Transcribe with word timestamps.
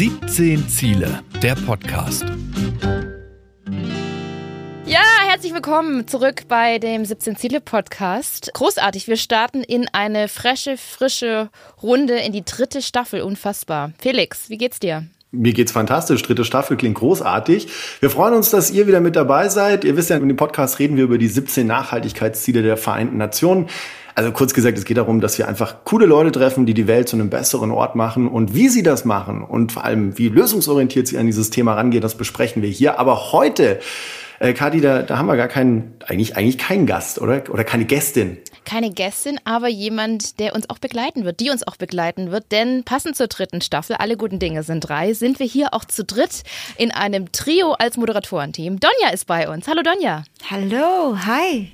17 0.00 0.66
Ziele, 0.66 1.22
der 1.42 1.54
Podcast. 1.54 2.24
Ja, 4.86 5.02
herzlich 5.28 5.52
willkommen 5.52 6.08
zurück 6.08 6.44
bei 6.48 6.78
dem 6.78 7.04
17 7.04 7.36
Ziele 7.36 7.60
Podcast. 7.60 8.50
Großartig, 8.54 9.08
wir 9.08 9.18
starten 9.18 9.62
in 9.62 9.88
eine 9.92 10.28
frische, 10.28 10.78
frische 10.78 11.50
Runde 11.82 12.14
in 12.14 12.32
die 12.32 12.46
dritte 12.46 12.80
Staffel. 12.80 13.20
Unfassbar. 13.20 13.92
Felix, 13.98 14.48
wie 14.48 14.56
geht's 14.56 14.80
dir? 14.80 15.04
Mir 15.32 15.52
geht's 15.52 15.70
fantastisch. 15.70 16.22
Dritte 16.22 16.46
Staffel 16.46 16.78
klingt 16.78 16.96
großartig. 16.96 17.68
Wir 18.00 18.08
freuen 18.08 18.32
uns, 18.32 18.48
dass 18.48 18.70
ihr 18.70 18.86
wieder 18.86 19.00
mit 19.00 19.16
dabei 19.16 19.50
seid. 19.50 19.84
Ihr 19.84 19.98
wisst 19.98 20.08
ja, 20.08 20.16
in 20.16 20.26
dem 20.26 20.36
Podcast 20.36 20.78
reden 20.78 20.96
wir 20.96 21.04
über 21.04 21.18
die 21.18 21.28
17 21.28 21.66
Nachhaltigkeitsziele 21.66 22.62
der 22.62 22.78
Vereinten 22.78 23.18
Nationen. 23.18 23.68
Also 24.14 24.32
kurz 24.32 24.54
gesagt, 24.54 24.76
es 24.78 24.84
geht 24.84 24.96
darum, 24.96 25.20
dass 25.20 25.38
wir 25.38 25.48
einfach 25.48 25.84
coole 25.84 26.06
Leute 26.06 26.32
treffen, 26.32 26.66
die 26.66 26.74
die 26.74 26.86
Welt 26.86 27.08
zu 27.08 27.16
einem 27.16 27.30
besseren 27.30 27.70
Ort 27.70 27.94
machen. 27.94 28.28
Und 28.28 28.54
wie 28.54 28.68
sie 28.68 28.82
das 28.82 29.04
machen 29.04 29.42
und 29.42 29.72
vor 29.72 29.84
allem, 29.84 30.18
wie 30.18 30.28
lösungsorientiert 30.28 31.06
sie 31.06 31.18
an 31.18 31.26
dieses 31.26 31.50
Thema 31.50 31.74
rangehen, 31.74 32.02
das 32.02 32.16
besprechen 32.16 32.62
wir 32.62 32.68
hier. 32.68 32.98
Aber 32.98 33.32
heute, 33.32 33.80
äh, 34.40 34.52
Kati, 34.52 34.80
da, 34.80 35.02
da 35.02 35.18
haben 35.18 35.26
wir 35.26 35.36
gar 35.36 35.48
keinen, 35.48 35.94
eigentlich, 36.06 36.36
eigentlich 36.36 36.58
keinen 36.58 36.86
Gast, 36.86 37.20
oder? 37.20 37.42
Oder 37.50 37.64
keine 37.64 37.84
Gästin. 37.84 38.38
Keine 38.64 38.90
Gästin, 38.90 39.38
aber 39.44 39.68
jemand, 39.68 40.38
der 40.38 40.54
uns 40.54 40.68
auch 40.68 40.78
begleiten 40.78 41.24
wird, 41.24 41.40
die 41.40 41.50
uns 41.50 41.66
auch 41.66 41.76
begleiten 41.76 42.30
wird. 42.30 42.52
Denn 42.52 42.84
passend 42.84 43.16
zur 43.16 43.26
dritten 43.26 43.60
Staffel, 43.60 43.96
alle 43.96 44.16
guten 44.16 44.38
Dinge 44.38 44.62
sind 44.62 44.80
drei, 44.80 45.12
sind 45.14 45.38
wir 45.38 45.46
hier 45.46 45.72
auch 45.72 45.84
zu 45.84 46.04
dritt 46.04 46.42
in 46.76 46.90
einem 46.90 47.32
Trio 47.32 47.72
als 47.72 47.96
Moderatorenteam. 47.96 48.78
Donja 48.80 49.12
ist 49.12 49.26
bei 49.26 49.48
uns. 49.48 49.66
Hallo 49.66 49.82
Donja. 49.82 50.24
Hallo, 50.50 51.16
hi. 51.26 51.72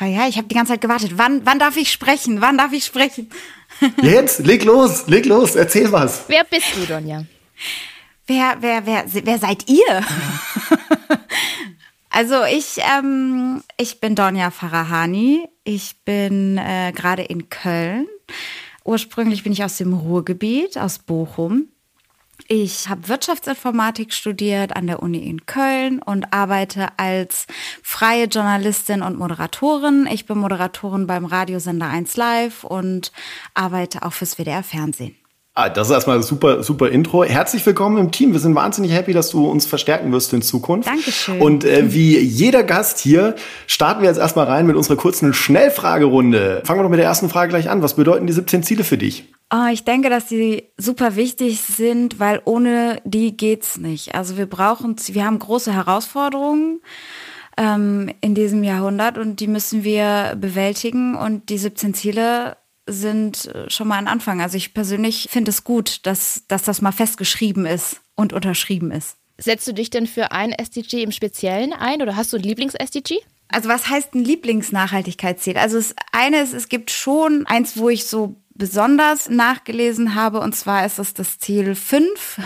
Hi, 0.00 0.12
hi, 0.16 0.28
ich 0.28 0.38
habe 0.38 0.48
die 0.48 0.56
ganze 0.56 0.72
Zeit 0.72 0.80
gewartet. 0.80 1.12
Wann, 1.18 1.46
wann 1.46 1.60
darf 1.60 1.76
ich 1.76 1.92
sprechen? 1.92 2.40
Wann 2.40 2.58
darf 2.58 2.72
ich 2.72 2.84
sprechen? 2.84 3.30
Jetzt, 4.02 4.40
leg 4.40 4.64
los, 4.64 5.06
leg 5.06 5.24
los, 5.24 5.54
erzähl 5.54 5.92
was. 5.92 6.24
Wer 6.26 6.42
bist 6.42 6.74
du, 6.74 6.84
Donja? 6.84 7.24
Wer, 8.26 8.56
wer, 8.58 8.86
wer, 8.86 9.04
wer 9.06 9.38
seid 9.38 9.68
ihr? 9.68 10.02
also 12.10 12.42
ich, 12.42 12.78
ähm, 12.78 13.62
ich 13.76 14.00
bin 14.00 14.16
Donja 14.16 14.50
Farahani. 14.50 15.48
Ich 15.62 15.94
bin 16.04 16.58
äh, 16.58 16.90
gerade 16.92 17.22
in 17.22 17.48
Köln. 17.48 18.08
Ursprünglich 18.82 19.44
bin 19.44 19.52
ich 19.52 19.62
aus 19.62 19.76
dem 19.76 19.94
Ruhrgebiet, 19.94 20.76
aus 20.76 20.98
Bochum. 20.98 21.68
Ich 22.48 22.88
habe 22.88 23.08
Wirtschaftsinformatik 23.08 24.12
studiert 24.12 24.76
an 24.76 24.86
der 24.86 25.02
Uni 25.02 25.18
in 25.18 25.46
Köln 25.46 26.00
und 26.02 26.32
arbeite 26.32 26.88
als 26.98 27.46
freie 27.82 28.26
Journalistin 28.26 29.02
und 29.02 29.18
Moderatorin. 29.18 30.06
Ich 30.12 30.26
bin 30.26 30.38
Moderatorin 30.38 31.06
beim 31.06 31.24
Radiosender 31.24 31.86
1 31.86 32.16
Live 32.16 32.64
und 32.64 33.12
arbeite 33.54 34.02
auch 34.02 34.12
fürs 34.12 34.36
WDR 34.36 34.62
Fernsehen. 34.62 35.16
Ah, 35.56 35.68
das 35.68 35.86
ist 35.86 35.94
erstmal 35.94 36.20
super, 36.24 36.64
super 36.64 36.88
Intro. 36.88 37.22
Herzlich 37.22 37.64
willkommen 37.64 37.96
im 37.98 38.10
Team. 38.10 38.32
Wir 38.32 38.40
sind 38.40 38.56
wahnsinnig 38.56 38.90
happy, 38.90 39.12
dass 39.12 39.30
du 39.30 39.48
uns 39.48 39.66
verstärken 39.66 40.10
wirst 40.10 40.32
in 40.32 40.42
Zukunft. 40.42 40.88
Dankeschön. 40.88 41.40
Und 41.40 41.64
äh, 41.64 41.92
wie 41.94 42.18
jeder 42.18 42.64
Gast 42.64 42.98
hier 42.98 43.36
starten 43.68 44.02
wir 44.02 44.08
jetzt 44.08 44.18
erstmal 44.18 44.46
rein 44.46 44.66
mit 44.66 44.74
unserer 44.74 44.96
kurzen 44.96 45.32
Schnellfragerunde. 45.32 46.62
Fangen 46.64 46.80
wir 46.80 46.82
doch 46.82 46.90
mit 46.90 46.98
der 46.98 47.06
ersten 47.06 47.28
Frage 47.28 47.50
gleich 47.50 47.70
an. 47.70 47.82
Was 47.82 47.94
bedeuten 47.94 48.26
die 48.26 48.32
17 48.32 48.64
Ziele 48.64 48.82
für 48.82 48.98
dich? 48.98 49.32
Oh, 49.54 49.68
ich 49.70 49.84
denke, 49.84 50.10
dass 50.10 50.28
sie 50.28 50.72
super 50.76 51.14
wichtig 51.14 51.60
sind, 51.60 52.18
weil 52.18 52.42
ohne 52.44 53.00
die 53.04 53.36
geht's 53.36 53.78
nicht. 53.78 54.16
Also 54.16 54.36
wir 54.36 54.46
brauchen, 54.46 54.96
wir 55.06 55.24
haben 55.24 55.38
große 55.38 55.72
Herausforderungen 55.72 56.80
ähm, 57.56 58.12
in 58.20 58.34
diesem 58.34 58.64
Jahrhundert 58.64 59.16
und 59.16 59.38
die 59.38 59.46
müssen 59.46 59.84
wir 59.84 60.34
bewältigen 60.36 61.14
und 61.14 61.50
die 61.50 61.58
17 61.58 61.94
Ziele 61.94 62.56
sind 62.88 63.46
äh, 63.46 63.70
schon 63.70 63.86
mal 63.86 63.98
ein 63.98 64.08
Anfang. 64.08 64.40
Also 64.40 64.56
ich 64.56 64.74
persönlich 64.74 65.28
finde 65.30 65.50
es 65.50 65.62
gut, 65.62 66.04
dass, 66.04 66.42
dass 66.48 66.64
das 66.64 66.82
mal 66.82 66.90
festgeschrieben 66.90 67.64
ist 67.64 68.00
und 68.16 68.32
unterschrieben 68.32 68.90
ist. 68.90 69.18
Setzt 69.38 69.68
du 69.68 69.72
dich 69.72 69.88
denn 69.88 70.08
für 70.08 70.32
ein 70.32 70.50
SDG 70.50 71.04
im 71.04 71.12
Speziellen 71.12 71.72
ein 71.72 72.02
oder 72.02 72.16
hast 72.16 72.32
du 72.32 72.38
ein 72.38 72.42
Lieblings-SDG? 72.42 73.20
Also 73.48 73.68
was 73.68 73.88
heißt 73.88 74.14
ein 74.14 74.24
Lieblingsnachhaltigkeitsziel? 74.24 75.58
Also 75.58 75.76
das 75.76 75.94
eine 76.10 76.40
ist, 76.40 76.54
es 76.54 76.68
gibt 76.68 76.90
schon 76.90 77.46
eins, 77.46 77.76
wo 77.76 77.88
ich 77.88 78.06
so 78.06 78.34
besonders 78.54 79.28
nachgelesen 79.28 80.14
habe, 80.14 80.40
und 80.40 80.54
zwar 80.54 80.86
ist 80.86 80.98
es 80.98 81.12
das 81.14 81.38
Ziel 81.38 81.74
5, 81.74 82.38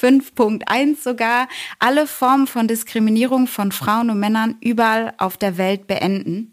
5.1 0.00 1.02
sogar, 1.02 1.48
alle 1.78 2.06
Formen 2.06 2.46
von 2.46 2.66
Diskriminierung 2.66 3.46
von 3.46 3.72
Frauen 3.72 4.10
und 4.10 4.18
Männern 4.18 4.56
überall 4.60 5.14
auf 5.18 5.36
der 5.36 5.58
Welt 5.58 5.86
beenden. 5.86 6.52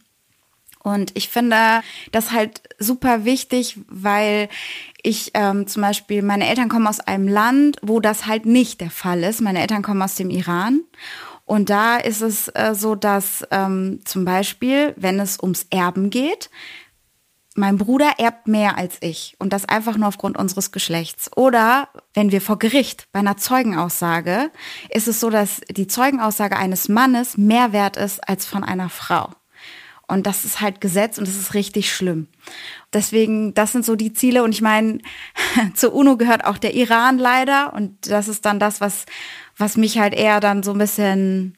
Und 0.83 1.11
ich 1.15 1.27
finde 1.27 1.81
das 2.11 2.31
halt 2.31 2.61
super 2.79 3.25
wichtig, 3.25 3.77
weil 3.89 4.47
ich 5.03 5.31
ähm, 5.33 5.67
zum 5.67 5.81
Beispiel, 5.81 6.21
meine 6.21 6.47
Eltern 6.47 6.69
kommen 6.69 6.87
aus 6.87 7.01
einem 7.01 7.27
Land, 7.27 7.77
wo 7.81 7.99
das 7.99 8.25
halt 8.25 8.45
nicht 8.45 8.79
der 8.79 8.91
Fall 8.91 9.23
ist. 9.23 9.41
Meine 9.41 9.59
Eltern 9.59 9.81
kommen 9.83 10.01
aus 10.01 10.15
dem 10.15 10.29
Iran. 10.29 10.81
Und 11.43 11.69
da 11.69 11.97
ist 11.97 12.21
es 12.21 12.49
äh, 12.49 12.73
so, 12.73 12.95
dass 12.95 13.45
ähm, 13.51 13.99
zum 14.05 14.25
Beispiel, 14.25 14.93
wenn 14.97 15.19
es 15.19 15.39
ums 15.41 15.65
Erben 15.69 16.09
geht, 16.09 16.49
mein 17.57 17.77
Bruder 17.77 18.13
erbt 18.19 18.47
mehr 18.47 18.77
als 18.77 18.97
ich 19.01 19.35
und 19.39 19.51
das 19.51 19.65
einfach 19.65 19.97
nur 19.97 20.07
aufgrund 20.07 20.37
unseres 20.37 20.71
Geschlechts. 20.71 21.29
Oder 21.35 21.89
wenn 22.13 22.31
wir 22.31 22.39
vor 22.39 22.59
Gericht 22.59 23.07
bei 23.11 23.19
einer 23.19 23.37
Zeugenaussage, 23.37 24.51
ist 24.89 25.07
es 25.07 25.19
so, 25.19 25.29
dass 25.29 25.61
die 25.69 25.87
Zeugenaussage 25.87 26.55
eines 26.55 26.87
Mannes 26.87 27.37
mehr 27.37 27.73
wert 27.73 27.97
ist 27.97 28.27
als 28.27 28.45
von 28.45 28.63
einer 28.63 28.89
Frau. 28.89 29.31
Und 30.07 30.25
das 30.25 30.45
ist 30.45 30.61
halt 30.61 30.79
Gesetz 30.79 31.17
und 31.17 31.27
das 31.27 31.35
ist 31.35 31.53
richtig 31.53 31.93
schlimm. 31.93 32.27
Deswegen, 32.93 33.53
das 33.53 33.73
sind 33.73 33.83
so 33.83 33.95
die 33.95 34.13
Ziele. 34.13 34.43
Und 34.43 34.51
ich 34.53 34.61
meine, 34.61 34.99
zur 35.73 35.93
UNO 35.93 36.15
gehört 36.15 36.45
auch 36.45 36.57
der 36.57 36.75
Iran 36.75 37.17
leider. 37.17 37.73
Und 37.73 38.09
das 38.09 38.29
ist 38.29 38.45
dann 38.45 38.59
das, 38.59 38.79
was, 38.79 39.05
was 39.57 39.75
mich 39.75 39.97
halt 39.97 40.13
eher 40.13 40.39
dann 40.39 40.63
so 40.63 40.71
ein 40.71 40.77
bisschen, 40.77 41.57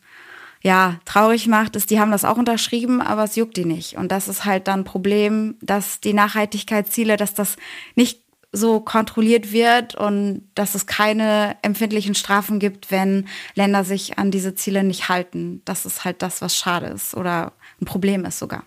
ja, 0.61 0.99
traurig 1.05 1.47
macht, 1.47 1.75
ist, 1.75 1.89
die 1.89 1.99
haben 1.99 2.11
das 2.11 2.25
auch 2.25 2.37
unterschrieben, 2.37 3.01
aber 3.01 3.23
es 3.23 3.35
juckt 3.35 3.55
die 3.55 3.65
nicht. 3.65 3.95
Und 3.95 4.11
das 4.11 4.27
ist 4.27 4.45
halt 4.45 4.67
dann 4.67 4.81
ein 4.81 4.85
Problem, 4.85 5.57
dass 5.61 6.01
die 6.01 6.13
Nachhaltigkeitsziele, 6.13 7.15
dass 7.15 7.33
das 7.33 7.55
nicht 7.95 8.21
so 8.51 8.79
kontrolliert 8.79 9.51
wird 9.51 9.95
und 9.95 10.49
dass 10.55 10.75
es 10.75 10.87
keine 10.87 11.55
empfindlichen 11.61 12.15
Strafen 12.15 12.59
gibt, 12.59 12.91
wenn 12.91 13.27
Länder 13.53 13.83
sich 13.83 14.17
an 14.17 14.31
diese 14.31 14.55
Ziele 14.55 14.83
nicht 14.83 15.07
halten. 15.07 15.61
Das 15.65 15.85
ist 15.85 16.03
halt 16.03 16.21
das, 16.21 16.41
was 16.41 16.55
schade 16.55 16.87
ist 16.87 17.15
oder 17.15 17.53
ein 17.79 17.85
Problem 17.85 18.25
ist 18.25 18.39
sogar. 18.39 18.63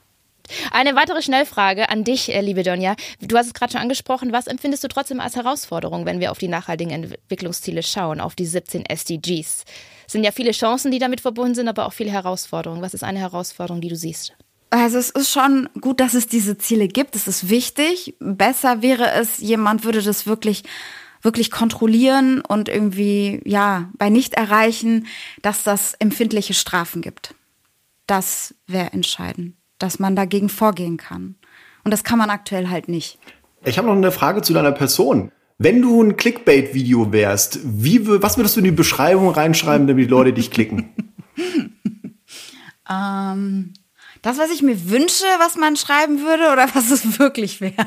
Eine 0.71 0.95
weitere 0.95 1.23
Schnellfrage 1.23 1.89
an 1.89 2.05
dich, 2.05 2.33
äh, 2.33 2.41
liebe 2.41 2.63
Donja. 2.63 2.95
Du 3.21 3.37
hast 3.37 3.47
es 3.47 3.55
gerade 3.55 3.73
schon 3.73 3.81
angesprochen. 3.81 4.33
Was 4.33 4.47
empfindest 4.47 4.85
du 4.85 4.89
trotzdem 4.89 5.21
als 5.21 5.37
Herausforderung, 5.37 6.05
wenn 6.05 6.21
wir 6.21 6.31
auf 6.31 6.39
die 6.39 6.49
nachhaltigen 6.49 6.93
Entwicklungsziele 6.93 7.83
schauen, 7.83 8.21
auf 8.21 8.35
die 8.35 8.47
17 8.47 8.85
SDGs? 8.87 9.65
Es 10.13 10.15
sind 10.15 10.25
ja 10.25 10.31
viele 10.31 10.53
Chancen, 10.53 10.91
die 10.91 10.99
damit 10.99 11.23
verbunden 11.23 11.55
sind, 11.55 11.69
aber 11.69 11.87
auch 11.87 11.93
viele 11.93 12.11
Herausforderungen. 12.11 12.83
Was 12.83 12.93
ist 12.93 13.03
eine 13.03 13.19
Herausforderung, 13.19 13.81
die 13.81 13.89
du 13.89 13.97
siehst? 13.97 14.35
Also 14.71 14.99
es 14.99 15.11
ist 15.11 15.31
schon 15.31 15.69
gut, 15.81 16.01
dass 16.01 16.15
es 16.15 16.27
diese 16.27 16.59
Ziele 16.59 16.87
gibt. 16.87 17.17
Es 17.17 17.27
ist 17.29 17.49
wichtig. 17.49 18.15
Besser 18.21 18.83
wäre 18.83 19.11
es, 19.13 19.39
jemand 19.39 19.85
würde 19.85 20.03
das 20.03 20.27
wirklich 20.27 20.65
wirklich 21.25 21.53
kontrollieren 21.53 22.41
und 22.41 22.69
irgendwie 22.69 23.41
ja 23.45 23.89
bei 23.97 24.11
nicht 24.11 24.35
erreichen, 24.35 25.07
dass 25.41 25.63
das 25.63 25.95
empfindliche 25.95 26.53
Strafen 26.53 27.01
gibt 27.01 27.35
das 28.07 28.55
wäre 28.67 28.93
entscheidend, 28.93 29.55
dass 29.79 29.99
man 29.99 30.17
dagegen 30.17 30.49
vorgehen 30.49 30.97
kann. 30.97 31.37
Und 31.85 31.91
das 31.91 32.05
kann 32.05 32.19
man 32.19 32.31
aktuell 32.31 32.69
halt 32.69 32.89
nicht. 32.89 33.19
Ich 33.65 33.79
habe 33.79 33.89
noch 33.89 33.95
eine 33.95 34.13
Frage 34.13 34.43
zu 34.43 34.53
deiner 34.53 34.73
Person. 34.73 35.33
Wenn 35.63 35.81
du 35.81 36.03
ein 36.03 36.17
Clickbait-Video 36.17 37.13
wärst, 37.13 37.61
wie, 37.63 38.05
was 38.21 38.37
würdest 38.37 38.57
du 38.57 38.61
in 38.61 38.65
die 38.65 38.73
Beschreibung 38.73 39.31
reinschreiben, 39.31 39.87
damit 39.87 40.07
die 40.07 40.11
Leute 40.11 40.33
dich 40.33 40.51
klicken? 40.51 40.93
ähm, 42.91 43.73
das, 44.23 44.39
was 44.39 44.51
ich 44.51 44.63
mir 44.63 44.91
wünsche, 44.91 45.25
was 45.39 45.57
man 45.57 45.77
schreiben 45.77 46.21
würde, 46.21 46.53
oder 46.53 46.67
was 46.75 46.91
es 46.91 47.19
wirklich 47.21 47.61
wäre? 47.61 47.75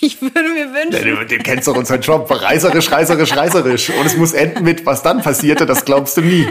Ich 0.00 0.20
würde 0.20 0.48
mir 0.48 0.74
wünschen. 0.74 1.06
Ja, 1.06 1.24
du, 1.24 1.38
kennst 1.38 1.68
doch 1.68 1.76
unseren 1.76 2.00
Job. 2.00 2.28
Reißerisch, 2.28 2.90
reißerisch, 2.90 3.36
reißerisch. 3.36 3.90
Und 3.90 4.04
es 4.04 4.16
muss 4.16 4.32
enden 4.32 4.64
mit, 4.64 4.84
was 4.84 5.04
dann 5.04 5.22
passierte, 5.22 5.64
das 5.64 5.84
glaubst 5.84 6.16
du 6.16 6.22
nie. 6.22 6.48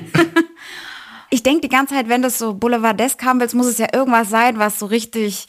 ich 1.30 1.44
denke 1.44 1.60
die 1.60 1.68
ganze 1.68 1.96
Zeit, 1.96 2.08
wenn 2.08 2.22
das 2.22 2.38
so 2.38 2.54
boulevardesk 2.54 3.22
haben 3.26 3.42
willst, 3.42 3.56
muss 3.56 3.68
es 3.68 3.78
ja 3.78 3.88
irgendwas 3.92 4.30
sein, 4.30 4.58
was 4.58 4.80
so 4.80 4.86
richtig, 4.86 5.48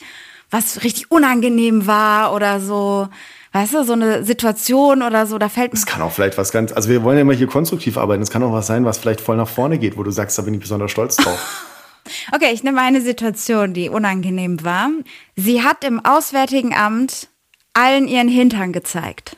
was 0.51 0.83
richtig 0.83 1.13
unangenehm 1.13 1.87
war 1.87 2.35
oder 2.35 2.59
so. 2.59 3.09
Weißt 3.53 3.75
du, 3.75 3.83
so 3.83 3.95
eine 3.95 4.25
Situation 4.25 5.03
oder 5.03 5.27
so, 5.27 5.37
da 5.39 5.49
fällt 5.49 5.75
Es 5.75 5.85
kann 5.85 6.03
auch 6.03 6.13
vielleicht 6.13 6.39
was 6.39 6.53
ganz, 6.53 6.73
also 6.73 6.89
wir 6.89 7.03
wollen 7.03 7.17
ja 7.17 7.23
immer 7.23 7.33
hier 7.33 7.49
konstruktiv 7.49 7.99
arbeiten. 7.99 8.23
Es 8.23 8.31
kann 8.31 8.43
auch 8.45 8.53
was 8.53 8.69
sein, 8.69 8.85
was 8.85 8.99
vielleicht 8.99 9.21
voll 9.21 9.37
nach 9.37 9.49
vorne 9.49 9.79
geht, 9.79 9.97
wo 9.97 10.05
du 10.05 10.13
sagst, 10.13 10.39
da 10.39 10.43
bin 10.43 10.55
ich 10.55 10.61
besonders 10.61 10.93
stolz 10.93 11.17
drauf. 11.17 11.67
okay, 12.33 12.53
ich 12.53 12.63
nehme 12.63 12.81
eine 12.81 13.01
Situation, 13.01 13.75
die 13.75 13.89
unangenehm 13.89 14.63
war. 14.65 14.91
Sie 15.35 15.63
hat 15.63 15.83
im 15.83 16.05
Auswärtigen 16.05 16.75
Amt 16.75 17.29
allen 17.75 18.07
ihren 18.07 18.29
Hintern 18.29 18.73
gezeigt. 18.73 19.37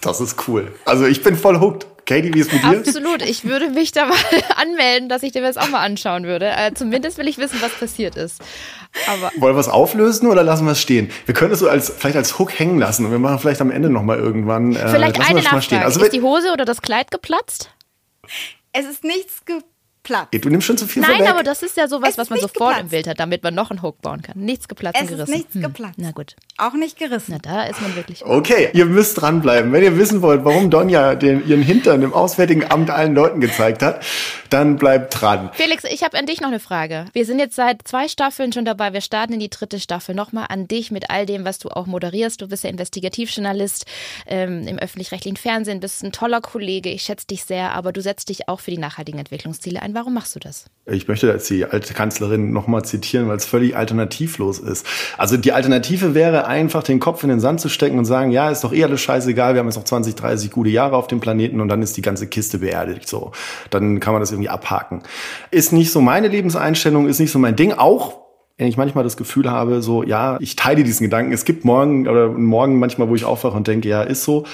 Das 0.00 0.20
ist 0.20 0.48
cool. 0.48 0.72
Also 0.84 1.06
ich 1.06 1.22
bin 1.22 1.36
voll 1.36 1.60
hooked. 1.60 1.86
Katie, 2.06 2.32
wie 2.32 2.40
ist 2.40 2.52
mit 2.52 2.62
dir? 2.62 2.78
Absolut. 2.78 3.22
Ich 3.22 3.44
würde 3.44 3.70
mich 3.70 3.92
da 3.92 4.06
mal 4.06 4.16
anmelden, 4.56 5.08
dass 5.08 5.22
ich 5.22 5.32
dir 5.32 5.42
das 5.42 5.56
auch 5.56 5.68
mal 5.68 5.80
anschauen 5.80 6.24
würde. 6.24 6.46
Äh, 6.46 6.72
zumindest 6.72 7.18
will 7.18 7.28
ich 7.28 7.36
wissen, 7.36 7.60
was 7.60 7.72
passiert 7.72 8.16
ist. 8.16 8.40
Aber 9.08 9.32
Wollen 9.36 9.56
wir 9.56 9.60
es 9.60 9.68
auflösen 9.68 10.28
oder 10.28 10.42
lassen 10.42 10.64
wir 10.64 10.72
es 10.72 10.80
stehen? 10.80 11.10
Wir 11.26 11.34
können 11.34 11.52
es 11.52 11.58
so 11.58 11.68
als, 11.68 11.90
vielleicht 11.90 12.16
als 12.16 12.38
Hook 12.38 12.58
hängen 12.58 12.78
lassen 12.78 13.04
und 13.04 13.10
wir 13.10 13.18
machen 13.18 13.40
vielleicht 13.40 13.60
am 13.60 13.70
Ende 13.70 13.90
nochmal 13.90 14.18
irgendwann. 14.18 14.74
Äh, 14.74 14.88
vielleicht 14.88 15.20
eine 15.20 15.42
Nachfrage. 15.42 15.84
Also, 15.84 16.02
ist 16.02 16.12
die 16.12 16.22
Hose 16.22 16.52
oder 16.52 16.64
das 16.64 16.80
Kleid 16.80 17.10
geplatzt? 17.10 17.70
Es 18.72 18.86
ist 18.86 19.04
nichts 19.04 19.44
geplatzt. 19.44 20.32
Du 20.32 20.48
nimmst 20.48 20.66
schon 20.66 20.78
zu 20.78 20.86
viel 20.86 21.02
Nein, 21.02 21.16
vorweg. 21.16 21.30
aber 21.30 21.42
das 21.42 21.62
ist 21.62 21.76
ja 21.76 21.88
sowas, 21.88 22.16
was 22.16 22.30
man 22.30 22.38
sofort 22.38 22.52
geplatzt. 22.54 22.80
im 22.82 22.88
Bild 22.88 23.06
hat, 23.08 23.18
damit 23.18 23.42
man 23.42 23.54
noch 23.54 23.70
einen 23.70 23.82
Hook 23.82 24.00
bauen 24.00 24.22
kann. 24.22 24.38
Nichts 24.38 24.68
geplatzt 24.68 25.00
und 25.00 25.08
gerissen. 25.08 25.32
Ist 25.32 25.36
nichts 25.36 25.54
hm. 25.54 25.62
geplatzt. 25.62 25.98
Na 25.98 26.12
gut. 26.12 26.36
Auch 26.58 26.72
nicht 26.72 26.98
gerissen. 26.98 27.32
Na, 27.32 27.38
da 27.38 27.64
ist 27.64 27.82
man 27.82 27.94
wirklich. 27.96 28.24
Okay, 28.24 28.70
ihr 28.72 28.86
müsst 28.86 29.20
dranbleiben. 29.20 29.72
Wenn 29.72 29.82
ihr 29.82 29.98
wissen 29.98 30.22
wollt, 30.22 30.44
warum 30.44 30.70
Donja 30.70 31.14
den, 31.14 31.46
ihren 31.46 31.62
Hintern 31.62 32.02
im 32.02 32.14
Auswärtigen 32.14 32.64
Amt 32.70 32.88
allen 32.90 33.14
Leuten 33.14 33.40
gezeigt 33.40 33.82
hat, 33.82 34.02
dann 34.48 34.76
bleibt 34.76 35.20
dran. 35.20 35.50
Felix, 35.52 35.84
ich 35.84 36.02
habe 36.02 36.18
an 36.18 36.24
dich 36.24 36.40
noch 36.40 36.48
eine 36.48 36.60
Frage. 36.60 37.06
Wir 37.12 37.26
sind 37.26 37.38
jetzt 37.40 37.56
seit 37.56 37.86
zwei 37.86 38.08
Staffeln 38.08 38.54
schon 38.54 38.64
dabei. 38.64 38.94
Wir 38.94 39.02
starten 39.02 39.34
in 39.34 39.40
die 39.40 39.50
dritte 39.50 39.78
Staffel. 39.80 40.14
Nochmal 40.14 40.46
an 40.48 40.66
dich 40.66 40.90
mit 40.90 41.10
all 41.10 41.26
dem, 41.26 41.44
was 41.44 41.58
du 41.58 41.68
auch 41.68 41.84
moderierst. 41.84 42.40
Du 42.40 42.48
bist 42.48 42.64
ja 42.64 42.70
Investigativjournalist 42.70 43.84
ähm, 44.26 44.66
im 44.66 44.78
öffentlich-rechtlichen 44.78 45.36
Fernsehen, 45.36 45.80
bist 45.80 46.02
ein 46.02 46.12
toller 46.12 46.40
Kollege. 46.40 46.88
Ich 46.88 47.02
schätze 47.02 47.26
dich 47.26 47.44
sehr, 47.44 47.72
aber 47.72 47.92
du 47.92 48.00
setzt 48.00 48.30
dich 48.30 48.48
auch 48.48 48.60
für 48.60 48.70
die 48.70 48.78
nachhaltigen 48.78 49.18
Entwicklungsziele 49.18 49.82
ein. 49.82 49.94
Warum 49.94 50.14
machst 50.14 50.34
du 50.34 50.40
das? 50.40 50.64
Ich 50.86 51.06
möchte 51.06 51.26
jetzt 51.26 51.50
die 51.50 51.64
alte 51.64 51.92
Kanzlerin 51.92 52.52
nochmal 52.52 52.84
zitieren, 52.84 53.28
weil 53.28 53.36
es 53.36 53.44
völlig 53.44 53.76
alternativlos 53.76 54.58
ist. 54.58 54.86
Also 55.18 55.36
die 55.36 55.52
Alternative 55.52 56.14
wäre 56.14 56.45
einfach, 56.46 56.82
den 56.82 57.00
Kopf 57.00 57.22
in 57.22 57.28
den 57.28 57.40
Sand 57.40 57.60
zu 57.60 57.68
stecken 57.68 57.98
und 57.98 58.04
sagen, 58.04 58.30
ja, 58.30 58.50
ist 58.50 58.64
doch 58.64 58.72
eh 58.72 58.84
alles 58.84 59.00
scheißegal, 59.00 59.54
wir 59.54 59.60
haben 59.60 59.66
jetzt 59.66 59.76
noch 59.76 59.84
20, 59.84 60.14
30 60.14 60.50
gute 60.50 60.70
Jahre 60.70 60.96
auf 60.96 61.06
dem 61.06 61.20
Planeten 61.20 61.60
und 61.60 61.68
dann 61.68 61.82
ist 61.82 61.96
die 61.96 62.02
ganze 62.02 62.26
Kiste 62.26 62.58
beerdigt. 62.58 63.08
So, 63.08 63.32
dann 63.70 64.00
kann 64.00 64.12
man 64.12 64.20
das 64.20 64.32
irgendwie 64.32 64.48
abhaken. 64.48 65.02
Ist 65.50 65.72
nicht 65.72 65.92
so 65.92 66.00
meine 66.00 66.28
Lebenseinstellung, 66.28 67.08
ist 67.08 67.20
nicht 67.20 67.32
so 67.32 67.38
mein 67.38 67.56
Ding. 67.56 67.72
Auch 67.72 68.26
wenn 68.58 68.68
ich 68.68 68.76
manchmal 68.76 69.04
das 69.04 69.16
Gefühl 69.16 69.50
habe, 69.50 69.82
so, 69.82 70.02
ja, 70.02 70.38
ich 70.40 70.56
teile 70.56 70.82
diesen 70.82 71.04
Gedanken. 71.04 71.32
Es 71.32 71.44
gibt 71.44 71.64
morgen 71.64 72.08
oder 72.08 72.28
morgen 72.28 72.78
manchmal, 72.78 73.08
wo 73.08 73.14
ich 73.14 73.24
aufwache 73.24 73.56
und 73.56 73.66
denke, 73.66 73.88
ja, 73.88 74.02
ist 74.02 74.24
so. 74.24 74.44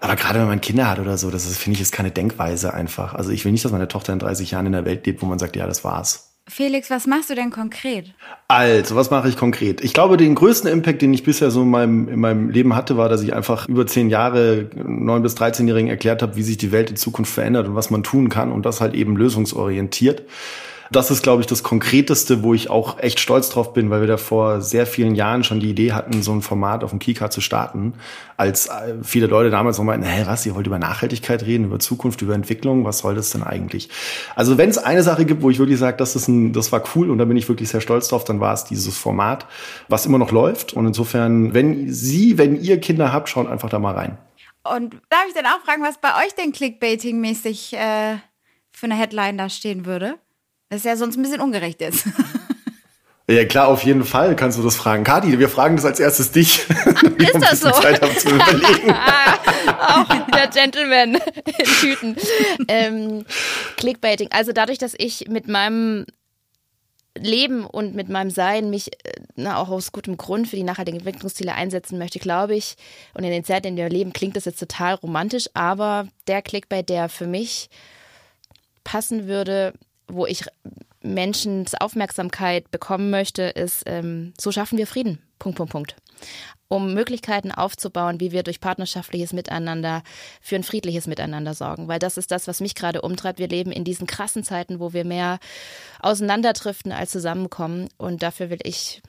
Aber 0.00 0.16
gerade 0.16 0.40
wenn 0.40 0.46
man 0.46 0.62
Kinder 0.62 0.88
hat 0.88 0.98
oder 0.98 1.18
so, 1.18 1.30
das 1.30 1.44
ist, 1.44 1.58
finde 1.58 1.76
ich, 1.76 1.82
ist 1.82 1.92
keine 1.92 2.10
Denkweise 2.10 2.72
einfach. 2.72 3.14
Also 3.14 3.32
ich 3.32 3.44
will 3.44 3.52
nicht, 3.52 3.64
dass 3.64 3.72
meine 3.72 3.88
Tochter 3.88 4.14
in 4.14 4.18
30 4.18 4.52
Jahren 4.52 4.66
in 4.66 4.72
der 4.72 4.86
Welt 4.86 5.04
lebt, 5.06 5.20
wo 5.20 5.26
man 5.26 5.38
sagt, 5.38 5.56
ja, 5.56 5.66
das 5.66 5.84
war's. 5.84 6.29
Felix, 6.50 6.90
was 6.90 7.06
machst 7.06 7.30
du 7.30 7.34
denn 7.34 7.50
konkret? 7.50 8.12
Also, 8.48 8.96
was 8.96 9.10
mache 9.10 9.28
ich 9.28 9.36
konkret? 9.36 9.82
Ich 9.82 9.94
glaube, 9.94 10.16
den 10.16 10.34
größten 10.34 10.68
Impact, 10.68 11.00
den 11.00 11.14
ich 11.14 11.22
bisher 11.22 11.50
so 11.52 11.62
in 11.62 11.70
meinem, 11.70 12.08
in 12.08 12.18
meinem 12.18 12.50
Leben 12.50 12.74
hatte, 12.74 12.96
war, 12.96 13.08
dass 13.08 13.22
ich 13.22 13.32
einfach 13.32 13.68
über 13.68 13.86
zehn 13.86 14.10
Jahre 14.10 14.68
neun 14.74 15.22
bis 15.22 15.36
13-Jährigen 15.36 15.88
erklärt 15.88 16.22
habe, 16.22 16.34
wie 16.34 16.42
sich 16.42 16.58
die 16.58 16.72
Welt 16.72 16.90
in 16.90 16.96
Zukunft 16.96 17.32
verändert 17.32 17.68
und 17.68 17.76
was 17.76 17.90
man 17.90 18.02
tun 18.02 18.28
kann 18.28 18.50
und 18.50 18.66
das 18.66 18.80
halt 18.80 18.94
eben 18.94 19.16
lösungsorientiert. 19.16 20.24
Das 20.92 21.12
ist, 21.12 21.22
glaube 21.22 21.40
ich, 21.40 21.46
das 21.46 21.62
Konkreteste, 21.62 22.42
wo 22.42 22.52
ich 22.52 22.68
auch 22.68 22.98
echt 22.98 23.20
stolz 23.20 23.48
drauf 23.48 23.72
bin, 23.72 23.90
weil 23.90 24.00
wir 24.00 24.08
da 24.08 24.16
vor 24.16 24.60
sehr 24.60 24.86
vielen 24.86 25.14
Jahren 25.14 25.44
schon 25.44 25.60
die 25.60 25.70
Idee 25.70 25.92
hatten, 25.92 26.20
so 26.20 26.32
ein 26.32 26.42
Format 26.42 26.82
auf 26.82 26.90
dem 26.90 26.98
Kika 26.98 27.30
zu 27.30 27.40
starten. 27.40 27.94
Als 28.36 28.66
äh, 28.66 28.96
viele 29.04 29.28
Leute 29.28 29.50
damals 29.50 29.78
noch 29.78 29.84
meinten, 29.84 30.04
hey, 30.04 30.26
was, 30.26 30.44
ihr 30.46 30.56
wollt 30.56 30.66
über 30.66 30.80
Nachhaltigkeit 30.80 31.44
reden, 31.44 31.66
über 31.66 31.78
Zukunft, 31.78 32.22
über 32.22 32.34
Entwicklung, 32.34 32.84
was 32.84 32.98
soll 32.98 33.14
das 33.14 33.30
denn 33.30 33.44
eigentlich? 33.44 33.88
Also 34.34 34.58
wenn 34.58 34.68
es 34.68 34.78
eine 34.78 35.04
Sache 35.04 35.24
gibt, 35.24 35.42
wo 35.42 35.50
ich 35.50 35.60
wirklich 35.60 35.78
sage, 35.78 35.96
das 35.96 36.16
ist 36.16 36.26
ein, 36.26 36.52
das 36.52 36.72
war 36.72 36.82
cool 36.96 37.10
und 37.10 37.18
da 37.18 37.24
bin 37.24 37.36
ich 37.36 37.48
wirklich 37.48 37.68
sehr 37.68 37.80
stolz 37.80 38.08
drauf, 38.08 38.24
dann 38.24 38.40
war 38.40 38.52
es 38.52 38.64
dieses 38.64 38.98
Format, 38.98 39.46
was 39.88 40.06
immer 40.06 40.18
noch 40.18 40.32
läuft. 40.32 40.72
Und 40.72 40.86
insofern, 40.86 41.54
wenn 41.54 41.92
Sie, 41.92 42.36
wenn 42.36 42.60
ihr 42.60 42.80
Kinder 42.80 43.12
habt, 43.12 43.28
schaut 43.28 43.46
einfach 43.48 43.70
da 43.70 43.78
mal 43.78 43.94
rein. 43.94 44.18
Und 44.64 44.94
darf 45.08 45.24
ich 45.28 45.34
dann 45.34 45.46
auch 45.46 45.60
fragen, 45.64 45.84
was 45.84 46.00
bei 46.00 46.10
euch 46.24 46.34
denn 46.34 46.52
Clickbaiting-mäßig 46.52 47.74
äh, 47.74 48.16
für 48.72 48.86
eine 48.86 48.96
Headline 48.96 49.38
da 49.38 49.48
stehen 49.48 49.86
würde? 49.86 50.18
Das 50.70 50.78
ist 50.78 50.84
ja 50.84 50.96
sonst 50.96 51.16
ein 51.16 51.22
bisschen 51.22 51.40
ungerecht 51.40 51.82
ist. 51.82 52.06
Ja, 53.30 53.44
klar, 53.44 53.68
auf 53.68 53.84
jeden 53.84 54.02
Fall 54.04 54.34
kannst 54.34 54.58
du 54.58 54.62
das 54.64 54.74
fragen. 54.74 55.04
Kati, 55.04 55.38
wir 55.38 55.48
fragen 55.48 55.76
das 55.76 55.84
als 55.84 56.00
erstes 56.00 56.32
dich. 56.32 56.68
ist 57.18 57.34
das 57.40 57.60
so? 57.60 57.70
Zeit 57.70 58.02
haben 58.02 58.16
zu 58.16 58.28
überlegen. 58.34 58.90
Auch 58.90 60.30
der 60.34 60.48
Gentleman 60.48 61.14
in 61.14 61.64
Tüten. 61.64 62.16
Ähm, 62.66 63.24
Clickbaiting. 63.76 64.30
Also 64.32 64.50
dadurch, 64.50 64.78
dass 64.78 64.94
ich 64.98 65.28
mit 65.28 65.46
meinem 65.46 66.06
Leben 67.16 67.66
und 67.66 67.94
mit 67.94 68.08
meinem 68.08 68.30
Sein 68.30 68.68
mich 68.68 68.92
äh, 69.04 69.12
na, 69.36 69.58
auch 69.58 69.68
aus 69.68 69.92
gutem 69.92 70.16
Grund 70.16 70.48
für 70.48 70.56
die 70.56 70.64
nachhaltigen 70.64 70.98
Entwicklungsziele 70.98 71.54
einsetzen 71.54 71.98
möchte, 71.98 72.18
glaube 72.18 72.56
ich. 72.56 72.74
Und 73.14 73.22
in 73.22 73.30
den 73.30 73.44
Zeiten, 73.44 73.68
in 73.68 73.76
denen 73.76 73.90
wir 73.90 73.96
leben, 73.96 74.12
klingt 74.12 74.34
das 74.34 74.44
jetzt 74.44 74.58
total 74.58 74.94
romantisch, 74.94 75.48
aber 75.54 76.08
der 76.26 76.42
Clickbait, 76.42 76.88
der 76.88 77.08
für 77.08 77.28
mich 77.28 77.70
passen 78.82 79.28
würde, 79.28 79.72
wo 80.12 80.26
ich 80.26 80.44
Menschens 81.02 81.74
Aufmerksamkeit 81.74 82.70
bekommen 82.70 83.10
möchte, 83.10 83.42
ist, 83.42 83.84
ähm, 83.86 84.32
so 84.38 84.52
schaffen 84.52 84.78
wir 84.78 84.86
Frieden. 84.86 85.22
Punkt, 85.38 85.56
Punkt, 85.56 85.72
Punkt. 85.72 85.96
Um 86.68 86.92
Möglichkeiten 86.94 87.50
aufzubauen, 87.50 88.20
wie 88.20 88.30
wir 88.30 88.42
durch 88.42 88.60
partnerschaftliches 88.60 89.32
Miteinander 89.32 90.02
für 90.40 90.56
ein 90.56 90.62
friedliches 90.62 91.06
Miteinander 91.06 91.54
sorgen. 91.54 91.88
Weil 91.88 91.98
das 91.98 92.18
ist 92.18 92.30
das, 92.30 92.46
was 92.46 92.60
mich 92.60 92.74
gerade 92.74 93.00
umtreibt. 93.00 93.38
Wir 93.38 93.48
leben 93.48 93.72
in 93.72 93.84
diesen 93.84 94.06
krassen 94.06 94.44
Zeiten, 94.44 94.78
wo 94.78 94.92
wir 94.92 95.04
mehr 95.04 95.40
auseinanderdriften 96.00 96.92
als 96.92 97.10
zusammenkommen. 97.10 97.88
Und 97.96 98.22
dafür 98.22 98.50
will 98.50 98.60
ich 98.62 99.02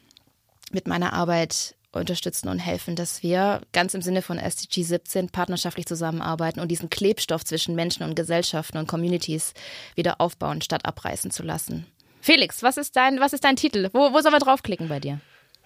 mit 0.71 0.87
meiner 0.87 1.13
Arbeit 1.13 1.75
unterstützen 1.99 2.47
und 2.47 2.59
helfen, 2.59 2.95
dass 2.95 3.23
wir 3.23 3.61
ganz 3.73 3.93
im 3.93 4.01
Sinne 4.01 4.21
von 4.21 4.37
SDG 4.37 4.83
17 4.83 5.29
partnerschaftlich 5.29 5.85
zusammenarbeiten 5.85 6.59
und 6.59 6.69
diesen 6.69 6.89
Klebstoff 6.89 7.43
zwischen 7.43 7.75
Menschen 7.75 8.03
und 8.03 8.15
Gesellschaften 8.15 8.77
und 8.77 8.87
Communities 8.87 9.53
wieder 9.95 10.21
aufbauen, 10.21 10.61
statt 10.61 10.85
abreißen 10.85 11.31
zu 11.31 11.43
lassen. 11.43 11.85
Felix, 12.21 12.63
was 12.63 12.77
ist 12.77 12.95
dein, 12.95 13.19
was 13.19 13.33
ist 13.33 13.43
dein 13.43 13.55
Titel? 13.55 13.89
Wo, 13.93 14.13
wo 14.13 14.21
soll 14.21 14.31
man 14.31 14.39
draufklicken 14.39 14.87
bei 14.87 14.99
dir? 14.99 15.19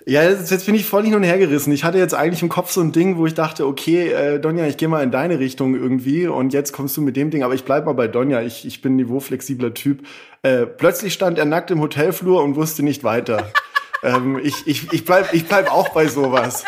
Ja, 0.08 0.22
jetzt, 0.22 0.52
jetzt 0.52 0.68
bin 0.68 0.76
ich 0.76 0.86
voll 0.86 1.04
hin 1.04 1.16
und 1.16 1.24
her 1.24 1.40
gerissen. 1.40 1.74
Ich 1.74 1.84
hatte 1.84 1.98
jetzt 1.98 2.14
eigentlich 2.14 2.44
im 2.44 2.50
Kopf 2.50 2.72
so 2.72 2.82
ein 2.82 2.92
Ding, 2.92 3.18
wo 3.18 3.26
ich 3.26 3.34
dachte, 3.34 3.66
okay, 3.66 4.12
äh, 4.12 4.40
Donja, 4.40 4.68
ich 4.68 4.78
gehe 4.78 4.88
mal 4.88 5.04
in 5.04 5.10
deine 5.10 5.40
Richtung 5.40 5.74
irgendwie 5.74 6.28
und 6.28 6.54
jetzt 6.54 6.74
kommst 6.74 6.96
du 6.96 7.02
mit 7.02 7.16
dem 7.16 7.32
Ding, 7.32 7.44
aber 7.44 7.56
ich 7.56 7.64
bleib 7.64 7.86
mal 7.86 7.94
bei 7.94 8.08
Donja. 8.08 8.42
Ich, 8.42 8.68
ich 8.68 8.82
bin 8.82 8.94
ein 8.94 8.96
niveauflexibler 8.98 9.74
Typ. 9.74 10.06
Äh, 10.44 10.68
plötzlich 10.68 11.14
stand 11.14 11.40
er 11.40 11.46
nackt 11.46 11.72
im 11.72 11.82
Hotelflur 11.82 12.44
und 12.44 12.56
wusste 12.56 12.84
nicht 12.84 13.04
weiter. 13.04 13.52
ähm, 14.06 14.40
ich, 14.42 14.68
ich, 14.68 14.94
ich, 14.94 15.04
bleib, 15.04 15.34
ich 15.34 15.46
bleib 15.46 15.72
auch 15.72 15.90
bei 15.90 16.08
sowas. 16.08 16.64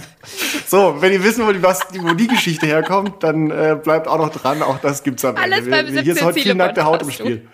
so, 0.66 0.96
wenn 1.00 1.12
ihr 1.12 1.22
wissen 1.22 1.44
wollt, 1.44 1.62
was, 1.62 1.80
wo 2.00 2.14
die 2.14 2.28
Geschichte 2.28 2.66
herkommt, 2.66 3.22
dann 3.22 3.50
äh, 3.50 3.76
bleibt 3.82 4.08
auch 4.08 4.18
noch 4.18 4.30
dran. 4.30 4.62
Auch 4.62 4.78
das 4.78 5.02
gibt's 5.02 5.24
am 5.24 5.36
Alles 5.36 5.66
Ende. 5.66 6.00
Hier 6.00 6.14
ist 6.14 6.22
heute 6.22 6.40
viel 6.40 6.54
nackte 6.54 6.84
Haut 6.84 7.02
im 7.02 7.10
Spiel. 7.10 7.46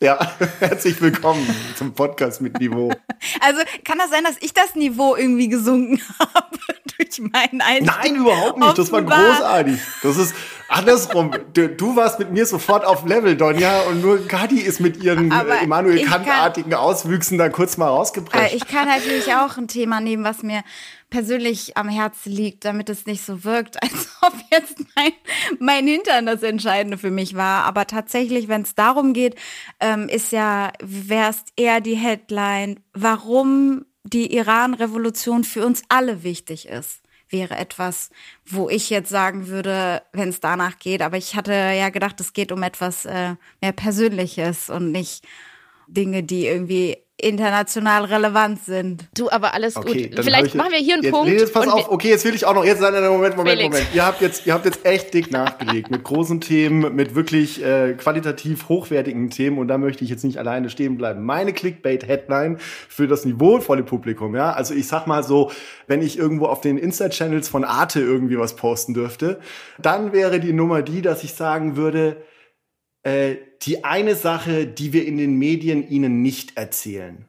Ja, 0.00 0.16
herzlich 0.60 1.00
willkommen 1.02 1.44
zum 1.74 1.92
Podcast 1.92 2.40
mit 2.40 2.58
Niveau. 2.60 2.92
Also 3.40 3.60
kann 3.84 3.98
das 3.98 4.10
sein, 4.10 4.22
dass 4.22 4.36
ich 4.40 4.54
das 4.54 4.76
Niveau 4.76 5.16
irgendwie 5.16 5.48
gesunken 5.48 6.00
habe 6.20 6.58
durch 6.96 7.18
meinen 7.18 7.60
Einstieg? 7.60 7.86
Nein, 7.86 8.14
überhaupt 8.14 8.58
nicht. 8.58 8.78
Das 8.78 8.92
war 8.92 9.02
großartig. 9.02 9.80
Das 10.02 10.16
ist 10.16 10.34
andersrum. 10.68 11.32
Du, 11.52 11.68
du 11.68 11.96
warst 11.96 12.20
mit 12.20 12.30
mir 12.30 12.46
sofort 12.46 12.84
auf 12.84 13.04
Level, 13.06 13.36
Donja, 13.36 13.80
und 13.82 14.02
nur 14.02 14.26
Kadi 14.28 14.60
ist 14.60 14.80
mit 14.80 15.02
ihren 15.02 15.32
äh, 15.32 15.64
Immanuel 15.64 16.04
Kant-artigen 16.04 16.74
Auswüchsen 16.74 17.38
da 17.38 17.48
kurz 17.48 17.76
mal 17.76 17.88
rausgepresst. 17.88 18.52
Äh, 18.52 18.56
ich 18.56 18.68
kann 18.68 18.86
natürlich 18.86 19.34
auch 19.34 19.56
ein 19.56 19.66
Thema 19.66 20.00
nehmen, 20.00 20.22
was 20.22 20.44
mir 20.44 20.62
persönlich 21.10 21.76
am 21.76 21.88
Herzen 21.88 22.32
liegt, 22.32 22.64
damit 22.64 22.88
es 22.88 23.06
nicht 23.06 23.24
so 23.24 23.44
wirkt, 23.44 23.82
als 23.82 24.16
ob 24.22 24.34
jetzt 24.50 24.78
mein, 24.94 25.12
mein 25.58 25.86
Hintern 25.86 26.26
das 26.26 26.42
Entscheidende 26.42 26.98
für 26.98 27.10
mich 27.10 27.34
war. 27.34 27.64
Aber 27.64 27.86
tatsächlich, 27.86 28.48
wenn 28.48 28.62
es 28.62 28.74
darum 28.74 29.12
geht, 29.12 29.36
ähm, 29.80 30.08
ist 30.08 30.32
ja, 30.32 30.72
wäre 30.80 31.30
es 31.30 31.44
eher 31.56 31.80
die 31.80 31.96
Headline, 31.96 32.80
warum 32.92 33.84
die 34.04 34.34
Iran-Revolution 34.34 35.44
für 35.44 35.66
uns 35.66 35.82
alle 35.88 36.22
wichtig 36.22 36.68
ist 36.68 37.02
wäre 37.30 37.56
etwas, 37.56 38.10
wo 38.46 38.68
ich 38.68 38.90
jetzt 38.90 39.10
sagen 39.10 39.48
würde, 39.48 40.02
wenn 40.12 40.30
es 40.30 40.40
danach 40.40 40.78
geht. 40.78 41.02
Aber 41.02 41.16
ich 41.16 41.36
hatte 41.36 41.52
ja 41.52 41.90
gedacht, 41.90 42.20
es 42.20 42.32
geht 42.32 42.52
um 42.52 42.62
etwas 42.62 43.04
äh, 43.04 43.34
mehr 43.60 43.72
Persönliches 43.72 44.70
und 44.70 44.92
nicht 44.92 45.26
Dinge, 45.86 46.22
die 46.22 46.46
irgendwie 46.46 46.98
international 47.20 48.04
relevant 48.04 48.64
sind. 48.64 49.08
Du, 49.16 49.28
aber 49.28 49.52
alles 49.52 49.76
okay, 49.76 50.08
gut. 50.08 50.24
Vielleicht 50.24 50.46
ich, 50.46 50.54
machen 50.54 50.70
wir 50.70 50.78
hier 50.78 50.94
einen 50.94 51.02
jetzt, 51.02 51.12
Punkt. 51.12 51.28
Jetzt 51.28 51.52
pass 51.52 51.66
auf, 51.66 51.90
okay, 51.90 52.10
jetzt 52.10 52.24
will 52.24 52.34
ich 52.34 52.46
auch 52.46 52.54
noch, 52.54 52.64
jetzt 52.64 52.80
nein, 52.80 52.92
nein, 52.92 53.10
Moment, 53.10 53.36
Moment, 53.36 53.58
Felix. 53.58 53.76
Moment. 53.76 53.94
Ihr 53.94 54.06
habt 54.06 54.20
jetzt, 54.20 54.46
ihr 54.46 54.54
habt 54.54 54.64
jetzt 54.64 54.86
echt 54.86 55.12
dick 55.12 55.32
nachgelegt 55.32 55.90
mit 55.90 56.04
großen 56.04 56.40
Themen, 56.40 56.94
mit 56.94 57.16
wirklich 57.16 57.64
äh, 57.64 57.94
qualitativ 57.94 58.68
hochwertigen 58.68 59.30
Themen 59.30 59.58
und 59.58 59.66
da 59.66 59.78
möchte 59.78 60.04
ich 60.04 60.10
jetzt 60.10 60.22
nicht 60.24 60.38
alleine 60.38 60.70
stehen 60.70 60.96
bleiben. 60.96 61.24
Meine 61.24 61.52
Clickbait-Headline 61.52 62.58
für 62.60 63.08
das 63.08 63.24
niveauvolle 63.24 63.82
Publikum, 63.82 64.36
ja, 64.36 64.52
also 64.52 64.72
ich 64.72 64.86
sag 64.86 65.08
mal 65.08 65.24
so, 65.24 65.50
wenn 65.88 66.02
ich 66.02 66.18
irgendwo 66.18 66.46
auf 66.46 66.60
den 66.60 66.78
Insta-Channels 66.78 67.48
von 67.48 67.64
Arte 67.64 68.00
irgendwie 68.00 68.38
was 68.38 68.54
posten 68.54 68.94
dürfte, 68.94 69.40
dann 69.78 70.12
wäre 70.12 70.38
die 70.38 70.52
Nummer 70.52 70.82
die, 70.82 71.02
dass 71.02 71.24
ich 71.24 71.34
sagen 71.34 71.76
würde, 71.76 72.22
äh, 73.02 73.36
die 73.62 73.84
eine 73.84 74.14
Sache, 74.14 74.66
die 74.66 74.92
wir 74.92 75.06
in 75.06 75.16
den 75.16 75.34
Medien 75.34 75.88
ihnen 75.88 76.22
nicht 76.22 76.56
erzählen. 76.56 77.24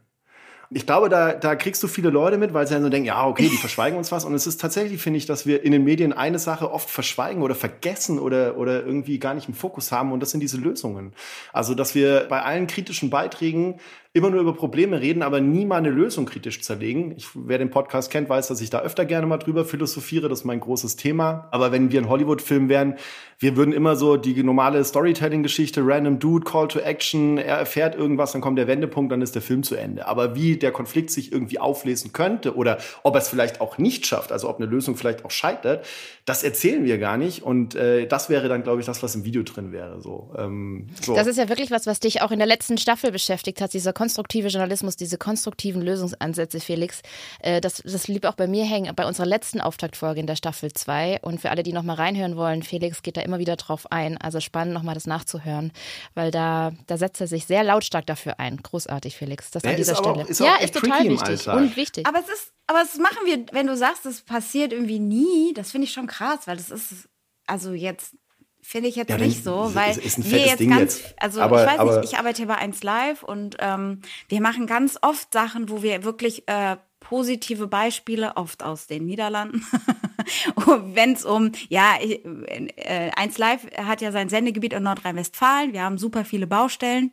Ich 0.72 0.86
glaube, 0.86 1.10
da, 1.10 1.34
da 1.34 1.56
kriegst 1.56 1.82
du 1.82 1.88
viele 1.88 2.12
Leute 2.12 2.38
mit, 2.38 2.54
weil 2.54 2.68
sie 2.68 2.76
dann 2.76 2.84
so 2.84 2.90
denken, 2.90 3.08
ja, 3.08 3.26
okay, 3.26 3.50
die 3.50 3.58
verschweigen 3.62 3.98
uns 3.98 4.12
was. 4.12 4.24
Und 4.24 4.36
es 4.36 4.46
ist 4.46 4.62
tatsächlich, 4.62 5.02
finde 5.02 5.18
ich, 5.18 5.26
dass 5.26 5.48
wir 5.48 5.64
in 5.64 5.72
den 5.72 5.84
Medien 5.84 6.14
eine 6.14 6.38
Sache 6.38 6.72
oft 6.72 6.90
verschweigen 6.90 7.42
oder 7.42 7.56
vergessen 7.56 8.20
oder, 8.20 8.56
oder 8.56 8.86
irgendwie 8.86 9.18
gar 9.18 9.34
nicht 9.34 9.48
im 9.48 9.56
Fokus 9.56 9.92
haben. 9.92 10.12
Und 10.12 10.20
das 10.20 10.30
sind 10.30 10.42
diese 10.42 10.58
Lösungen. 10.58 11.14
Also, 11.54 11.74
dass 11.74 11.96
wir 11.96 12.28
bei 12.30 12.44
allen 12.44 12.68
kritischen 12.68 13.10
Beiträgen 13.10 13.80
immer 14.12 14.32
nur 14.32 14.42
über 14.42 14.54
Probleme 14.54 15.00
reden, 15.00 15.22
aber 15.22 15.40
nie 15.40 15.66
mal 15.66 15.78
eine 15.78 15.92
Lösung 15.92 16.26
kritisch 16.26 16.62
zerlegen. 16.62 17.14
Ich, 17.16 17.28
wer 17.36 17.60
den 17.60 17.70
Podcast 17.70 18.10
kennt, 18.10 18.28
weiß, 18.28 18.48
dass 18.48 18.60
ich 18.60 18.72
da 18.72 18.80
öfter 18.80 19.06
gerne 19.06 19.28
mal 19.28 19.38
drüber 19.38 19.66
philosophiere. 19.66 20.30
Das 20.30 20.40
ist 20.40 20.46
mein 20.46 20.60
großes 20.60 20.96
Thema. 20.96 21.48
Aber 21.52 21.72
wenn 21.72 21.92
wir 21.92 22.02
ein 22.02 22.10
Hollywood-Film 22.10 22.70
wären, 22.70 22.96
wir 23.38 23.56
würden 23.56 23.72
immer 23.72 23.96
so 23.96 24.18
die 24.18 24.44
normale 24.44 24.84
Storytelling-Geschichte, 24.84 25.82
random 25.86 26.18
Dude, 26.18 26.44
Call 26.44 26.68
to 26.68 26.80
Action, 26.80 27.38
er 27.38 27.58
erfährt 27.58 27.94
irgendwas, 27.94 28.32
dann 28.32 28.42
kommt 28.42 28.58
der 28.58 28.68
Wendepunkt, 28.68 29.12
dann 29.12 29.22
ist 29.22 29.36
der 29.36 29.44
Film 29.44 29.62
zu 29.62 29.76
Ende. 29.76 30.08
Aber 30.08 30.36
wie 30.36 30.58
der 30.58 30.72
Konflikt 30.72 31.12
sich 31.12 31.32
irgendwie 31.32 31.60
auflesen 31.60 32.12
könnte 32.12 32.56
oder 32.56 32.80
ob 33.04 33.14
er 33.14 33.22
es 33.22 33.30
vielleicht 33.30 33.62
auch 33.62 33.78
nicht 33.78 34.08
schafft, 34.08 34.32
also 34.32 34.50
ob 34.50 34.58
eine 34.58 34.66
Lösung 34.66 34.98
vielleicht 34.98 35.24
auch 35.24 35.32
scheitert, 35.32 35.86
das 36.26 36.44
erzählen 36.44 36.84
wir 36.84 36.98
gar 36.98 37.18
nicht. 37.18 37.44
Und 37.44 37.76
äh, 37.76 38.08
das 38.08 38.30
wäre 38.30 38.50
dann, 38.50 38.64
glaube 38.64 38.80
ich, 38.80 38.88
das, 38.88 39.04
was 39.04 39.14
im 39.14 39.24
Video 39.24 39.44
drin 39.44 39.72
wäre. 39.72 40.02
So, 40.02 40.34
ähm, 40.36 40.88
so. 41.00 41.14
Das 41.14 41.28
ist 41.28 41.38
ja 41.38 41.48
wirklich 41.48 41.70
was, 41.70 41.86
was 41.86 42.00
dich 42.00 42.24
auch 42.24 42.32
in 42.32 42.40
der 42.40 42.48
letzten 42.48 42.80
Staffel 42.80 43.12
beschäftigt 43.12 43.62
hat, 43.62 43.74
dieser 43.74 43.94
konstruktive 44.00 44.48
Journalismus, 44.48 44.96
diese 44.96 45.18
konstruktiven 45.18 45.82
Lösungsansätze, 45.82 46.62
Felix. 46.62 47.02
Äh, 47.42 47.60
das, 47.60 47.82
das 47.84 48.04
blieb 48.06 48.24
auch 48.24 48.36
bei 48.36 48.48
mir 48.48 48.64
hängen, 48.64 48.96
bei 48.96 49.06
unserer 49.06 49.26
letzten 49.26 49.60
Auftaktfolge 49.60 50.22
in 50.22 50.26
der 50.26 50.38
Staffel 50.38 50.72
2. 50.72 51.20
Und 51.22 51.42
für 51.42 51.50
alle, 51.50 51.64
die 51.64 51.74
nochmal 51.74 51.98
reinhören 51.98 52.38
wollen, 52.38 52.64
Felix 52.64 53.02
geht 53.04 53.18
da 53.18 53.22
immer 53.22 53.40
wieder 53.40 53.58
drauf 53.58 53.92
ein. 53.92 54.18
Also 54.18 54.40
spannend, 54.40 54.74
nochmal 54.74 54.94
das 54.96 55.06
nachzuhören, 55.06 55.74
weil 56.14 56.32
da, 56.32 56.72
da 56.88 56.96
setzt 56.96 57.20
er 57.20 57.28
sich 57.28 57.46
sehr 57.46 57.62
lautstark 57.66 58.06
dafür 58.06 58.40
ein. 58.40 58.56
Großartig, 58.64 59.18
Felix. 59.18 59.52
Das 59.52 59.64
Der 59.64 59.72
an 59.72 59.78
dieser 59.78 59.96
Stelle. 59.98 60.24
auch- 60.24 60.30
ist 60.30 60.40
ja, 60.40 60.54
auch 60.54 60.58
ist 60.60 60.64
echt 60.64 60.74
total 60.76 61.04
wichtig 61.10 61.48
und 61.50 61.76
wichtig. 61.76 62.08
Aber 62.08 62.20
es 62.20 62.30
ist, 62.30 62.54
aber 62.68 62.80
das 62.80 62.96
machen 63.00 63.26
wir, 63.26 63.46
wenn 63.52 63.68
du 63.68 63.76
sagst, 63.76 64.06
das 64.06 64.22
passiert 64.22 64.72
irgendwie 64.72 65.00
nie, 65.00 65.54
das 65.54 65.72
finde 65.72 65.88
ich 65.88 65.92
schon 65.92 66.08
krass, 66.08 66.40
weil 66.46 66.56
das 66.56 66.70
ist, 66.70 67.10
also 67.48 67.74
jetzt 67.74 68.16
finde 68.62 68.90
ich 68.90 68.96
jetzt 68.96 69.10
Ja, 69.10 69.18
nicht 69.18 69.44
so, 69.44 69.66
ist- 69.68 69.76
weil 69.76 69.98
ist 69.98 70.18
ein 70.20 70.32
wir 70.32 70.40
jetzt 70.46 70.60
Ding 70.60 70.70
ganz, 70.70 71.00
jetzt. 71.02 71.16
also 71.22 71.42
Aber- 71.42 71.62
ich 71.64 71.68
weiß 71.70 71.80
aber- 71.80 72.00
nicht, 72.02 72.12
ich 72.14 72.20
arbeite 72.20 72.38
hier 72.38 72.48
bei 72.48 72.58
1 72.58 72.84
Live 72.84 73.24
und 73.24 73.58
ähm, 73.60 74.02
wir 74.28 74.42
machen 74.42 74.68
ganz 74.68 74.98
oft 75.02 75.34
Sachen, 75.34 75.70
wo 75.70 75.82
wir 75.82 76.04
wirklich 76.04 76.48
äh, 76.48 76.78
positive 77.00 77.68
Beispiele, 77.68 78.36
oft 78.36 78.62
aus 78.62 78.86
den 78.88 79.06
Niederlanden, 79.06 79.66
wenn 80.94 81.14
es 81.14 81.26
um, 81.26 81.52
ja, 81.70 81.96
äh, 82.00 83.12
1 83.16 83.38
Live 83.38 83.62
hat 83.78 84.02
ja 84.02 84.12
sein 84.12 84.30
Sendegebiet 84.30 84.74
in 84.74 84.84
Nordrhein-Westfalen, 84.84 85.74
wir 85.74 85.84
haben 85.84 85.98
super 85.98 86.26
viele 86.26 86.46
Baustellen. 86.48 87.12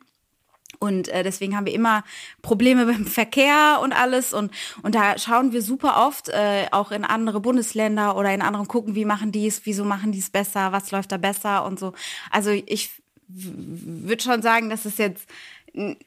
Und 0.79 1.07
äh, 1.09 1.23
deswegen 1.23 1.55
haben 1.55 1.65
wir 1.65 1.73
immer 1.73 2.03
Probleme 2.41 2.85
beim 2.91 3.05
Verkehr 3.05 3.79
und 3.81 3.93
alles. 3.93 4.33
Und, 4.33 4.51
und 4.83 4.95
da 4.95 5.17
schauen 5.17 5.53
wir 5.53 5.61
super 5.61 6.05
oft 6.07 6.29
äh, 6.29 6.67
auch 6.71 6.91
in 6.91 7.03
andere 7.03 7.39
Bundesländer 7.39 8.15
oder 8.15 8.33
in 8.33 8.41
anderen 8.41 8.67
gucken, 8.67 8.95
wie 8.95 9.05
machen 9.05 9.31
die 9.31 9.47
es, 9.47 9.65
wieso 9.65 9.83
machen 9.83 10.11
die 10.11 10.19
es 10.19 10.29
besser, 10.29 10.71
was 10.71 10.91
läuft 10.91 11.11
da 11.11 11.17
besser 11.17 11.65
und 11.65 11.79
so. 11.79 11.93
Also 12.31 12.51
ich 12.51 12.91
würde 13.27 14.23
schon 14.23 14.41
sagen, 14.41 14.69
dass 14.69 14.85
es 14.85 14.97
jetzt 14.97 15.27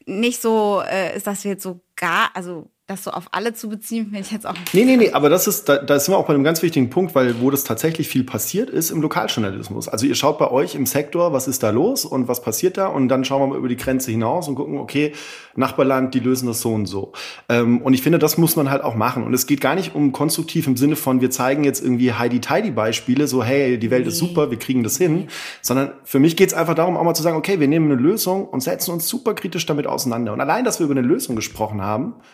nicht 0.05 0.41
so 0.41 0.81
äh, 0.81 1.15
ist, 1.15 1.27
dass 1.27 1.43
wir 1.43 1.51
jetzt 1.51 1.63
so 1.63 1.79
gar, 2.01 2.31
also 2.33 2.69
das 2.91 3.03
so 3.05 3.11
auf 3.11 3.27
alle 3.31 3.53
zu 3.53 3.69
beziehen, 3.69 4.05
finde 4.05 4.19
ich 4.19 4.31
jetzt 4.31 4.45
auch 4.45 4.53
Nee, 4.73 4.83
nee, 4.83 4.97
nee, 4.97 5.11
aber 5.11 5.29
das 5.29 5.47
ist, 5.47 5.69
da, 5.69 5.77
da 5.77 5.99
sind 5.99 6.13
wir 6.13 6.17
auch 6.17 6.27
bei 6.27 6.33
einem 6.33 6.43
ganz 6.43 6.61
wichtigen 6.61 6.89
Punkt, 6.89 7.15
weil 7.15 7.39
wo 7.39 7.49
das 7.49 7.63
tatsächlich 7.63 8.07
viel 8.07 8.23
passiert, 8.23 8.69
ist 8.69 8.91
im 8.91 9.01
Lokaljournalismus. 9.01 9.87
Also 9.87 10.05
ihr 10.05 10.15
schaut 10.15 10.37
bei 10.37 10.51
euch 10.51 10.75
im 10.75 10.85
Sektor, 10.85 11.31
was 11.31 11.47
ist 11.47 11.63
da 11.63 11.69
los 11.69 12.05
und 12.05 12.27
was 12.27 12.41
passiert 12.41 12.77
da 12.77 12.87
und 12.87 13.07
dann 13.07 13.23
schauen 13.23 13.41
wir 13.41 13.47
mal 13.47 13.57
über 13.57 13.69
die 13.69 13.77
Grenze 13.77 14.11
hinaus 14.11 14.47
und 14.47 14.55
gucken, 14.55 14.77
okay, 14.77 15.13
Nachbarland, 15.55 16.13
die 16.13 16.19
lösen 16.19 16.47
das 16.47 16.61
so 16.61 16.73
und 16.73 16.85
so. 16.85 17.13
Ähm, 17.49 17.81
und 17.81 17.93
ich 17.93 18.01
finde, 18.01 18.19
das 18.19 18.37
muss 18.37 18.55
man 18.55 18.69
halt 18.69 18.83
auch 18.83 18.95
machen. 18.95 19.23
Und 19.23 19.33
es 19.33 19.47
geht 19.47 19.61
gar 19.61 19.75
nicht 19.75 19.95
um 19.95 20.11
konstruktiv 20.11 20.67
im 20.67 20.75
Sinne 20.75 20.95
von, 20.95 21.21
wir 21.21 21.31
zeigen 21.31 21.63
jetzt 21.63 21.81
irgendwie 21.81 22.13
Heidi-Tidy-Beispiele, 22.13 23.27
so 23.27 23.43
hey, 23.43 23.77
die 23.77 23.91
Welt 23.91 24.07
ist 24.07 24.17
super, 24.17 24.51
wir 24.51 24.59
kriegen 24.59 24.83
das 24.83 24.97
hin, 24.97 25.27
sondern 25.61 25.91
für 26.03 26.19
mich 26.19 26.35
geht 26.35 26.49
es 26.49 26.53
einfach 26.53 26.75
darum, 26.75 26.97
auch 26.97 27.03
mal 27.03 27.13
zu 27.13 27.23
sagen, 27.23 27.37
okay, 27.37 27.59
wir 27.59 27.67
nehmen 27.67 27.91
eine 27.91 28.01
Lösung 28.01 28.47
und 28.47 28.61
setzen 28.61 28.91
uns 28.91 29.07
super 29.07 29.33
kritisch 29.33 29.65
damit 29.65 29.87
auseinander. 29.87 30.33
Und 30.33 30.41
allein, 30.41 30.65
dass 30.65 30.79
wir 30.79 30.85
über 30.85 30.95
eine 30.95 31.07
Lösung 31.07 31.35
gesprochen 31.35 31.81
haben, 31.81 31.90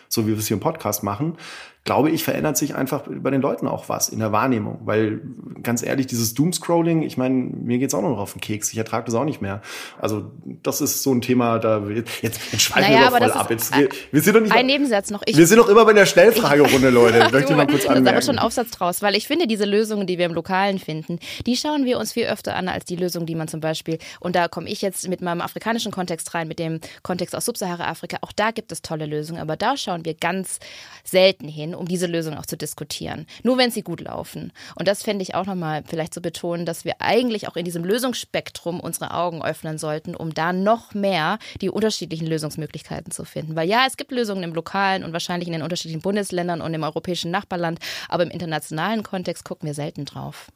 so 0.08 0.26
wie 0.26 0.30
wir 0.30 0.38
es 0.38 0.48
hier 0.48 0.56
im 0.56 0.60
Podcast 0.60 1.02
machen, 1.02 1.36
glaube 1.84 2.10
ich, 2.10 2.22
verändert 2.22 2.56
sich 2.56 2.74
einfach 2.74 3.04
bei 3.08 3.30
den 3.30 3.40
Leuten 3.40 3.66
auch 3.66 3.88
was 3.88 4.08
in 4.08 4.18
der 4.18 4.30
Wahrnehmung. 4.30 4.80
Weil, 4.84 5.22
ganz 5.62 5.82
ehrlich, 5.82 6.06
dieses 6.06 6.34
Doomscrolling, 6.34 7.02
ich 7.02 7.16
meine, 7.16 7.34
mir 7.34 7.78
geht's 7.78 7.94
auch 7.94 8.02
noch 8.02 8.18
auf 8.18 8.32
den 8.32 8.40
Keks. 8.40 8.70
Ich 8.72 8.78
ertrage 8.78 9.06
das 9.06 9.14
auch 9.14 9.24
nicht 9.24 9.40
mehr. 9.40 9.62
Also, 9.98 10.30
das 10.62 10.80
ist 10.80 11.02
so 11.02 11.12
ein 11.14 11.22
Thema, 11.22 11.58
da 11.58 11.82
jetzt, 11.88 12.22
jetzt 12.22 12.60
schweifen 12.60 12.92
Naja, 12.92 13.10
wir 13.10 13.20
doch 13.20 13.26
voll 13.26 13.32
ab. 13.32 13.50
Jetzt, 13.50 13.74
wir, 13.76 13.88
wir 14.10 14.20
sind 14.20 14.36
doch 14.36 14.42
nicht 14.42 14.52
Ein 14.52 14.66
Nebensatz 14.66 15.10
noch. 15.10 15.22
Ich 15.24 15.36
wir 15.36 15.46
sind 15.46 15.58
doch 15.58 15.68
immer 15.68 15.84
bei 15.84 15.94
der 15.94 16.06
Schnellfragerunde, 16.06 16.90
Leute. 16.98 17.20
Möchte 17.32 17.52
ich 17.52 17.56
mal 17.56 17.66
kurz 17.66 17.78
das 17.78 17.84
ist 17.84 17.88
aber 17.88 17.96
anmerken. 17.96 18.22
schon 18.22 18.38
ein 18.38 18.44
Aufsatz 18.44 18.70
draus, 18.70 19.00
weil 19.00 19.14
ich 19.14 19.26
finde, 19.26 19.46
diese 19.46 19.64
Lösungen, 19.64 20.06
die 20.06 20.18
wir 20.18 20.26
im 20.26 20.34
Lokalen 20.34 20.78
finden, 20.78 21.18
die 21.46 21.56
schauen 21.56 21.84
wir 21.86 21.98
uns 21.98 22.12
viel 22.12 22.26
öfter 22.26 22.54
an 22.54 22.68
als 22.68 22.84
die 22.84 22.96
Lösung, 22.96 23.24
die 23.24 23.34
man 23.34 23.48
zum 23.48 23.60
Beispiel, 23.60 23.98
und 24.20 24.36
da 24.36 24.48
komme 24.48 24.68
ich 24.68 24.82
jetzt 24.82 25.08
mit 25.08 25.22
meinem 25.22 25.40
afrikanischen 25.40 25.92
Kontext 25.92 26.34
rein, 26.34 26.48
mit 26.48 26.58
dem 26.58 26.80
Kontext 27.02 27.34
aus 27.34 27.46
Subsahara-Afrika, 27.46 28.18
auch 28.20 28.32
da 28.32 28.50
gibt 28.50 28.72
es 28.72 28.82
tolle 28.82 29.06
Lösungen, 29.06 29.40
aber 29.40 29.56
da 29.56 29.76
schauen 29.76 30.04
wir 30.04 30.14
ganz 30.14 30.58
selten 31.04 31.48
hin, 31.48 31.67
um 31.74 31.86
diese 31.86 32.06
Lösung 32.06 32.36
auch 32.36 32.46
zu 32.46 32.56
diskutieren. 32.56 33.26
Nur 33.42 33.58
wenn 33.58 33.70
sie 33.70 33.82
gut 33.82 34.00
laufen. 34.00 34.52
Und 34.76 34.88
das 34.88 35.02
fände 35.02 35.22
ich 35.22 35.34
auch 35.34 35.46
nochmal 35.46 35.82
vielleicht 35.86 36.14
zu 36.14 36.20
betonen, 36.20 36.66
dass 36.66 36.84
wir 36.84 36.96
eigentlich 37.00 37.48
auch 37.48 37.56
in 37.56 37.64
diesem 37.64 37.84
Lösungsspektrum 37.84 38.80
unsere 38.80 39.14
Augen 39.14 39.42
öffnen 39.42 39.78
sollten, 39.78 40.14
um 40.14 40.34
da 40.34 40.52
noch 40.52 40.94
mehr 40.94 41.38
die 41.60 41.70
unterschiedlichen 41.70 42.26
Lösungsmöglichkeiten 42.26 43.10
zu 43.12 43.24
finden. 43.24 43.56
Weil 43.56 43.68
ja, 43.68 43.84
es 43.86 43.96
gibt 43.96 44.10
Lösungen 44.10 44.42
im 44.42 44.54
lokalen 44.54 45.04
und 45.04 45.12
wahrscheinlich 45.12 45.48
in 45.48 45.52
den 45.52 45.62
unterschiedlichen 45.62 46.02
Bundesländern 46.02 46.60
und 46.60 46.74
im 46.74 46.82
europäischen 46.82 47.30
Nachbarland, 47.30 47.78
aber 48.08 48.22
im 48.22 48.30
internationalen 48.30 49.02
Kontext 49.02 49.44
gucken 49.44 49.66
wir 49.66 49.74
selten 49.74 50.04
drauf. 50.04 50.50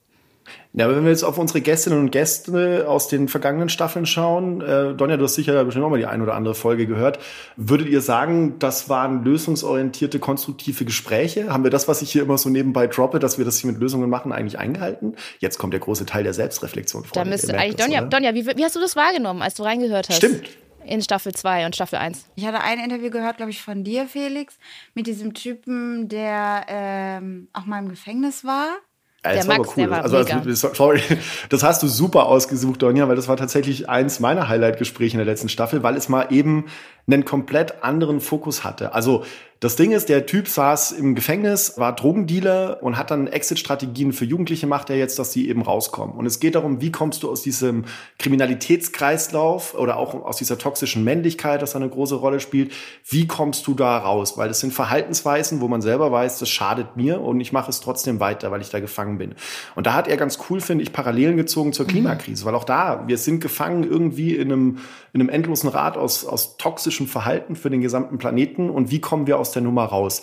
Ja, 0.74 0.86
aber 0.86 0.96
wenn 0.96 1.04
wir 1.04 1.10
jetzt 1.10 1.22
auf 1.22 1.36
unsere 1.36 1.60
Gästinnen 1.60 1.98
und 1.98 2.10
Gäste 2.10 2.86
aus 2.88 3.08
den 3.08 3.28
vergangenen 3.28 3.68
Staffeln 3.68 4.06
schauen, 4.06 4.62
äh, 4.62 4.94
Donja, 4.94 5.18
du 5.18 5.24
hast 5.24 5.34
sicher 5.34 5.64
bestimmt 5.64 5.84
auch 5.84 5.90
mal 5.90 5.98
die 5.98 6.06
ein 6.06 6.22
oder 6.22 6.34
andere 6.34 6.54
Folge 6.54 6.86
gehört. 6.86 7.18
Würdet 7.56 7.88
ihr 7.88 8.00
sagen, 8.00 8.58
das 8.58 8.88
waren 8.88 9.22
lösungsorientierte, 9.22 10.18
konstruktive 10.18 10.86
Gespräche? 10.86 11.52
Haben 11.52 11.64
wir 11.64 11.70
das, 11.70 11.88
was 11.88 12.00
ich 12.00 12.10
hier 12.10 12.22
immer 12.22 12.38
so 12.38 12.48
nebenbei 12.48 12.86
droppe, 12.86 13.18
dass 13.18 13.36
wir 13.36 13.44
das 13.44 13.58
hier 13.58 13.70
mit 13.70 13.80
Lösungen 13.80 14.08
machen, 14.08 14.32
eigentlich 14.32 14.58
eingehalten? 14.58 15.14
Jetzt 15.40 15.58
kommt 15.58 15.74
der 15.74 15.80
große 15.80 16.06
Teil 16.06 16.24
der 16.24 16.32
Selbstreflexion 16.32 17.04
vor. 17.04 17.12
Da 17.12 17.28
müsste 17.28 17.56
eigentlich 17.58 17.76
Donja, 17.76 18.02
Donja 18.02 18.34
wie, 18.34 18.46
wie 18.46 18.64
hast 18.64 18.74
du 18.74 18.80
das 18.80 18.96
wahrgenommen, 18.96 19.42
als 19.42 19.54
du 19.54 19.64
reingehört 19.64 20.08
hast? 20.08 20.16
Stimmt. 20.16 20.48
In 20.84 21.02
Staffel 21.02 21.32
2 21.32 21.66
und 21.66 21.76
Staffel 21.76 21.98
1. 21.98 22.26
Ich 22.34 22.46
hatte 22.46 22.60
ein 22.60 22.80
Interview 22.80 23.10
gehört, 23.10 23.36
glaube 23.36 23.50
ich, 23.50 23.62
von 23.62 23.84
dir, 23.84 24.06
Felix, 24.06 24.58
mit 24.94 25.06
diesem 25.06 25.32
Typen, 25.34 26.08
der 26.08 26.64
ähm, 26.68 27.48
auch 27.52 27.66
mal 27.66 27.78
im 27.78 27.88
Gefängnis 27.88 28.44
war. 28.44 28.78
Ja, 29.24 29.34
das 29.34 29.46
Der 29.46 29.48
war 29.48 29.58
Max, 29.58 29.70
aber 29.70 29.82
cool. 29.82 29.90
war 29.90 30.02
also, 30.02 30.16
also, 30.16 30.74
sorry, 30.74 31.00
das 31.48 31.62
hast 31.62 31.82
du 31.82 31.86
super 31.86 32.26
ausgesucht, 32.26 32.82
Donja, 32.82 33.06
weil 33.08 33.14
das 33.14 33.28
war 33.28 33.36
tatsächlich 33.36 33.88
eins 33.88 34.18
meiner 34.18 34.48
Highlight-Gespräche 34.48 35.14
in 35.14 35.18
der 35.18 35.26
letzten 35.26 35.48
Staffel, 35.48 35.82
weil 35.84 35.96
es 35.96 36.08
mal 36.08 36.26
eben 36.30 36.66
einen 37.06 37.24
komplett 37.24 37.82
anderen 37.82 38.20
Fokus 38.20 38.64
hatte. 38.64 38.94
Also 38.94 39.24
das 39.62 39.76
Ding 39.76 39.92
ist, 39.92 40.08
der 40.08 40.26
Typ 40.26 40.48
saß 40.48 40.90
im 40.90 41.14
Gefängnis, 41.14 41.78
war 41.78 41.94
Drogendealer 41.94 42.82
und 42.82 42.98
hat 42.98 43.12
dann 43.12 43.28
Exit-Strategien 43.28 44.12
für 44.12 44.24
Jugendliche 44.24 44.66
macht 44.66 44.90
er 44.90 44.96
jetzt, 44.96 45.20
dass 45.20 45.30
die 45.30 45.48
eben 45.48 45.62
rauskommen. 45.62 46.16
Und 46.16 46.26
es 46.26 46.40
geht 46.40 46.56
darum, 46.56 46.80
wie 46.80 46.90
kommst 46.90 47.22
du 47.22 47.30
aus 47.30 47.42
diesem 47.42 47.84
Kriminalitätskreislauf 48.18 49.78
oder 49.78 49.98
auch 49.98 50.14
aus 50.14 50.36
dieser 50.38 50.58
toxischen 50.58 51.04
Männlichkeit, 51.04 51.62
das 51.62 51.76
eine 51.76 51.88
große 51.88 52.16
Rolle 52.16 52.40
spielt, 52.40 52.72
wie 53.08 53.28
kommst 53.28 53.68
du 53.68 53.74
da 53.74 53.98
raus? 53.98 54.36
Weil 54.36 54.48
das 54.48 54.58
sind 54.58 54.72
Verhaltensweisen, 54.72 55.60
wo 55.60 55.68
man 55.68 55.80
selber 55.80 56.10
weiß, 56.10 56.40
das 56.40 56.48
schadet 56.48 56.96
mir 56.96 57.20
und 57.20 57.40
ich 57.40 57.52
mache 57.52 57.70
es 57.70 57.78
trotzdem 57.78 58.18
weiter, 58.18 58.50
weil 58.50 58.62
ich 58.62 58.70
da 58.70 58.80
gefangen 58.80 59.18
bin. 59.18 59.36
Und 59.76 59.86
da 59.86 59.94
hat 59.94 60.08
er 60.08 60.16
ganz 60.16 60.40
cool, 60.50 60.60
finde 60.60 60.82
ich, 60.82 60.92
Parallelen 60.92 61.36
gezogen 61.36 61.72
zur 61.72 61.86
Klimakrise, 61.86 62.44
weil 62.46 62.56
auch 62.56 62.64
da, 62.64 63.04
wir 63.06 63.16
sind 63.16 63.38
gefangen 63.38 63.84
irgendwie 63.84 64.34
in 64.34 64.50
einem, 64.50 64.78
in 65.12 65.20
einem 65.20 65.30
endlosen 65.30 65.70
Rad 65.70 65.96
aus, 65.96 66.26
aus 66.26 66.56
toxischem 66.92 67.06
Verhalten 67.06 67.56
für 67.56 67.70
den 67.70 67.80
gesamten 67.80 68.18
Planeten 68.18 68.70
und 68.70 68.90
wie 68.90 69.00
kommen 69.00 69.26
wir 69.26 69.38
aus 69.38 69.52
der 69.52 69.62
Nummer 69.62 69.84
raus? 69.84 70.22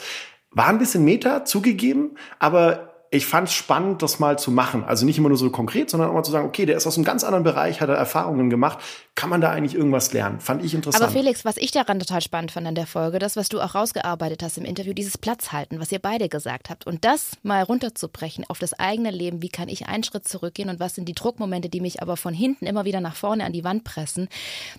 War 0.52 0.68
ein 0.68 0.78
bisschen 0.78 1.04
Meta, 1.04 1.46
zugegeben, 1.46 2.12
aber 2.40 2.89
ich 3.12 3.26
fand 3.26 3.48
es 3.48 3.56
spannend, 3.56 4.04
das 4.04 4.20
mal 4.20 4.38
zu 4.38 4.52
machen. 4.52 4.84
Also 4.84 5.04
nicht 5.06 5.18
immer 5.18 5.30
nur 5.30 5.38
so 5.38 5.50
konkret, 5.50 5.90
sondern 5.90 6.10
auch 6.10 6.14
mal 6.14 6.24
zu 6.24 6.32
sagen, 6.32 6.48
okay, 6.48 6.68
der 6.68 6.78
ist 6.78 6.86
aus 6.86 6.96
einem 6.96 7.06
ganz 7.06 7.24
anderen 7.24 7.44
Bereich, 7.44 7.82
hat 7.82 7.90
er 7.90 7.96
Erfahrungen 7.96 8.52
gemacht. 8.52 8.78
Kann 9.16 9.32
man 9.32 9.42
da 9.42 9.50
eigentlich 9.50 9.74
irgendwas 9.74 10.14
lernen? 10.14 10.40
Fand 10.40 10.64
ich 10.64 10.76
interessant. 10.76 11.04
Aber 11.04 11.12
Felix, 11.12 11.44
was 11.44 11.58
ich 11.58 11.72
daran 11.72 12.00
total 12.00 12.22
spannend 12.22 12.52
fand 12.52 12.68
an 12.68 12.76
der 12.76 12.86
Folge, 12.86 13.18
das, 13.18 13.36
was 13.36 13.50
du 13.50 13.60
auch 13.62 13.74
rausgearbeitet 13.74 14.44
hast 14.44 14.60
im 14.60 14.64
Interview, 14.64 14.94
dieses 14.94 15.18
Platzhalten, 15.18 15.80
was 15.80 15.92
ihr 15.92 16.00
beide 16.00 16.30
gesagt 16.30 16.70
habt. 16.70 16.86
Und 16.86 17.04
das 17.04 17.32
mal 17.42 17.64
runterzubrechen 17.64 18.46
auf 18.48 18.60
das 18.60 18.74
eigene 18.74 19.10
Leben, 19.10 19.42
wie 19.42 19.50
kann 19.50 19.70
ich 19.70 19.88
einen 19.88 20.04
Schritt 20.04 20.28
zurückgehen 20.28 20.70
und 20.70 20.80
was 20.80 20.94
sind 20.94 21.10
die 21.10 21.16
Druckmomente, 21.16 21.68
die 21.68 21.82
mich 21.82 22.04
aber 22.04 22.16
von 22.16 22.34
hinten 22.34 22.68
immer 22.68 22.86
wieder 22.86 23.02
nach 23.02 23.16
vorne 23.16 23.44
an 23.44 23.54
die 23.54 23.64
Wand 23.64 23.84
pressen, 23.84 24.30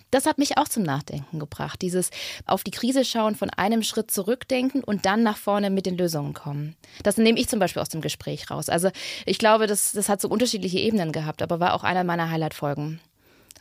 das 0.09 0.25
hat 0.25 0.37
mich 0.37 0.57
auch 0.57 0.69
zum 0.69 0.83
Nachdenken 0.83 1.37
gebracht. 1.37 1.81
Dieses 1.81 2.11
auf 2.45 2.63
die 2.63 2.71
Krise 2.71 3.03
schauen, 3.03 3.35
von 3.35 3.49
einem 3.49 3.83
Schritt 3.83 4.09
zurückdenken 4.09 4.83
und 4.83 5.05
dann 5.05 5.21
nach 5.21 5.37
vorne 5.37 5.69
mit 5.69 5.85
den 5.85 5.97
Lösungen 5.97 6.33
kommen. 6.33 6.75
Das 7.03 7.17
nehme 7.17 7.37
ich 7.37 7.49
zum 7.49 7.59
Beispiel 7.59 7.81
aus 7.81 7.89
dem 7.89 8.01
Gespräch 8.01 8.20
raus. 8.49 8.69
Also 8.69 8.89
ich 9.25 9.37
glaube, 9.37 9.67
das, 9.67 9.91
das 9.91 10.09
hat 10.09 10.21
so 10.21 10.29
unterschiedliche 10.29 10.79
Ebenen 10.79 11.11
gehabt, 11.11 11.41
aber 11.41 11.59
war 11.59 11.73
auch 11.73 11.83
einer 11.83 12.03
meiner 12.03 12.29
Highlight-Folgen. 12.29 12.99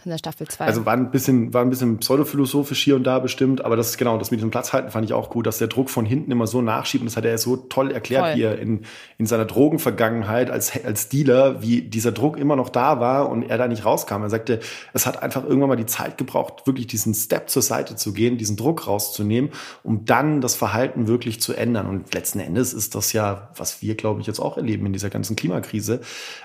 In 0.05 0.11
der 0.11 0.19
Staffel 0.19 0.49
2. 0.49 0.65
Also 0.65 0.87
war 0.87 0.95
ein 0.95 1.11
bisschen, 1.11 1.53
war 1.53 1.63
ein 1.63 1.71
bisschen 1.71 1.99
pseudophilosophisch 1.99 2.83
hier 2.83 2.97
und 2.97 3.05
da 3.05 3.19
bestimmt, 3.19 3.65
aber 3.65 3.77
das 3.77 3.91
ist 3.91 3.99
genau, 3.99 4.17
das 4.17 4.31
mit 4.31 4.41
diesem 4.41 4.51
Platzhalten 4.51 4.91
fand 4.91 5.05
ich 5.05 5.13
auch 5.13 5.29
gut, 5.29 5.47
dass 5.47 5.59
der 5.59 5.69
Druck 5.69 5.91
von 5.91 6.07
hinten 6.07 6.31
immer 6.31 6.47
so 6.47 6.63
nachschiebt 6.63 7.03
und 7.03 7.07
das 7.07 7.17
hat 7.17 7.25
er 7.25 7.37
so 7.37 7.57
toll 7.57 7.91
erklärt 7.91 8.25
Voll. 8.25 8.35
hier 8.35 8.59
in, 8.59 8.83
in 9.19 9.27
seiner 9.27 9.45
Drogenvergangenheit 9.45 10.51
als, 10.51 10.73
als 10.85 11.09
Dealer, 11.09 11.63
wie 11.63 11.83
dieser 11.83 12.13
Druck 12.13 12.39
immer 12.39 12.57
noch 12.57 12.71
da 12.71 13.01
war 13.01 13.29
und 13.29 13.43
er 13.43 13.59
da 13.59 13.69
nicht 13.69 13.85
rauskam. 13.85 14.23
Er 14.23 14.31
sagte, 14.31 14.61
es 14.95 15.07
hat 15.07 15.23
einfach 15.23 15.45
irgendwann 15.45 15.69
mal 15.69 15.77
die 15.77 15.87
Zeit 15.87 16.17
gebraucht, 16.17 16.67
wirklich 16.67 16.87
diesen 16.87 17.13
Step 17.13 17.51
zur 17.51 17.63
Seite 17.63 17.97
zu 17.97 18.13
gehen, 18.13 18.39
diesen 18.39 18.57
Druck 18.57 18.87
rauszunehmen, 18.87 19.51
um 19.83 20.07
dann 20.07 20.41
das 20.41 20.55
Verhalten 20.55 21.09
wirklich 21.09 21.41
zu 21.41 21.53
ändern. 21.53 21.87
Und 21.87 22.15
letzten 22.15 22.41
Endes 22.41 22.73
ist 22.73 22.95
das 22.95 23.13
ja, 23.13 23.51
was 23.57 23.83
wir, 23.83 23.95
glaube 23.97 24.21
ich, 24.21 24.27
jetzt 24.27 24.41
auch 24.41 24.57
erleben 24.57 24.87
in 24.87 24.93
dieser 24.95 25.11
ganzen 25.11 25.37
Klimakrise. 25.37 26.01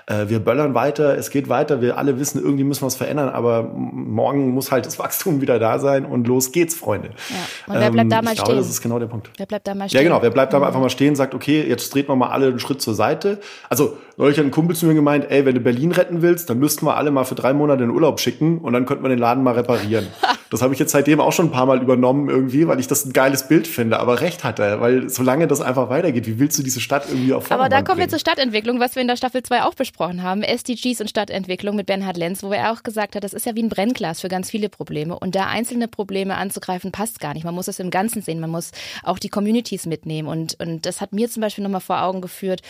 Äh, 0.06 0.28
wir 0.28 0.40
böllern 0.40 0.74
weiter, 0.74 1.16
es 1.16 1.30
geht 1.30 1.48
weiter, 1.48 1.80
wir 1.80 1.96
alle 1.96 2.18
wissen, 2.18 2.42
irgendwie 2.42 2.64
müssen 2.64 2.82
wir 2.82 2.86
was 2.86 2.96
verändern, 2.96 3.30
aber 3.30 3.45
aber 3.46 3.68
morgen 3.72 4.50
muss 4.50 4.72
halt 4.72 4.86
das 4.86 4.98
Wachstum 4.98 5.40
wieder 5.40 5.58
da 5.58 5.78
sein 5.78 6.04
und 6.04 6.26
los 6.26 6.52
geht's, 6.52 6.74
Freunde. 6.74 7.10
Ja. 7.28 7.74
Und 7.74 7.80
wer 7.80 7.90
bleibt 7.90 8.12
da 8.12 8.18
ähm, 8.18 8.24
mal 8.24 8.32
ich 8.32 8.40
stehen? 8.40 8.46
Glaube, 8.46 8.60
das 8.60 8.70
ist 8.70 8.80
genau 8.80 8.98
der 8.98 9.06
Punkt. 9.06 9.30
Wer 9.36 9.46
bleibt 9.46 9.66
da 9.66 9.74
mal 9.74 9.88
stehen? 9.88 9.98
Ja, 9.98 10.08
genau. 10.08 10.22
Wer 10.22 10.30
bleibt 10.30 10.52
da 10.52 10.58
mhm. 10.58 10.64
einfach 10.64 10.80
mal 10.80 10.90
stehen, 10.90 11.16
sagt, 11.16 11.34
okay, 11.34 11.64
jetzt 11.66 11.94
dreht 11.94 12.08
man 12.08 12.18
mal 12.18 12.28
alle 12.28 12.48
einen 12.48 12.58
Schritt 12.58 12.82
zur 12.82 12.94
Seite. 12.94 13.40
Also, 13.68 13.96
neulich 14.16 14.38
hat 14.38 14.44
ein 14.44 14.50
Kumpel 14.50 14.76
zu 14.76 14.86
mir 14.86 14.94
gemeint, 14.94 15.26
ey, 15.30 15.44
wenn 15.44 15.54
du 15.54 15.60
Berlin 15.60 15.92
retten 15.92 16.22
willst, 16.22 16.50
dann 16.50 16.58
müssten 16.58 16.86
wir 16.86 16.96
alle 16.96 17.10
mal 17.10 17.24
für 17.24 17.34
drei 17.34 17.52
Monate 17.52 17.84
in 17.84 17.90
Urlaub 17.90 18.20
schicken 18.20 18.58
und 18.58 18.72
dann 18.72 18.86
könnten 18.86 19.04
wir 19.04 19.08
den 19.08 19.18
Laden 19.18 19.42
mal 19.42 19.54
reparieren. 19.54 20.06
das 20.50 20.62
habe 20.62 20.72
ich 20.72 20.80
jetzt 20.80 20.92
seitdem 20.92 21.20
auch 21.20 21.32
schon 21.32 21.46
ein 21.46 21.52
paar 21.52 21.66
Mal 21.66 21.82
übernommen 21.82 22.28
irgendwie, 22.28 22.68
weil 22.68 22.80
ich 22.80 22.86
das 22.86 23.04
ein 23.04 23.12
geiles 23.12 23.48
Bild 23.48 23.66
finde. 23.66 23.98
Aber 24.00 24.20
recht 24.20 24.44
hat 24.44 24.58
er, 24.58 24.80
weil 24.80 25.08
solange 25.08 25.46
das 25.46 25.60
einfach 25.60 25.90
weitergeht, 25.90 26.26
wie 26.26 26.38
willst 26.38 26.58
du 26.58 26.62
diese 26.62 26.80
Stadt 26.80 27.06
irgendwie 27.08 27.32
auf 27.32 27.50
Aber 27.50 27.68
da 27.68 27.76
kommen 27.76 27.86
bringen? 27.86 27.98
wir 28.00 28.08
zur 28.08 28.18
Stadtentwicklung, 28.18 28.80
was 28.80 28.94
wir 28.94 29.02
in 29.02 29.08
der 29.08 29.16
Staffel 29.16 29.42
2 29.42 29.64
auch 29.64 29.74
besprochen 29.74 30.22
haben. 30.22 30.42
SDGs 30.42 31.00
und 31.00 31.10
Stadtentwicklung 31.10 31.76
mit 31.76 31.86
Bernhard 31.86 32.16
Lenz, 32.16 32.42
wo 32.42 32.52
er 32.52 32.72
auch 32.72 32.82
gesagt 32.82 33.16
hat, 33.16 33.24
das 33.24 33.34
ist 33.36 33.46
ja 33.46 33.54
wie 33.54 33.62
ein 33.62 33.68
Brennglas 33.68 34.20
für 34.20 34.28
ganz 34.28 34.50
viele 34.50 34.68
Probleme. 34.68 35.18
Und 35.18 35.34
da 35.34 35.46
einzelne 35.46 35.88
Probleme 35.88 36.36
anzugreifen, 36.36 36.92
passt 36.92 37.20
gar 37.20 37.34
nicht. 37.34 37.44
Man 37.44 37.54
muss 37.54 37.68
es 37.68 37.78
im 37.78 37.90
Ganzen 37.90 38.22
sehen. 38.22 38.40
Man 38.40 38.50
muss 38.50 38.72
auch 39.02 39.18
die 39.18 39.28
Communities 39.28 39.86
mitnehmen. 39.86 40.28
Und, 40.28 40.58
und 40.60 40.86
das 40.86 41.00
hat 41.00 41.12
mir 41.12 41.30
zum 41.30 41.42
Beispiel 41.42 41.62
nochmal 41.62 41.80
vor 41.80 42.02
Augen 42.02 42.20
geführt, 42.20 42.62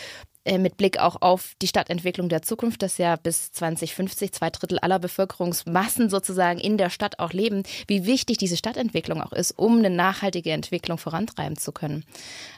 äh, 0.47 0.57
mit 0.57 0.77
Blick 0.77 0.97
auch 0.97 1.21
auf 1.21 1.55
die 1.61 1.67
Stadtentwicklung 1.67 2.29
der 2.29 2.41
Zukunft, 2.41 2.81
dass 2.81 2.97
ja 2.97 3.17
bis 3.17 3.51
2050 3.51 4.31
zwei 4.31 4.49
Drittel 4.49 4.79
aller 4.79 4.97
Bevölkerungsmassen 4.97 6.09
sozusagen 6.09 6.59
in 6.59 6.77
der 6.77 6.89
Stadt 6.89 7.19
auch 7.19 7.33
leben, 7.33 7.63
wie 7.87 8.05
wichtig 8.05 8.37
diese 8.37 8.55
Stadtentwicklung 8.55 9.21
auch 9.21 9.33
ist, 9.33 9.51
um 9.51 9.79
eine 9.79 9.89
nachhaltige 9.89 10.51
Entwicklung 10.51 10.97
vorantreiben 10.97 11.57
zu 11.57 11.73
können. 11.73 12.05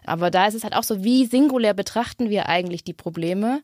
Aber 0.05 0.29
da 0.29 0.45
ist 0.45 0.53
es 0.53 0.63
halt 0.63 0.75
auch 0.75 0.83
so, 0.83 1.03
wie 1.03 1.25
singulär 1.25 1.73
betrachten 1.73 2.29
wir 2.29 2.47
eigentlich 2.47 2.83
die 2.83 2.93
Probleme 2.93 3.63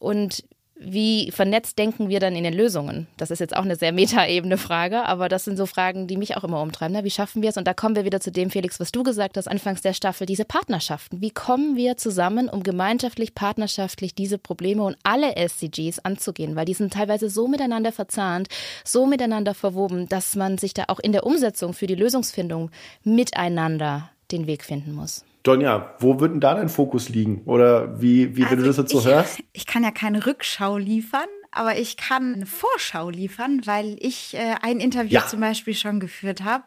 und 0.00 0.42
wie 0.82 1.30
vernetzt 1.30 1.78
denken 1.78 2.08
wir 2.08 2.20
dann 2.20 2.34
in 2.34 2.42
den 2.42 2.54
Lösungen? 2.54 3.06
Das 3.18 3.30
ist 3.30 3.38
jetzt 3.38 3.54
auch 3.54 3.64
eine 3.64 3.76
sehr 3.76 3.92
metaebene 3.92 4.56
Frage, 4.56 5.04
aber 5.04 5.28
das 5.28 5.44
sind 5.44 5.58
so 5.58 5.66
Fragen, 5.66 6.06
die 6.06 6.16
mich 6.16 6.38
auch 6.38 6.44
immer 6.44 6.62
umtreiben. 6.62 6.96
Ne? 6.96 7.04
Wie 7.04 7.10
schaffen 7.10 7.42
wir 7.42 7.50
es? 7.50 7.58
Und 7.58 7.66
da 7.66 7.74
kommen 7.74 7.96
wir 7.96 8.06
wieder 8.06 8.20
zu 8.20 8.32
dem, 8.32 8.50
Felix, 8.50 8.80
was 8.80 8.90
du 8.90 9.02
gesagt 9.02 9.36
hast, 9.36 9.46
anfangs 9.46 9.82
der 9.82 9.92
Staffel, 9.92 10.26
diese 10.26 10.46
Partnerschaften. 10.46 11.20
Wie 11.20 11.30
kommen 11.30 11.76
wir 11.76 11.98
zusammen, 11.98 12.48
um 12.48 12.62
gemeinschaftlich, 12.62 13.34
partnerschaftlich 13.34 14.14
diese 14.14 14.38
Probleme 14.38 14.82
und 14.82 14.96
alle 15.02 15.36
SDGs 15.36 15.98
anzugehen? 15.98 16.56
Weil 16.56 16.64
die 16.64 16.74
sind 16.74 16.94
teilweise 16.94 17.28
so 17.28 17.46
miteinander 17.46 17.92
verzahnt, 17.92 18.48
so 18.82 19.04
miteinander 19.04 19.52
verwoben, 19.52 20.08
dass 20.08 20.34
man 20.34 20.56
sich 20.56 20.72
da 20.72 20.84
auch 20.88 20.98
in 20.98 21.12
der 21.12 21.26
Umsetzung 21.26 21.74
für 21.74 21.88
die 21.88 21.94
Lösungsfindung 21.94 22.70
miteinander 23.04 24.10
den 24.32 24.46
Weg 24.46 24.64
finden 24.64 24.94
muss. 24.94 25.24
Donja, 25.42 25.94
wo 25.98 26.20
wird 26.20 26.32
denn 26.32 26.40
da 26.40 26.54
dein 26.54 26.68
Fokus 26.68 27.08
liegen? 27.08 27.42
Oder 27.46 28.00
wie, 28.00 28.36
wie 28.36 28.42
also 28.42 28.50
wenn 28.50 28.62
du 28.62 28.66
also 28.66 28.82
das 28.82 28.92
jetzt 28.92 28.92
so 28.92 28.98
ich, 28.98 29.14
hörst? 29.14 29.42
Ich 29.52 29.66
kann 29.66 29.82
ja 29.82 29.90
keine 29.90 30.26
Rückschau 30.26 30.76
liefern, 30.76 31.28
aber 31.50 31.78
ich 31.78 31.96
kann 31.96 32.34
eine 32.34 32.46
Vorschau 32.46 33.10
liefern, 33.10 33.62
weil 33.64 33.96
ich 34.00 34.34
äh, 34.34 34.54
ein 34.60 34.80
Interview 34.80 35.12
ja. 35.12 35.26
zum 35.26 35.40
Beispiel 35.40 35.74
schon 35.74 35.98
geführt 35.98 36.44
habe. 36.44 36.64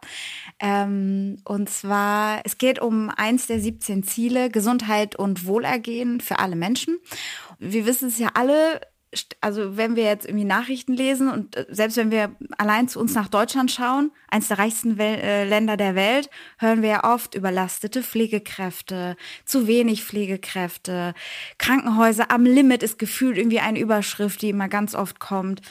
Ähm, 0.60 1.38
und 1.46 1.70
zwar, 1.70 2.42
es 2.46 2.58
geht 2.58 2.80
um 2.80 3.10
eins 3.16 3.48
der 3.48 3.60
17 3.60 4.04
Ziele, 4.04 4.50
Gesundheit 4.50 5.16
und 5.16 5.46
Wohlergehen 5.46 6.20
für 6.20 6.40
alle 6.40 6.56
Menschen. 6.56 7.00
Wir 7.60 7.86
wissen 7.86 8.08
es 8.10 8.18
ja 8.18 8.30
alle, 8.34 8.82
also 9.42 9.78
wenn 9.78 9.96
wir 9.96 10.04
jetzt 10.04 10.26
irgendwie 10.26 10.46
Nachrichten 10.46 10.94
lesen 10.94 11.30
und 11.30 11.56
äh, 11.56 11.66
selbst 11.70 11.98
wenn 11.98 12.12
wir 12.12 12.36
allein 12.58 12.88
zu 12.88 13.00
uns 13.00 13.14
nach 13.14 13.28
Deutschland 13.28 13.72
schauen, 13.72 14.12
eins 14.28 14.48
der 14.48 14.60
reichsten 14.60 14.98
Wel 14.98 15.20
äh, 15.20 15.44
Länder 15.46 15.78
der 15.78 15.96
Welt, 15.96 16.30
hören 16.58 16.82
wir 16.82 16.90
ja 16.90 17.14
oft 17.14 17.36
überlastete 17.36 18.04
Pflegekräfte, 18.04 19.16
zu 19.46 19.68
wenig 19.68 20.04
Pflegekräfte, 20.04 21.14
Krankenhäuser 21.58 22.32
am 22.32 22.46
Limit 22.46 22.84
ist 22.84 23.00
gefühlt 23.00 23.38
irgendwie 23.38 23.60
eine 23.60 23.80
Überschrift, 23.80 24.42
die 24.42 24.50
immer 24.50 24.68
ganz 24.68 24.96
oft 24.96 25.20
kommt. 25.20 25.62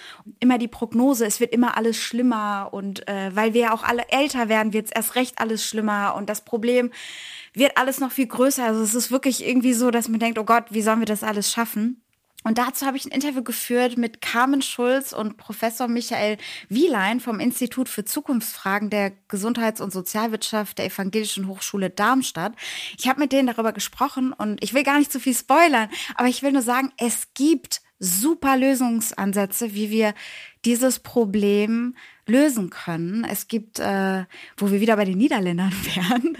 Immer 0.40 0.58
die 0.58 0.68
Prognose, 0.68 1.26
es 1.26 1.40
wird 1.40 1.52
immer 1.52 1.76
alles 1.76 1.96
schlimmer 1.96 2.68
und 2.72 3.08
äh, 3.08 3.34
weil 3.34 3.54
wir 3.54 3.62
ja 3.62 3.74
auch 3.74 3.82
alle 3.82 4.08
älter 4.10 4.48
werden, 4.48 4.72
wird 4.72 4.86
es 4.86 4.92
erst 4.92 5.14
recht 5.14 5.38
alles 5.38 5.66
schlimmer 5.66 6.14
und 6.16 6.28
das 6.28 6.44
Problem 6.44 6.90
wird 7.54 7.76
alles 7.76 8.00
noch 8.00 8.12
viel 8.12 8.26
größer. 8.26 8.64
Also 8.64 8.82
es 8.82 8.94
ist 8.94 9.10
wirklich 9.10 9.46
irgendwie 9.46 9.72
so, 9.74 9.90
dass 9.90 10.08
man 10.08 10.20
denkt, 10.20 10.38
oh 10.38 10.44
Gott, 10.44 10.64
wie 10.70 10.82
sollen 10.82 11.00
wir 11.00 11.06
das 11.06 11.22
alles 11.22 11.50
schaffen? 11.50 12.01
Und 12.42 12.58
dazu 12.58 12.86
habe 12.86 12.96
ich 12.96 13.04
ein 13.04 13.12
Interview 13.12 13.42
geführt 13.42 13.96
mit 13.96 14.20
Carmen 14.20 14.62
Schulz 14.62 15.12
und 15.12 15.36
Professor 15.36 15.88
Michael 15.88 16.38
Wielein 16.68 17.20
vom 17.20 17.40
Institut 17.40 17.88
für 17.88 18.04
Zukunftsfragen 18.04 18.90
der 18.90 19.12
Gesundheits- 19.28 19.80
und 19.80 19.92
Sozialwirtschaft 19.92 20.78
der 20.78 20.86
Evangelischen 20.86 21.46
Hochschule 21.46 21.90
Darmstadt. 21.90 22.54
Ich 22.98 23.08
habe 23.08 23.20
mit 23.20 23.32
denen 23.32 23.46
darüber 23.46 23.72
gesprochen 23.72 24.32
und 24.32 24.62
ich 24.62 24.74
will 24.74 24.82
gar 24.82 24.98
nicht 24.98 25.12
zu 25.12 25.20
viel 25.20 25.34
spoilern, 25.34 25.88
aber 26.16 26.28
ich 26.28 26.42
will 26.42 26.52
nur 26.52 26.62
sagen, 26.62 26.92
es 26.98 27.28
gibt 27.34 27.80
super 28.02 28.56
Lösungsansätze, 28.56 29.74
wie 29.74 29.90
wir 29.90 30.12
dieses 30.64 30.98
Problem 30.98 31.94
lösen 32.26 32.70
können. 32.70 33.24
Es 33.24 33.46
gibt, 33.46 33.78
äh, 33.78 34.24
wo 34.56 34.72
wir 34.72 34.80
wieder 34.80 34.96
bei 34.96 35.04
den 35.04 35.18
Niederländern 35.18 35.72
wären, 35.94 36.36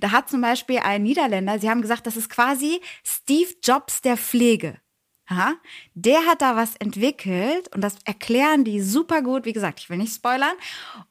da 0.00 0.10
hat 0.10 0.28
zum 0.28 0.40
Beispiel 0.40 0.78
ein 0.78 1.04
Niederländer, 1.04 1.60
sie 1.60 1.70
haben 1.70 1.82
gesagt, 1.82 2.06
das 2.06 2.16
ist 2.16 2.30
quasi 2.30 2.80
Steve 3.04 3.50
Jobs 3.62 4.00
der 4.02 4.16
Pflege. 4.16 4.78
Aha, 5.26 5.54
der 5.94 6.26
hat 6.26 6.42
da 6.42 6.54
was 6.54 6.76
entwickelt 6.76 7.74
und 7.74 7.80
das 7.80 7.96
erklären 8.04 8.64
die 8.64 8.82
super 8.82 9.22
gut. 9.22 9.46
Wie 9.46 9.54
gesagt, 9.54 9.80
ich 9.80 9.88
will 9.88 9.96
nicht 9.96 10.14
spoilern. 10.14 10.54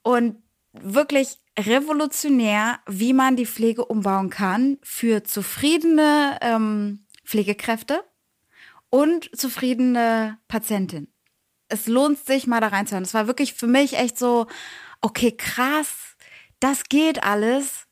Und 0.04 0.43
wirklich 0.73 1.39
revolutionär, 1.58 2.80
wie 2.88 3.13
man 3.13 3.36
die 3.36 3.45
Pflege 3.45 3.86
umbauen 3.86 4.30
kann 4.30 4.78
für 4.84 5.23
zufriedene 5.23 6.38
ähm, 6.41 7.06
Pflegekräfte 7.23 8.04
und 8.89 9.30
zufriedene 9.36 10.38
Patientinnen. 10.47 11.12
Es 11.67 11.88
lohnt 11.88 12.19
sich 12.19 12.45
mal 12.47 12.62
da 12.62 12.67
reinzuhören. 12.67 13.04
Es 13.04 13.13
war 13.13 13.28
wirklich 13.28 13.54
für 13.54 13.67
mich 13.67 13.97
echt 13.97 14.17
so, 14.17 14.47
okay, 15.02 15.32
krass, 15.32 16.15
das 16.60 16.84
geht 16.86 17.23
alles. 17.23 17.88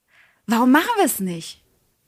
Warum 0.45 0.71
machen 0.71 0.91
wir 0.97 1.05
es 1.05 1.19
nicht? 1.19 1.60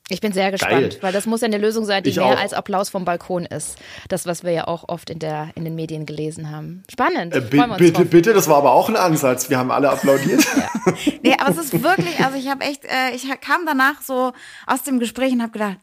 Ich 0.09 0.19
bin 0.19 0.33
sehr 0.33 0.51
gespannt, 0.51 0.91
Geil. 0.91 0.97
weil 0.99 1.13
das 1.13 1.25
muss 1.25 1.39
ja 1.39 1.47
eine 1.47 1.57
Lösung 1.57 1.85
sein, 1.85 2.03
die 2.03 2.09
ich 2.09 2.17
mehr 2.17 2.25
auch. 2.25 2.37
als 2.37 2.51
Applaus 2.51 2.89
vom 2.89 3.05
Balkon 3.05 3.45
ist. 3.45 3.77
Das, 4.09 4.25
was 4.25 4.43
wir 4.43 4.51
ja 4.51 4.67
auch 4.67 4.89
oft 4.89 5.09
in, 5.09 5.19
der, 5.19 5.51
in 5.55 5.63
den 5.63 5.75
Medien 5.75 6.05
gelesen 6.05 6.51
haben. 6.51 6.83
Spannend. 6.91 7.33
Äh, 7.33 7.39
bitte, 7.39 7.91
drauf. 7.93 8.09
bitte, 8.09 8.33
das 8.33 8.49
war 8.49 8.57
aber 8.57 8.73
auch 8.73 8.89
ein 8.89 8.97
Ansatz. 8.97 9.49
Wir 9.49 9.57
haben 9.57 9.71
alle 9.71 9.89
applaudiert. 9.89 10.45
ja. 10.57 10.93
Nee, 11.23 11.35
aber 11.39 11.51
es 11.51 11.57
ist 11.57 11.83
wirklich, 11.83 12.19
also 12.19 12.37
ich 12.37 12.49
habe 12.49 12.65
echt, 12.65 12.83
äh, 12.83 13.15
ich 13.15 13.23
kam 13.39 13.65
danach 13.65 14.01
so 14.01 14.33
aus 14.67 14.83
dem 14.83 14.99
Gespräch 14.99 15.31
und 15.31 15.41
habe 15.41 15.53
gedacht, 15.53 15.77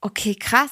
okay, 0.00 0.36
krass. 0.36 0.70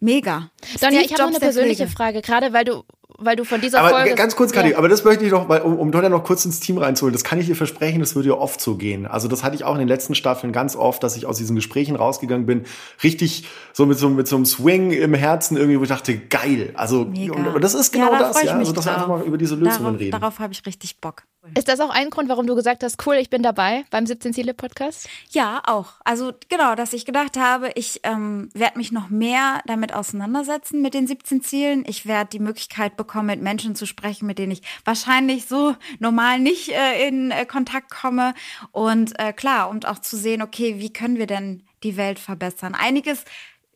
Mega. 0.00 0.50
Donja, 0.80 1.00
ich 1.00 1.12
habe 1.12 1.22
noch 1.22 1.28
eine 1.30 1.40
persönliche 1.40 1.86
Frage, 1.86 2.22
gerade 2.22 2.52
weil 2.52 2.64
du 2.64 2.84
weil 3.20 3.36
du 3.36 3.44
von 3.44 3.60
dieser 3.60 3.80
aber 3.80 3.90
Folge. 3.90 4.14
Ganz 4.14 4.34
kurz, 4.34 4.52
Kathi, 4.52 4.70
ja. 4.70 4.78
aber 4.78 4.88
das 4.88 5.04
möchte 5.04 5.24
ich 5.24 5.30
doch, 5.30 5.48
weil, 5.48 5.60
um, 5.60 5.78
um 5.78 5.92
dort 5.92 6.04
ja 6.04 6.10
noch 6.10 6.24
kurz 6.24 6.44
ins 6.44 6.58
Team 6.58 6.78
reinzuholen, 6.78 7.12
das 7.12 7.22
kann 7.22 7.38
ich 7.38 7.46
dir 7.46 7.54
versprechen, 7.54 8.00
das 8.00 8.14
würde 8.14 8.30
ja 8.30 8.34
oft 8.34 8.60
so 8.60 8.76
gehen. 8.76 9.06
Also 9.06 9.28
das 9.28 9.44
hatte 9.44 9.54
ich 9.54 9.64
auch 9.64 9.74
in 9.74 9.80
den 9.80 9.88
letzten 9.88 10.14
Staffeln 10.14 10.52
ganz 10.52 10.74
oft, 10.74 11.02
dass 11.02 11.16
ich 11.16 11.26
aus 11.26 11.36
diesen 11.38 11.54
Gesprächen 11.56 11.96
rausgegangen 11.96 12.46
bin, 12.46 12.64
richtig 13.02 13.46
so 13.72 13.86
mit 13.86 13.98
so, 13.98 14.08
mit 14.08 14.26
so 14.26 14.36
einem 14.36 14.46
Swing 14.46 14.92
im 14.92 15.14
Herzen 15.14 15.56
irgendwie, 15.56 15.78
wo 15.78 15.82
ich 15.82 15.88
dachte, 15.88 16.18
geil. 16.18 16.72
Also, 16.74 17.04
Mega. 17.04 17.34
und, 17.34 17.62
das 17.62 17.74
ist 17.74 17.92
genau 17.92 18.12
ja, 18.12 18.18
da 18.18 18.28
das, 18.28 18.42
ja. 18.42 18.56
Also, 18.56 18.72
dass 18.72 18.86
wir 18.86 18.94
einfach 18.94 19.08
mal 19.08 19.22
über 19.22 19.38
diese 19.38 19.54
Lösungen 19.54 19.84
darauf, 19.84 20.00
reden. 20.00 20.20
Darauf 20.20 20.38
habe 20.38 20.52
ich 20.52 20.64
richtig 20.66 21.00
Bock. 21.00 21.24
Ist 21.56 21.68
das 21.68 21.80
auch 21.80 21.88
ein 21.88 22.10
Grund, 22.10 22.28
warum 22.28 22.46
du 22.46 22.54
gesagt 22.54 22.82
hast, 22.82 23.06
cool, 23.06 23.14
ich 23.14 23.30
bin 23.30 23.42
dabei 23.42 23.84
beim 23.90 24.04
17 24.04 24.34
Ziele 24.34 24.52
Podcast? 24.52 25.08
Ja, 25.30 25.62
auch. 25.64 25.94
Also 26.04 26.32
genau, 26.50 26.74
dass 26.74 26.92
ich 26.92 27.06
gedacht 27.06 27.38
habe, 27.38 27.70
ich 27.76 28.00
ähm, 28.02 28.50
werde 28.52 28.76
mich 28.76 28.92
noch 28.92 29.08
mehr 29.08 29.62
damit 29.64 29.94
auseinandersetzen 29.94 30.82
mit 30.82 30.92
den 30.92 31.06
17 31.06 31.42
Zielen. 31.42 31.84
Ich 31.86 32.04
werde 32.04 32.30
die 32.30 32.40
Möglichkeit 32.40 32.98
bekommen, 32.98 33.28
mit 33.28 33.40
Menschen 33.40 33.74
zu 33.74 33.86
sprechen, 33.86 34.26
mit 34.26 34.38
denen 34.38 34.52
ich 34.52 34.62
wahrscheinlich 34.84 35.46
so 35.46 35.74
normal 35.98 36.40
nicht 36.40 36.68
äh, 36.68 37.08
in 37.08 37.30
äh, 37.30 37.46
Kontakt 37.46 37.90
komme. 37.90 38.34
Und 38.70 39.18
äh, 39.18 39.32
klar, 39.32 39.70
und 39.70 39.88
auch 39.88 39.98
zu 39.98 40.18
sehen, 40.18 40.42
okay, 40.42 40.78
wie 40.78 40.92
können 40.92 41.16
wir 41.16 41.26
denn 41.26 41.62
die 41.82 41.96
Welt 41.96 42.18
verbessern? 42.18 42.74
Einiges 42.74 43.24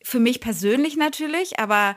für 0.03 0.19
mich 0.19 0.39
persönlich 0.39 0.97
natürlich, 0.97 1.59
aber 1.59 1.95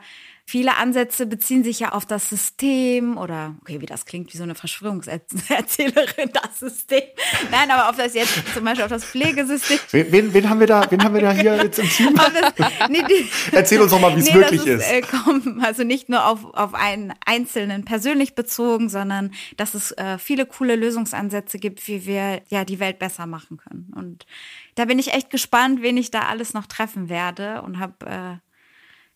viele 0.49 0.77
Ansätze 0.77 1.27
beziehen 1.27 1.63
sich 1.63 1.79
ja 1.79 1.89
auf 1.89 2.07
das 2.07 2.27
System 2.27 3.19
oder, 3.19 3.55
okay, 3.61 3.81
wie 3.81 3.85
das 3.85 4.07
klingt, 4.07 4.33
wie 4.33 4.37
so 4.37 4.43
eine 4.43 4.55
Verschwörungserzählerin, 4.55 6.31
das 6.33 6.59
System. 6.59 7.03
Nein, 7.51 7.69
aber 7.69 7.87
auf 7.87 7.97
das 7.97 8.15
jetzt 8.15 8.33
zum 8.55 8.63
Beispiel 8.63 8.83
auf 8.83 8.89
das 8.89 9.05
Pflegesystem. 9.05 9.77
Wen, 9.91 10.33
wen, 10.33 10.49
haben 10.49 10.59
wir 10.59 10.65
da, 10.65 10.89
wen 10.89 11.03
haben 11.03 11.13
wir 11.13 11.21
da 11.21 11.33
hier 11.33 11.55
jetzt 11.57 11.77
im 11.77 11.87
Team? 11.87 12.15
Das, 12.15 12.89
nee, 12.89 13.03
die, 13.07 13.29
Erzähl 13.51 13.79
uns 13.79 13.91
doch 13.91 13.99
mal, 13.99 14.15
wie 14.15 14.21
es 14.21 14.25
nee, 14.25 14.33
wirklich 14.33 14.65
ist. 14.65 14.81
ist. 14.81 14.91
Äh, 14.91 15.01
komm, 15.01 15.61
also 15.63 15.83
nicht 15.83 16.09
nur 16.09 16.25
auf, 16.25 16.43
auf 16.55 16.73
einen 16.73 17.13
Einzelnen 17.23 17.85
persönlich 17.85 18.33
bezogen, 18.33 18.89
sondern 18.89 19.31
dass 19.55 19.75
es 19.75 19.91
äh, 19.91 20.17
viele 20.17 20.47
coole 20.47 20.75
Lösungsansätze 20.75 21.59
gibt, 21.59 21.87
wie 21.87 22.07
wir 22.07 22.41
ja 22.49 22.65
die 22.65 22.79
Welt 22.79 22.97
besser 22.97 23.27
machen 23.27 23.57
können. 23.57 23.93
Und 23.95 24.25
da 24.73 24.85
bin 24.85 24.97
ich 24.97 25.13
echt 25.13 25.29
gespannt, 25.29 25.83
wen 25.83 25.95
ich 25.95 26.09
da 26.09 26.21
alles 26.21 26.55
noch 26.55 26.65
treffen 26.65 27.07
werde 27.07 27.61
und 27.61 27.77
habe 27.77 28.05
äh, 28.07 28.48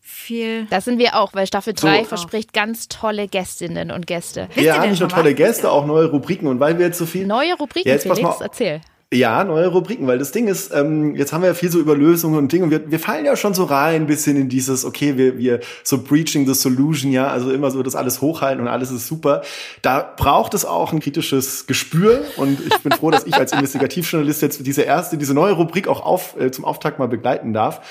viel. 0.04 0.66
Das 0.70 0.84
sind 0.84 0.98
wir 0.98 1.16
auch, 1.16 1.32
weil 1.32 1.46
Staffel 1.46 1.72
3 1.72 2.00
so. 2.00 2.04
verspricht 2.04 2.52
ganz 2.52 2.88
tolle 2.88 3.26
Gästinnen 3.26 3.90
und 3.90 4.06
Gäste. 4.06 4.48
Ja, 4.54 4.84
nicht 4.86 5.00
nur 5.00 5.08
tolle 5.08 5.34
Gäste, 5.34 5.70
auch 5.70 5.86
neue 5.86 6.06
Rubriken. 6.06 6.46
Und 6.46 6.60
weil 6.60 6.78
wir 6.78 6.86
jetzt 6.86 6.98
so 6.98 7.06
viel. 7.06 7.26
Neue 7.26 7.54
Rubriken, 7.54 7.88
ja, 7.88 7.98
Felix, 7.98 8.40
erzähl. 8.40 8.80
Ja, 9.12 9.44
neue 9.44 9.68
Rubriken, 9.68 10.06
weil 10.08 10.18
das 10.18 10.32
Ding 10.32 10.48
ist, 10.48 10.74
ähm, 10.74 11.14
jetzt 11.14 11.32
haben 11.32 11.42
wir 11.42 11.48
ja 11.48 11.54
viel 11.54 11.70
so 11.70 11.78
über 11.78 11.96
Lösungen 11.96 12.36
und 12.36 12.50
Dinge 12.50 12.64
und 12.64 12.70
wir, 12.70 12.90
wir 12.90 12.98
fallen 12.98 13.24
ja 13.24 13.36
schon 13.36 13.54
so 13.54 13.62
rein 13.62 14.02
ein 14.02 14.06
bisschen 14.06 14.36
in 14.36 14.48
dieses, 14.48 14.84
okay, 14.84 15.16
wir, 15.16 15.38
wir 15.38 15.60
so 15.84 16.02
breaching 16.02 16.46
the 16.46 16.54
solution, 16.54 17.12
ja, 17.12 17.28
also 17.28 17.52
immer 17.52 17.70
so 17.70 17.82
das 17.84 17.94
alles 17.94 18.20
hochhalten 18.20 18.60
und 18.60 18.66
alles 18.66 18.90
ist 18.90 19.06
super. 19.06 19.42
Da 19.82 20.14
braucht 20.16 20.52
es 20.54 20.64
auch 20.64 20.92
ein 20.92 20.98
kritisches 20.98 21.66
Gespür 21.66 22.24
und 22.38 22.58
ich 22.60 22.76
bin 22.78 22.92
froh, 22.92 23.10
dass 23.12 23.24
ich 23.24 23.34
als 23.34 23.52
Investigativjournalist 23.52 24.42
jetzt 24.42 24.66
diese 24.66 24.82
erste, 24.82 25.16
diese 25.16 25.34
neue 25.34 25.52
Rubrik 25.52 25.86
auch 25.86 26.04
auf, 26.04 26.34
äh, 26.40 26.50
zum 26.50 26.64
Auftakt 26.64 26.98
mal 26.98 27.06
begleiten 27.06 27.52
darf. 27.52 27.82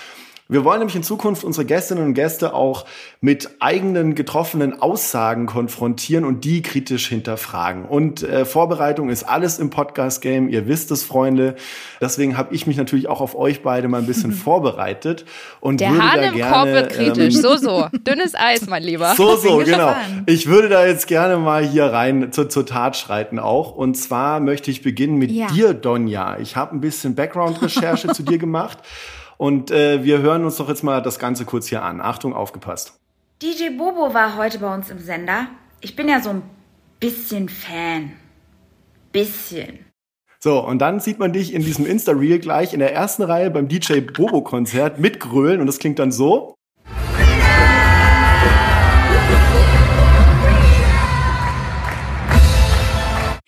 Wir 0.49 0.65
wollen 0.65 0.79
nämlich 0.79 0.97
in 0.97 1.03
Zukunft 1.03 1.45
unsere 1.45 1.65
Gästinnen 1.65 2.03
und 2.03 2.13
Gäste 2.15 2.53
auch 2.53 2.85
mit 3.21 3.49
eigenen 3.59 4.13
getroffenen 4.13 4.81
Aussagen 4.81 5.45
konfrontieren 5.45 6.25
und 6.25 6.43
die 6.43 6.61
kritisch 6.61 7.07
hinterfragen. 7.07 7.85
Und 7.85 8.23
äh, 8.23 8.43
Vorbereitung 8.43 9.09
ist 9.09 9.23
alles 9.23 9.57
im 9.57 9.69
Podcast-Game. 9.69 10.49
Ihr 10.49 10.67
wisst 10.67 10.91
es, 10.91 11.03
Freunde. 11.03 11.55
Deswegen 12.01 12.37
habe 12.37 12.53
ich 12.53 12.67
mich 12.67 12.75
natürlich 12.75 13.07
auch 13.07 13.21
auf 13.21 13.35
euch 13.35 13.63
beide 13.63 13.87
mal 13.87 13.99
ein 13.99 14.05
bisschen 14.05 14.31
vorbereitet 14.33 15.23
und 15.61 15.79
Der 15.79 15.91
würde 15.91 16.03
Hahn 16.03 16.19
da 16.19 16.27
im 16.27 16.35
gerne, 16.35 16.51
Korb 16.51 16.67
wird 16.67 16.89
kritisch. 16.91 17.35
Ähm, 17.35 17.41
so 17.41 17.55
so, 17.55 17.87
dünnes 18.05 18.35
Eis, 18.35 18.67
mein 18.67 18.83
Lieber. 18.83 19.13
So 19.15 19.37
so, 19.37 19.57
genau. 19.59 19.95
Ich 20.25 20.47
würde 20.47 20.67
da 20.67 20.85
jetzt 20.85 21.07
gerne 21.07 21.37
mal 21.37 21.65
hier 21.65 21.85
rein 21.85 22.33
zur, 22.33 22.49
zur 22.49 22.65
Tat 22.65 22.97
schreiten 22.97 23.39
auch. 23.39 23.73
Und 23.73 23.95
zwar 23.95 24.41
möchte 24.41 24.71
ich 24.71 24.81
beginnen 24.81 25.15
mit 25.17 25.31
ja. 25.31 25.47
dir, 25.47 25.73
Donja. 25.73 26.37
Ich 26.39 26.57
habe 26.57 26.75
ein 26.75 26.81
bisschen 26.81 27.15
Background-Recherche 27.15 28.09
zu 28.09 28.23
dir 28.23 28.37
gemacht. 28.37 28.79
Und 29.37 29.71
äh, 29.71 30.03
wir 30.03 30.19
hören 30.19 30.45
uns 30.45 30.57
doch 30.57 30.69
jetzt 30.69 30.83
mal 30.83 31.01
das 31.01 31.19
Ganze 31.19 31.45
kurz 31.45 31.67
hier 31.67 31.83
an. 31.83 32.01
Achtung, 32.01 32.33
aufgepasst. 32.33 32.99
DJ 33.41 33.69
Bobo 33.77 34.13
war 34.13 34.37
heute 34.37 34.59
bei 34.59 34.73
uns 34.73 34.89
im 34.89 34.99
Sender. 34.99 35.47
Ich 35.81 35.95
bin 35.95 36.07
ja 36.07 36.21
so 36.21 36.29
ein 36.29 36.43
bisschen 36.99 37.49
Fan. 37.49 38.13
Bisschen. 39.11 39.85
So, 40.39 40.59
und 40.65 40.79
dann 40.79 40.99
sieht 40.99 41.19
man 41.19 41.31
dich 41.31 41.53
in 41.53 41.61
diesem 41.61 41.85
Insta-Reel 41.85 42.39
gleich 42.39 42.73
in 42.73 42.79
der 42.79 42.93
ersten 42.93 43.23
Reihe 43.23 43.49
beim 43.49 43.67
DJ 43.67 44.01
Bobo-Konzert 44.01 44.99
mitgrölen 44.99 45.61
und 45.61 45.67
das 45.67 45.79
klingt 45.79 45.99
dann 45.99 46.11
so. 46.11 46.55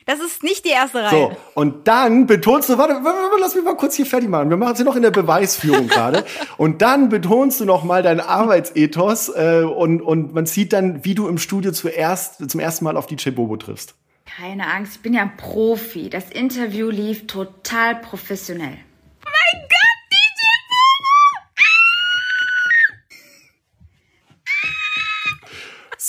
Das 0.05 0.19
ist 0.19 0.43
nicht 0.43 0.65
die 0.65 0.69
erste 0.69 1.01
Reihe. 1.01 1.09
So, 1.09 1.37
und 1.55 1.87
dann 1.87 2.27
betonst 2.27 2.69
du, 2.69 2.77
warte, 2.77 2.93
warte, 3.03 3.41
lass 3.41 3.55
mich 3.55 3.63
mal 3.63 3.75
kurz 3.75 3.95
hier 3.95 4.05
fertig 4.05 4.29
machen. 4.29 4.51
Wir 4.51 4.57
machen 4.57 4.75
sie 4.75 4.83
noch 4.83 4.95
in 4.95 5.01
der 5.01 5.09
Beweisführung 5.09 5.87
gerade. 5.87 6.23
Und 6.57 6.83
dann 6.83 7.09
betonst 7.09 7.59
du 7.59 7.65
noch 7.65 7.83
mal 7.83 8.03
deinen 8.03 8.19
Arbeitsethos 8.19 9.29
äh, 9.29 9.63
und, 9.63 10.01
und 10.01 10.33
man 10.33 10.45
sieht 10.45 10.73
dann, 10.73 11.03
wie 11.03 11.15
du 11.15 11.27
im 11.27 11.37
Studio 11.37 11.71
zuerst, 11.71 12.49
zum 12.49 12.59
ersten 12.59 12.85
Mal 12.85 12.97
auf 12.97 13.07
DJ 13.07 13.31
Bobo 13.31 13.57
triffst. 13.57 13.95
Keine 14.25 14.67
Angst, 14.67 14.97
ich 14.97 15.01
bin 15.01 15.13
ja 15.13 15.23
ein 15.23 15.37
Profi. 15.37 16.09
Das 16.09 16.29
Interview 16.29 16.89
lief 16.89 17.27
total 17.27 17.95
professionell. 17.95 18.77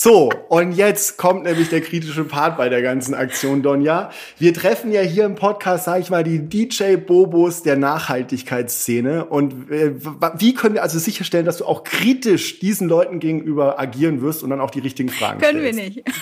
So, 0.07 0.31
und 0.51 0.71
jetzt 0.71 1.17
kommt 1.17 1.43
nämlich 1.43 1.69
der 1.69 1.81
kritische 1.81 2.23
Part 2.23 2.57
bei 2.57 2.69
der 2.69 2.81
ganzen 2.81 3.13
Aktion, 3.13 3.65
Donja. 3.65 4.13
Wir 4.39 4.55
treffen 4.55 4.93
ja 4.93 5.01
hier 5.01 5.25
im 5.25 5.35
Podcast, 5.35 5.87
sage 5.87 6.01
ich 6.01 6.11
mal, 6.11 6.23
die 6.23 6.49
DJ-Bobos 6.49 7.65
der 7.65 7.77
Nachhaltigkeitsszene. 7.77 9.25
Und 9.25 9.69
äh, 9.69 9.97
wie 10.39 10.55
können 10.55 10.77
wir 10.77 10.85
also 10.85 11.01
sicherstellen, 11.01 11.45
dass 11.45 11.57
du 11.57 11.65
auch 11.65 11.83
kritisch 11.83 12.61
diesen 12.61 12.89
Leuten 12.89 13.19
gegenüber 13.19 13.81
agieren 13.81 14.23
wirst 14.23 14.45
und 14.45 14.51
dann 14.51 14.61
auch 14.61 14.71
die 14.71 14.79
richtigen 14.79 15.09
Fragen 15.09 15.41
können 15.41 15.59
stellst? 15.59 15.77
Können 15.77 15.95
wir 15.97 16.05
nicht. 16.05 16.19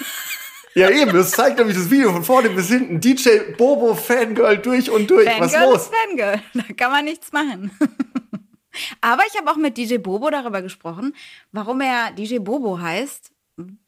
Ja, 0.74 0.88
eben, 0.88 1.12
das 1.12 1.32
zeigt 1.32 1.58
nämlich 1.58 1.76
das 1.76 1.90
Video 1.90 2.10
von 2.10 2.24
vorne 2.24 2.48
bis 2.48 2.68
hinten. 2.68 3.00
DJ 3.00 3.52
Bobo 3.58 3.94
Fangirl 3.94 4.56
durch 4.56 4.90
und 4.90 5.10
durch. 5.10 5.28
Fangirl 5.28 5.44
Was 5.44 5.60
los? 5.62 5.82
Ist 5.82 5.92
Fangirl, 5.94 6.40
da 6.54 6.62
kann 6.74 6.90
man 6.90 7.04
nichts 7.04 7.32
machen. 7.32 7.70
Aber 9.02 9.24
ich 9.30 9.38
habe 9.38 9.50
auch 9.50 9.56
mit 9.56 9.76
DJ 9.76 9.98
Bobo 9.98 10.30
darüber 10.30 10.62
gesprochen, 10.62 11.14
warum 11.52 11.82
er 11.82 12.12
DJ 12.12 12.38
Bobo 12.38 12.80
heißt 12.80 13.33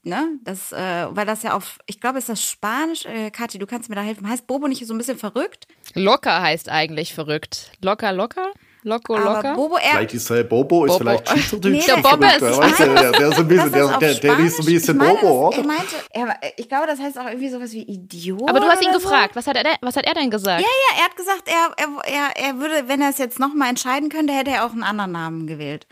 ne, 0.03 0.39
das, 0.43 0.73
äh, 0.73 1.07
weil 1.11 1.27
das 1.27 1.43
ja 1.43 1.55
auf, 1.55 1.79
ich 1.87 2.01
glaube, 2.01 2.19
ist 2.19 2.29
das 2.29 2.43
Spanisch, 2.43 3.05
äh, 3.07 3.31
Kathi, 3.31 3.59
du 3.59 3.67
kannst 3.67 3.89
mir 3.89 3.97
da 3.97 4.03
helfen. 4.03 4.29
Heißt 4.29 4.47
Bobo 4.47 4.69
nicht 4.69 4.87
so 4.87 4.95
ein 4.95 4.99
bisschen 4.99 5.19
verrückt? 5.19 5.67
Locker 5.95 6.41
heißt 6.43 6.69
eigentlich 6.69 7.15
verrückt. 7.15 7.73
Locker, 7.83 8.13
locker? 8.13 8.53
Loco, 8.87 9.17
locker? 9.17 9.55
Bobo, 9.57 9.79
er 9.79 9.91
vielleicht 9.91 10.15
ist 10.15 10.31
äh, 10.31 10.45
Bobo 10.45 10.85
ist 10.85 10.93
Bobo. 10.93 10.99
vielleicht 11.01 11.29
schweizerdeutsch. 11.29 11.73
Nee, 11.73 11.83
der 11.87 11.97
Bobo 11.97 12.25
ist 12.25 12.41
weißt 12.41 12.81
du, 12.81 12.85
der, 12.85 13.13
der, 13.13 13.29
ist 13.29 13.39
ein 13.39 13.49
bisschen, 13.49 13.73
der, 13.73 13.99
der, 13.99 14.15
der 14.15 14.39
ist 14.39 14.61
ein 14.61 14.65
bisschen 14.65 14.99
Bobo, 14.99 15.49
oder? 15.49 15.57
Er 15.57 15.65
meinte, 15.65 15.97
er, 16.11 16.39
ich 16.57 16.69
glaube, 16.69 16.87
das 16.87 17.01
heißt 17.01 17.19
auch 17.19 17.27
irgendwie 17.27 17.49
sowas 17.49 17.73
wie 17.73 17.83
Idiot. 17.83 18.49
Aber 18.49 18.61
du 18.61 18.67
hast 18.67 18.85
ihn 18.85 18.93
gefragt, 18.93 19.35
so. 19.35 19.39
was, 19.39 19.47
hat 19.49 19.57
er, 19.57 19.65
was 19.81 19.97
hat 19.97 20.07
er 20.07 20.15
denn 20.15 20.31
gesagt? 20.31 20.61
Ja, 20.61 20.69
ja, 20.69 21.01
er 21.01 21.05
hat 21.05 21.17
gesagt, 21.17 21.49
er, 21.49 21.73
er, 21.77 22.15
er, 22.15 22.47
er 22.47 22.59
würde, 22.61 22.87
wenn 22.87 23.01
er 23.01 23.11
es 23.11 23.19
jetzt 23.19 23.41
nochmal 23.41 23.71
entscheiden 23.71 24.09
könnte, 24.09 24.33
hätte 24.33 24.53
er 24.53 24.65
auch 24.65 24.71
einen 24.71 24.85
anderen 24.85 25.11
Namen 25.11 25.49
gewählt. 25.49 25.89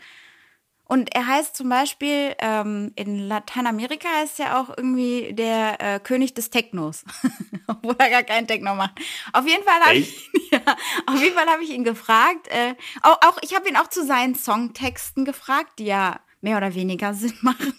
Und 0.87 1.15
er 1.15 1.25
heißt 1.25 1.55
zum 1.55 1.69
Beispiel, 1.69 2.35
ähm, 2.39 2.91
in 2.95 3.27
Lateinamerika 3.27 4.07
heißt 4.19 4.39
er 4.39 4.59
auch 4.59 4.69
irgendwie 4.69 5.33
der 5.33 5.81
äh, 5.81 5.99
König 5.99 6.35
des 6.35 6.51
Technos, 6.51 7.03
obwohl 7.67 7.95
er 7.97 8.09
gar 8.09 8.23
keinen 8.23 8.47
Techno 8.47 8.75
macht. 8.75 8.99
Auf 9.33 9.47
jeden 9.47 9.63
Fall 9.63 9.79
habe 9.81 9.95
ich, 9.95 10.29
ja, 10.51 10.59
auf 11.07 11.19
jeden 11.19 11.35
Fall 11.35 11.47
habe 11.47 11.63
ich 11.63 11.71
ihn 11.71 11.83
gefragt. 11.83 12.47
Äh, 12.49 12.75
auch, 13.01 13.19
auch 13.21 13.37
ich 13.41 13.55
habe 13.55 13.67
ihn 13.67 13.77
auch 13.77 13.87
zu 13.87 14.05
seinen 14.05 14.35
Songtexten 14.35 15.25
gefragt, 15.25 15.79
die 15.79 15.85
ja 15.85 16.19
mehr 16.41 16.57
oder 16.57 16.75
weniger 16.75 17.13
Sinn 17.13 17.37
machen. 17.41 17.73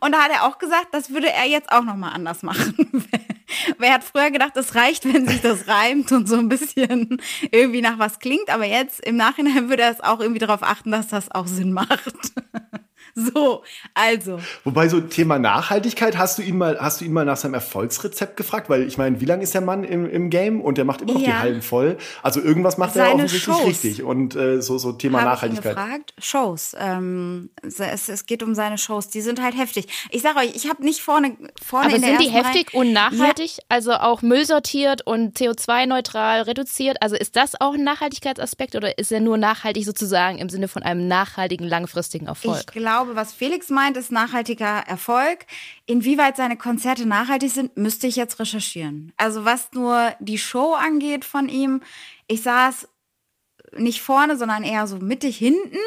Und 0.00 0.12
da 0.12 0.22
hat 0.22 0.30
er 0.30 0.44
auch 0.44 0.58
gesagt, 0.58 0.88
das 0.92 1.10
würde 1.10 1.32
er 1.32 1.46
jetzt 1.46 1.70
auch 1.70 1.82
noch 1.82 1.96
mal 1.96 2.12
anders 2.12 2.42
machen. 2.42 2.74
Wer 3.78 3.94
hat 3.94 4.04
früher 4.04 4.30
gedacht, 4.30 4.56
es 4.56 4.74
reicht, 4.74 5.12
wenn 5.12 5.26
sich 5.26 5.40
das 5.40 5.68
reimt 5.68 6.12
und 6.12 6.28
so 6.28 6.36
ein 6.36 6.48
bisschen 6.48 7.20
irgendwie 7.50 7.80
nach 7.80 7.98
was 7.98 8.18
klingt, 8.18 8.50
aber 8.50 8.66
jetzt 8.66 9.00
im 9.00 9.16
Nachhinein 9.16 9.68
würde 9.68 9.82
er 9.82 9.90
es 9.90 10.00
auch 10.00 10.20
irgendwie 10.20 10.40
darauf 10.40 10.62
achten, 10.62 10.90
dass 10.90 11.08
das 11.08 11.30
auch 11.30 11.46
Sinn 11.46 11.72
macht. 11.72 12.14
So, 13.34 13.62
also. 13.94 14.40
Wobei 14.64 14.88
so 14.88 15.00
Thema 15.00 15.38
Nachhaltigkeit, 15.38 16.16
hast 16.16 16.38
du 16.38 16.42
ihn 16.42 16.56
mal, 16.56 16.78
hast 16.80 17.00
du 17.00 17.04
ihn 17.04 17.12
mal 17.12 17.24
nach 17.24 17.36
seinem 17.36 17.54
Erfolgsrezept 17.54 18.36
gefragt? 18.36 18.70
Weil 18.70 18.86
ich 18.86 18.96
meine, 18.96 19.20
wie 19.20 19.24
lange 19.24 19.42
ist 19.42 19.54
der 19.54 19.60
Mann 19.60 19.84
im, 19.84 20.08
im 20.08 20.30
Game 20.30 20.60
und 20.60 20.78
der 20.78 20.84
macht 20.84 21.02
immer 21.02 21.14
noch 21.14 21.20
ja. 21.20 21.26
die 21.26 21.34
Hallen 21.34 21.62
voll. 21.62 21.98
Also 22.22 22.40
irgendwas 22.40 22.78
macht 22.78 22.94
Seine 22.94 23.08
er 23.08 23.14
offensichtlich 23.14 23.42
Shows. 23.42 23.66
richtig. 23.66 24.02
Und 24.02 24.36
äh, 24.36 24.62
so, 24.62 24.78
so 24.78 24.92
Thema 24.92 25.20
Hab 25.20 25.26
Nachhaltigkeit. 25.26 25.72
Ich 25.72 25.78
ihn 25.78 25.84
gefragt? 25.84 26.14
Shows. 26.18 26.76
Ähm, 26.78 27.50
es, 27.62 28.08
es 28.08 28.26
geht 28.26 28.42
um 28.42 28.54
seine 28.54 28.78
Shows. 28.78 29.08
Die 29.08 29.20
sind 29.20 29.42
halt 29.42 29.56
heftig. 29.56 29.88
Ich 30.10 30.22
sage 30.22 30.38
euch, 30.38 30.54
ich 30.54 30.68
habe 30.68 30.84
nicht 30.84 31.00
vorne, 31.00 31.36
vorne 31.62 31.86
Aber 31.86 31.96
in 31.96 32.02
sind 32.02 32.20
die 32.20 32.30
heftig 32.30 32.68
Reihe, 32.74 32.80
und 32.80 32.92
nachhaltig? 32.92 33.56
Ja. 33.56 33.64
Also 33.68 33.92
auch 33.94 34.22
Müll 34.22 34.46
sortiert 34.46 35.06
und 35.06 35.36
CO2-neutral 35.36 36.42
reduziert? 36.42 36.98
Also 37.00 37.16
ist 37.16 37.36
das 37.36 37.60
auch 37.60 37.74
ein 37.74 37.84
Nachhaltigkeitsaspekt 37.84 38.76
oder 38.76 38.96
ist 38.98 39.12
er 39.12 39.20
nur 39.20 39.36
nachhaltig 39.36 39.84
sozusagen 39.84 40.38
im 40.38 40.48
Sinne 40.48 40.68
von 40.68 40.82
einem 40.82 41.08
nachhaltigen, 41.08 41.66
langfristigen 41.66 42.26
Erfolg? 42.26 42.60
Ich 42.60 42.66
glaube, 42.66 43.07
glaube, 43.08 43.20
was 43.20 43.32
Felix 43.32 43.70
meint, 43.70 43.96
ist 43.96 44.12
nachhaltiger 44.12 44.84
Erfolg. 44.86 45.46
Inwieweit 45.86 46.36
seine 46.36 46.56
Konzerte 46.56 47.06
nachhaltig 47.06 47.50
sind, 47.50 47.76
müsste 47.76 48.06
ich 48.06 48.16
jetzt 48.16 48.38
recherchieren. 48.38 49.12
Also 49.16 49.44
was 49.44 49.72
nur 49.72 50.12
die 50.20 50.38
Show 50.38 50.74
angeht 50.74 51.24
von 51.24 51.48
ihm, 51.48 51.82
ich 52.26 52.42
saß 52.42 52.88
nicht 53.76 54.02
vorne, 54.02 54.36
sondern 54.36 54.62
eher 54.62 54.86
so 54.86 54.96
mittig 54.96 55.38
hinten. 55.38 55.78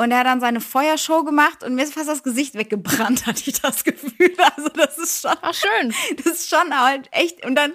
Und 0.00 0.12
er 0.12 0.18
hat 0.18 0.26
dann 0.26 0.40
seine 0.40 0.60
Feuershow 0.60 1.24
gemacht 1.24 1.64
und 1.64 1.74
mir 1.74 1.82
ist 1.82 1.94
fast 1.94 2.08
das 2.08 2.22
Gesicht 2.22 2.54
weggebrannt, 2.54 3.26
hatte 3.26 3.42
ich 3.44 3.60
das 3.60 3.82
Gefühl. 3.82 4.32
Also 4.56 4.68
das 4.68 4.96
ist 4.96 5.22
schon. 5.22 5.36
Ach 5.42 5.52
schön. 5.52 5.92
Das 6.16 6.34
ist 6.34 6.48
schon 6.48 6.78
halt 6.78 7.08
echt. 7.10 7.44
Und 7.44 7.56
dann. 7.56 7.72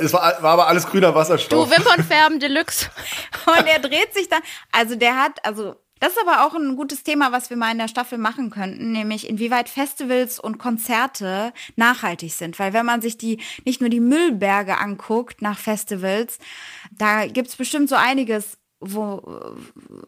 Es 0.00 0.12
war, 0.12 0.42
war 0.42 0.52
aber 0.52 0.66
alles 0.66 0.86
grüner 0.86 1.14
Wasserstoff. 1.14 1.68
Du 1.68 1.74
Wimpernfärben 1.74 2.40
Deluxe. 2.40 2.90
und 3.46 3.66
er 3.66 3.78
dreht 3.78 4.12
sich 4.12 4.28
dann. 4.28 4.42
Also 4.72 4.96
der 4.96 5.16
hat, 5.16 5.44
also 5.46 5.76
das 6.02 6.14
ist 6.14 6.18
aber 6.20 6.44
auch 6.44 6.56
ein 6.56 6.74
gutes 6.74 7.04
Thema, 7.04 7.30
was 7.30 7.48
wir 7.48 7.56
mal 7.56 7.70
in 7.70 7.78
der 7.78 7.86
Staffel 7.86 8.18
machen 8.18 8.50
könnten, 8.50 8.90
nämlich 8.90 9.28
inwieweit 9.28 9.68
Festivals 9.68 10.40
und 10.40 10.58
Konzerte 10.58 11.52
nachhaltig 11.76 12.32
sind. 12.32 12.58
Weil 12.58 12.72
wenn 12.72 12.84
man 12.84 13.00
sich 13.00 13.18
die 13.18 13.38
nicht 13.64 13.80
nur 13.80 13.88
die 13.88 14.00
Müllberge 14.00 14.78
anguckt 14.78 15.42
nach 15.42 15.60
Festivals, 15.60 16.38
da 16.90 17.28
gibt's 17.28 17.54
bestimmt 17.54 17.88
so 17.88 17.94
einiges, 17.94 18.58
wo 18.80 19.22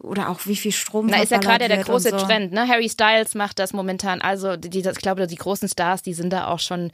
oder 0.00 0.30
auch 0.30 0.46
wie 0.46 0.56
viel 0.56 0.72
Strom 0.72 1.06
Na, 1.06 1.22
ist 1.22 1.30
ja 1.30 1.38
gerade 1.38 1.68
der 1.68 1.84
große 1.84 2.10
so. 2.10 2.16
Trend, 2.16 2.52
ne? 2.52 2.66
Harry 2.66 2.88
Styles 2.88 3.36
macht 3.36 3.60
das 3.60 3.72
momentan. 3.72 4.20
Also, 4.20 4.56
die, 4.56 4.80
ich 4.80 4.96
glaube, 4.96 5.28
die 5.28 5.36
großen 5.36 5.68
Stars, 5.68 6.02
die 6.02 6.14
sind 6.14 6.32
da 6.32 6.48
auch 6.48 6.58
schon, 6.58 6.90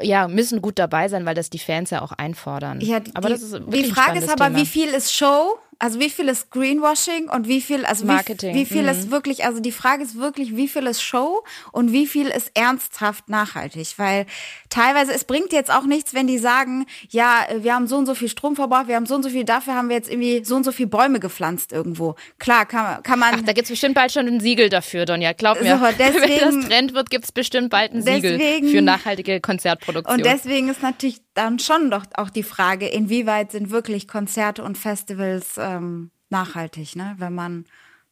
ja, 0.00 0.26
müssen 0.26 0.60
gut 0.60 0.80
dabei 0.80 1.06
sein, 1.06 1.24
weil 1.26 1.36
das 1.36 1.48
die 1.48 1.60
Fans 1.60 1.90
ja 1.90 2.02
auch 2.02 2.10
einfordern. 2.10 2.80
Ja, 2.80 2.98
die, 2.98 3.14
aber 3.14 3.28
das 3.28 3.42
ist 3.42 3.60
die 3.68 3.84
Frage 3.84 4.18
ist 4.18 4.28
aber, 4.28 4.46
Thema. 4.46 4.58
wie 4.58 4.66
viel 4.66 4.88
ist 4.88 5.14
Show 5.14 5.56
also 5.78 5.98
wie 5.98 6.10
viel 6.10 6.28
ist 6.28 6.50
Greenwashing 6.50 7.28
und 7.28 7.48
wie 7.48 7.60
viel, 7.60 7.84
also 7.84 8.04
Marketing. 8.06 8.54
Wie, 8.54 8.60
wie 8.60 8.64
viel 8.66 8.82
mhm. 8.82 8.88
ist 8.88 9.10
wirklich, 9.10 9.44
also 9.44 9.60
die 9.60 9.72
Frage 9.72 10.02
ist 10.02 10.16
wirklich, 10.18 10.56
wie 10.56 10.68
viel 10.68 10.86
ist 10.86 11.02
Show 11.02 11.42
und 11.72 11.92
wie 11.92 12.06
viel 12.06 12.28
ist 12.28 12.52
ernsthaft 12.54 13.28
nachhaltig? 13.28 13.94
Weil 13.96 14.26
teilweise, 14.68 15.12
es 15.12 15.24
bringt 15.24 15.52
jetzt 15.52 15.72
auch 15.72 15.84
nichts, 15.84 16.14
wenn 16.14 16.26
die 16.26 16.38
sagen, 16.38 16.86
ja, 17.10 17.46
wir 17.56 17.74
haben 17.74 17.86
so 17.86 17.96
und 17.96 18.06
so 18.06 18.14
viel 18.14 18.28
Strom 18.28 18.56
verbraucht, 18.56 18.88
wir 18.88 18.96
haben 18.96 19.06
so 19.06 19.14
und 19.14 19.22
so 19.22 19.28
viel, 19.28 19.44
dafür 19.44 19.74
haben 19.74 19.88
wir 19.88 19.96
jetzt 19.96 20.10
irgendwie 20.10 20.44
so 20.44 20.56
und 20.56 20.64
so 20.64 20.72
viel 20.72 20.86
Bäume 20.86 21.20
gepflanzt 21.20 21.72
irgendwo. 21.72 22.14
Klar, 22.38 22.66
kann, 22.66 23.02
kann 23.02 23.18
man. 23.18 23.34
Ach, 23.34 23.42
da 23.44 23.52
gibt's 23.52 23.70
bestimmt 23.70 23.94
bald 23.94 24.12
schon 24.12 24.26
ein 24.26 24.40
Siegel 24.40 24.68
dafür, 24.68 25.04
Donja. 25.04 25.32
Glaub 25.32 25.60
mir. 25.60 25.78
So, 25.78 25.84
deswegen, 25.98 26.22
wenn 26.40 26.60
das 26.60 26.68
Trend 26.68 26.94
wird, 26.94 27.10
gibt's 27.10 27.32
bestimmt 27.32 27.70
bald 27.70 27.92
ein 27.92 28.02
Siegel 28.02 28.38
deswegen, 28.38 28.68
für 28.68 28.82
nachhaltige 28.82 29.40
Konzertproduktion. 29.40 30.16
Und 30.16 30.24
deswegen 30.24 30.68
ist 30.68 30.82
natürlich 30.82 31.20
dann 31.34 31.58
schon 31.58 31.90
doch 31.90 32.04
auch 32.14 32.30
die 32.30 32.42
Frage, 32.42 32.86
inwieweit 32.86 33.52
sind 33.52 33.70
wirklich 33.70 34.08
Konzerte 34.08 34.62
und 34.62 34.78
Festivals 34.78 35.56
ähm, 35.58 36.10
nachhaltig, 36.30 36.96
ne? 36.96 37.14
Wenn 37.18 37.34
man, 37.34 37.64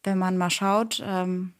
wenn 0.03 0.17
man 0.17 0.37
mal 0.37 0.49
schaut. 0.49 1.01
Ähm 1.05 1.53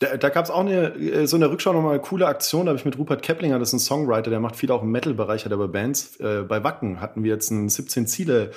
da, 0.00 0.16
da 0.16 0.28
gab 0.28 0.44
es 0.44 0.50
auch 0.50 0.60
eine, 0.60 1.26
so 1.26 1.36
eine 1.36 1.50
Rückschau 1.50 1.72
nochmal 1.72 1.92
eine 1.92 2.02
coole 2.02 2.26
Aktion, 2.26 2.66
da 2.66 2.70
habe 2.70 2.78
ich 2.78 2.84
mit 2.84 2.98
Rupert 2.98 3.22
Keplinger, 3.22 3.58
das 3.58 3.68
ist 3.68 3.74
ein 3.74 3.78
Songwriter, 3.78 4.30
der 4.30 4.40
macht 4.40 4.56
viel 4.56 4.72
auch 4.72 4.82
im 4.82 4.90
Metal-Bereich, 4.90 5.44
hat 5.44 5.52
aber 5.52 5.68
Bands. 5.68 6.16
Äh, 6.16 6.42
bei 6.42 6.64
Wacken 6.64 7.00
hatten 7.00 7.22
wir 7.22 7.32
jetzt 7.32 7.52
einen 7.52 7.68
17 7.68 8.06
Ziele 8.06 8.50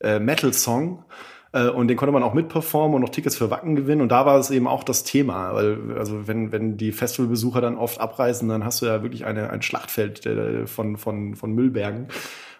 äh, 0.00 0.18
Metal-Song. 0.18 1.04
Äh, 1.52 1.68
und 1.68 1.88
den 1.88 1.96
konnte 1.96 2.12
man 2.12 2.22
auch 2.22 2.34
mitperformen 2.34 2.96
und 2.96 3.02
noch 3.02 3.10
Tickets 3.10 3.36
für 3.36 3.50
Wacken 3.50 3.76
gewinnen. 3.76 4.00
Und 4.00 4.10
da 4.10 4.26
war 4.26 4.38
es 4.38 4.50
eben 4.50 4.66
auch 4.66 4.84
das 4.84 5.04
Thema. 5.04 5.54
Weil, 5.54 5.96
also 5.98 6.26
wenn, 6.26 6.52
wenn 6.52 6.76
die 6.76 6.92
Festivalbesucher 6.92 7.60
dann 7.60 7.76
oft 7.76 8.00
abreisen, 8.00 8.48
dann 8.48 8.64
hast 8.64 8.82
du 8.82 8.86
ja 8.86 9.02
wirklich 9.02 9.24
eine, 9.24 9.50
ein 9.50 9.62
Schlachtfeld 9.62 10.24
äh, 10.26 10.66
von, 10.66 10.96
von, 10.96 11.36
von 11.36 11.52
Müllbergen. 11.52 12.08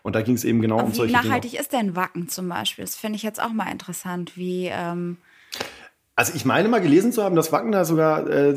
Und 0.03 0.17
da 0.17 0.23
ging 0.23 0.35
es 0.35 0.45
eben 0.45 0.61
genau 0.61 0.77
Aber 0.77 0.85
um 0.85 0.93
wie 0.93 0.97
solche 0.97 1.13
nachhaltig 1.13 1.53
Dinge. 1.53 1.63
ist 1.63 1.73
denn 1.73 1.97
Wacken 1.97 2.29
zum 2.29 2.49
Beispiel? 2.49 2.85
Das 2.85 2.97
finde 2.97 3.17
ich 3.17 3.23
jetzt 3.23 3.43
auch 3.43 3.53
mal 3.53 3.71
interessant, 3.71 4.37
wie 4.37 4.67
ähm 4.67 5.19
Also 6.15 6.35
ich 6.37 6.45
meine 6.45 6.69
mal 6.69 6.83
gelesen 6.83 7.11
zu 7.11 7.25
haben, 7.25 7.37
dass 7.37 7.53
Wacken 7.53 7.73
da 7.73 7.87
sogar 7.87 8.29
äh, 8.29 8.55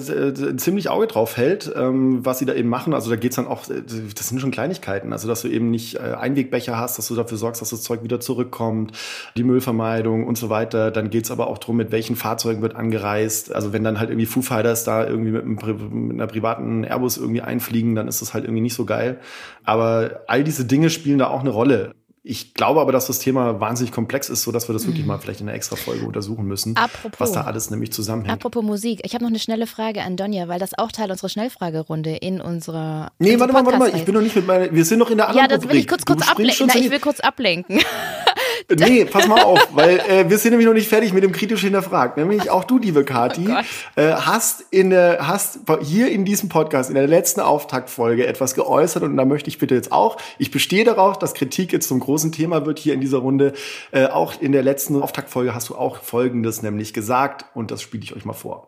ziemlich 0.57 0.89
Auge 0.89 1.07
drauf 1.07 1.37
hält, 1.37 1.71
ähm, 1.73 2.25
was 2.25 2.39
sie 2.39 2.45
da 2.45 2.53
eben 2.53 2.67
machen. 2.67 2.93
Also 2.93 3.09
da 3.09 3.15
geht's 3.15 3.37
dann 3.37 3.47
auch, 3.47 3.69
äh, 3.69 3.81
das 3.81 4.27
sind 4.27 4.41
schon 4.41 4.51
Kleinigkeiten. 4.51 5.13
Also 5.13 5.29
dass 5.29 5.41
du 5.41 5.47
eben 5.47 5.71
nicht 5.71 5.95
äh, 5.95 6.15
Einwegbecher 6.19 6.77
hast, 6.77 6.97
dass 6.97 7.07
du 7.07 7.15
dafür 7.15 7.37
sorgst, 7.37 7.61
dass 7.61 7.69
das 7.69 7.81
Zeug 7.81 8.03
wieder 8.03 8.19
zurückkommt, 8.19 8.91
die 9.37 9.45
Müllvermeidung 9.45 10.27
und 10.27 10.37
so 10.37 10.49
weiter. 10.49 10.91
Dann 10.91 11.09
geht's 11.09 11.31
aber 11.31 11.47
auch 11.47 11.57
drum, 11.57 11.77
mit 11.77 11.93
welchen 11.93 12.17
Fahrzeugen 12.17 12.61
wird 12.61 12.75
angereist. 12.75 13.55
Also 13.55 13.71
wenn 13.71 13.85
dann 13.85 13.99
halt 13.99 14.09
irgendwie 14.09 14.25
Foo 14.25 14.41
Fighters 14.41 14.83
da 14.83 15.07
irgendwie 15.07 15.31
mit, 15.31 15.43
einem, 15.43 16.07
mit 16.07 16.17
einer 16.17 16.27
privaten 16.27 16.83
Airbus 16.83 17.15
irgendwie 17.15 17.41
einfliegen, 17.41 17.95
dann 17.95 18.09
ist 18.09 18.21
das 18.21 18.33
halt 18.33 18.43
irgendwie 18.43 18.63
nicht 18.63 18.75
so 18.75 18.83
geil. 18.83 19.21
Aber 19.63 20.23
all 20.27 20.43
diese 20.43 20.65
Dinge 20.65 20.89
spielen 20.89 21.19
da 21.19 21.27
auch 21.27 21.39
eine 21.39 21.51
Rolle. 21.51 21.93
Ich 22.27 22.55
glaube 22.55 22.81
aber, 22.81 22.91
dass 22.91 23.05
das 23.05 23.19
Thema 23.19 23.59
wahnsinnig 23.59 23.91
komplex 23.93 24.29
ist, 24.29 24.41
so 24.41 24.51
dass 24.51 24.67
wir 24.67 24.73
das 24.73 24.87
wirklich 24.87 25.05
mal 25.05 25.19
vielleicht 25.19 25.41
in 25.41 25.47
einer 25.47 25.55
extra 25.55 25.75
Folge 25.75 26.07
untersuchen 26.07 26.45
müssen, 26.45 26.75
Apropos. 26.75 27.19
was 27.19 27.31
da 27.33 27.41
alles 27.41 27.69
nämlich 27.69 27.93
zusammenhängt. 27.93 28.33
Apropos 28.33 28.63
Musik, 28.63 29.01
ich 29.03 29.13
habe 29.13 29.23
noch 29.23 29.29
eine 29.29 29.37
schnelle 29.37 29.67
Frage 29.67 30.01
an 30.01 30.17
Donja, 30.17 30.47
weil 30.47 30.57
das 30.57 30.75
auch 30.75 30.91
Teil 30.91 31.11
unserer 31.11 31.29
Schnellfragerunde 31.29 32.15
in 32.15 32.41
unserer. 32.41 33.11
Nee, 33.19 33.39
warte 33.39 33.53
mal, 33.53 33.63
warte 33.63 33.77
mal, 33.77 33.95
ich 33.95 34.05
bin 34.05 34.15
noch 34.15 34.21
nicht 34.21 34.35
mit 34.35 34.47
meiner, 34.47 34.73
wir 34.73 34.85
sind 34.85 34.97
noch 34.97 35.11
in 35.11 35.17
der 35.17 35.27
Ja, 35.35 35.43
anderen 35.43 35.61
das 35.61 35.69
will 35.69 35.75
ich 35.77 35.83
Rubrik. 35.83 35.89
kurz, 35.89 36.05
kurz 36.05 36.27
ablenken. 36.31 36.65
Na, 36.67 36.75
ich 36.79 36.89
will 36.89 36.99
kurz 36.99 37.19
ablenken. 37.19 37.79
Nee, 38.77 39.05
pass 39.05 39.27
mal 39.27 39.43
auf, 39.43 39.69
weil 39.73 39.99
äh, 39.99 40.29
wir 40.29 40.37
sind 40.37 40.51
nämlich 40.51 40.67
noch 40.67 40.73
nicht 40.73 40.87
fertig 40.87 41.13
mit 41.13 41.23
dem 41.23 41.31
kritisch 41.31 41.61
hinterfragt. 41.61 42.17
Nämlich 42.17 42.49
auch 42.49 42.63
du, 42.63 42.77
liebe 42.77 43.03
Kati, 43.03 43.47
Oh 43.47 44.01
äh, 44.01 44.13
hast 44.13 44.65
in 44.71 44.89
der, 44.89 45.27
hast 45.27 45.59
hier 45.81 46.11
in 46.11 46.25
diesem 46.25 46.49
Podcast 46.49 46.89
in 46.89 46.95
der 46.95 47.07
letzten 47.07 47.41
Auftaktfolge 47.41 48.25
etwas 48.25 48.55
geäußert 48.55 49.03
und 49.03 49.17
da 49.17 49.25
möchte 49.25 49.49
ich 49.49 49.59
bitte 49.59 49.75
jetzt 49.75 49.91
auch, 49.91 50.17
ich 50.39 50.51
bestehe 50.51 50.83
darauf, 50.83 51.19
dass 51.19 51.33
Kritik 51.33 51.73
jetzt 51.73 51.87
zum 51.87 51.99
großen 51.99 52.31
Thema 52.31 52.65
wird 52.65 52.79
hier 52.79 52.93
in 52.93 53.01
dieser 53.01 53.19
Runde. 53.19 53.53
Äh, 53.91 54.07
auch 54.07 54.39
in 54.41 54.51
der 54.51 54.63
letzten 54.63 55.01
Auftaktfolge 55.01 55.53
hast 55.53 55.69
du 55.69 55.75
auch 55.75 55.97
Folgendes 55.97 56.61
nämlich 56.61 56.93
gesagt 56.93 57.45
und 57.53 57.71
das 57.71 57.81
spiele 57.81 58.03
ich 58.03 58.15
euch 58.15 58.25
mal 58.25 58.33
vor. 58.33 58.65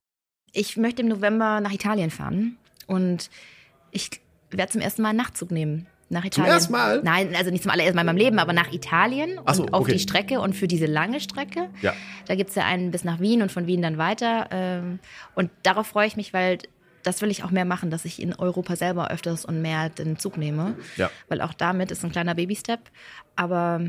Ich 0.54 0.78
möchte 0.78 1.02
im 1.02 1.08
November 1.08 1.60
nach 1.60 1.74
Italien 1.74 2.12
fahren 2.12 2.58
und 2.86 3.30
ich 3.92 4.10
werde 4.52 4.72
zum 4.72 4.82
ersten 4.82 5.02
Mal 5.02 5.10
einen 5.10 5.18
Nachtzug 5.18 5.52
nehmen. 5.52 5.88
Nach 6.10 6.24
Italien. 6.24 6.54
ersten 6.54 6.72
Mal? 6.72 7.02
Nein, 7.04 7.36
also 7.36 7.52
nicht 7.52 7.64
zum 7.64 7.72
allerersten 7.72 7.96
Mal 7.96 8.02
in 8.02 8.08
meinem 8.08 8.18
Leben, 8.18 8.40
aber 8.40 8.54
nach 8.54 8.72
Italien 8.72 9.40
so, 9.52 9.64
und 9.64 9.74
auf 9.74 9.82
okay. 9.82 9.94
die 9.94 10.00
Strecke 10.00 10.40
und 10.40 10.54
für 10.56 10.68
diese 10.68 10.86
lange 10.86 11.20
Strecke. 11.20 11.70
Ja. 11.82 11.94
Da 12.28 12.36
gibt's 12.36 12.56
ja 12.56 12.66
einen 12.66 12.92
bis 12.92 13.04
nach 13.04 13.20
Wien 13.20 13.42
und 13.42 13.52
von 13.52 13.68
Wien 13.68 13.82
dann 13.82 13.98
weiter. 13.98 14.48
ähm, 14.52 15.00
Und 15.36 15.52
darauf 15.64 15.88
freue 15.88 16.08
ich 16.08 16.16
mich, 16.16 16.34
weil 16.34 16.60
das 17.04 17.22
will 17.22 17.30
ich 17.30 17.44
auch 17.44 17.52
mehr 17.52 17.66
machen, 17.66 17.90
dass 17.90 18.06
ich 18.06 18.22
in 18.22 18.34
Europa 18.34 18.76
selber 18.76 19.12
öfters 19.12 19.46
und 19.46 19.62
mehr 19.62 19.90
den 19.90 20.18
Zug 20.18 20.38
nehme. 20.38 20.76
Ja. 20.96 21.10
Weil 21.28 21.42
auch 21.42 21.54
damit 21.54 21.92
ist 21.92 22.04
ein 22.04 22.12
kleiner 22.12 22.36
Baby-Step. 22.36 22.80
Aber 23.36 23.82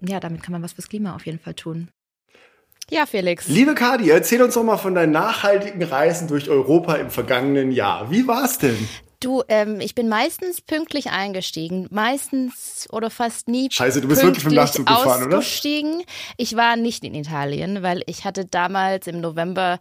ja, 0.00 0.20
damit 0.20 0.42
kann 0.42 0.52
man 0.52 0.62
was 0.62 0.72
fürs 0.72 0.88
Klima 0.88 1.14
auf 1.14 1.26
jeden 1.26 1.38
Fall 1.38 1.54
tun. 1.54 1.88
Ja, 2.90 3.06
Felix. 3.06 3.48
Liebe 3.48 3.74
Kati, 3.74 4.10
erzähl 4.10 4.42
uns 4.42 4.54
doch 4.54 4.64
mal 4.64 4.76
von 4.76 4.94
deinen 4.94 5.12
nachhaltigen 5.12 5.82
Reisen 5.82 6.28
durch 6.28 6.50
Europa 6.50 6.96
im 6.96 7.10
vergangenen 7.10 7.72
Jahr. 7.72 8.10
Wie 8.10 8.26
war's 8.26 8.58
denn? 8.58 8.76
Du, 9.22 9.44
ähm, 9.46 9.80
ich 9.80 9.94
bin 9.94 10.08
meistens 10.08 10.60
pünktlich 10.60 11.10
eingestiegen, 11.10 11.86
meistens 11.90 12.88
oder 12.90 13.08
fast 13.08 13.46
nie. 13.46 13.68
Scheiße, 13.70 14.00
du 14.00 14.08
bist 14.08 14.22
wirklich 14.22 14.44
mit 14.44 14.52
dem 14.52 14.56
pünktlich 14.56 14.84
Nachtzug 14.84 14.86
gefahren, 14.86 15.26
oder? 15.26 15.40
Ich 16.36 16.56
war 16.56 16.74
nicht 16.74 17.04
in 17.04 17.14
Italien, 17.14 17.82
weil 17.82 18.02
ich 18.06 18.24
hatte 18.24 18.46
damals 18.46 19.06
im 19.06 19.20
November 19.20 19.78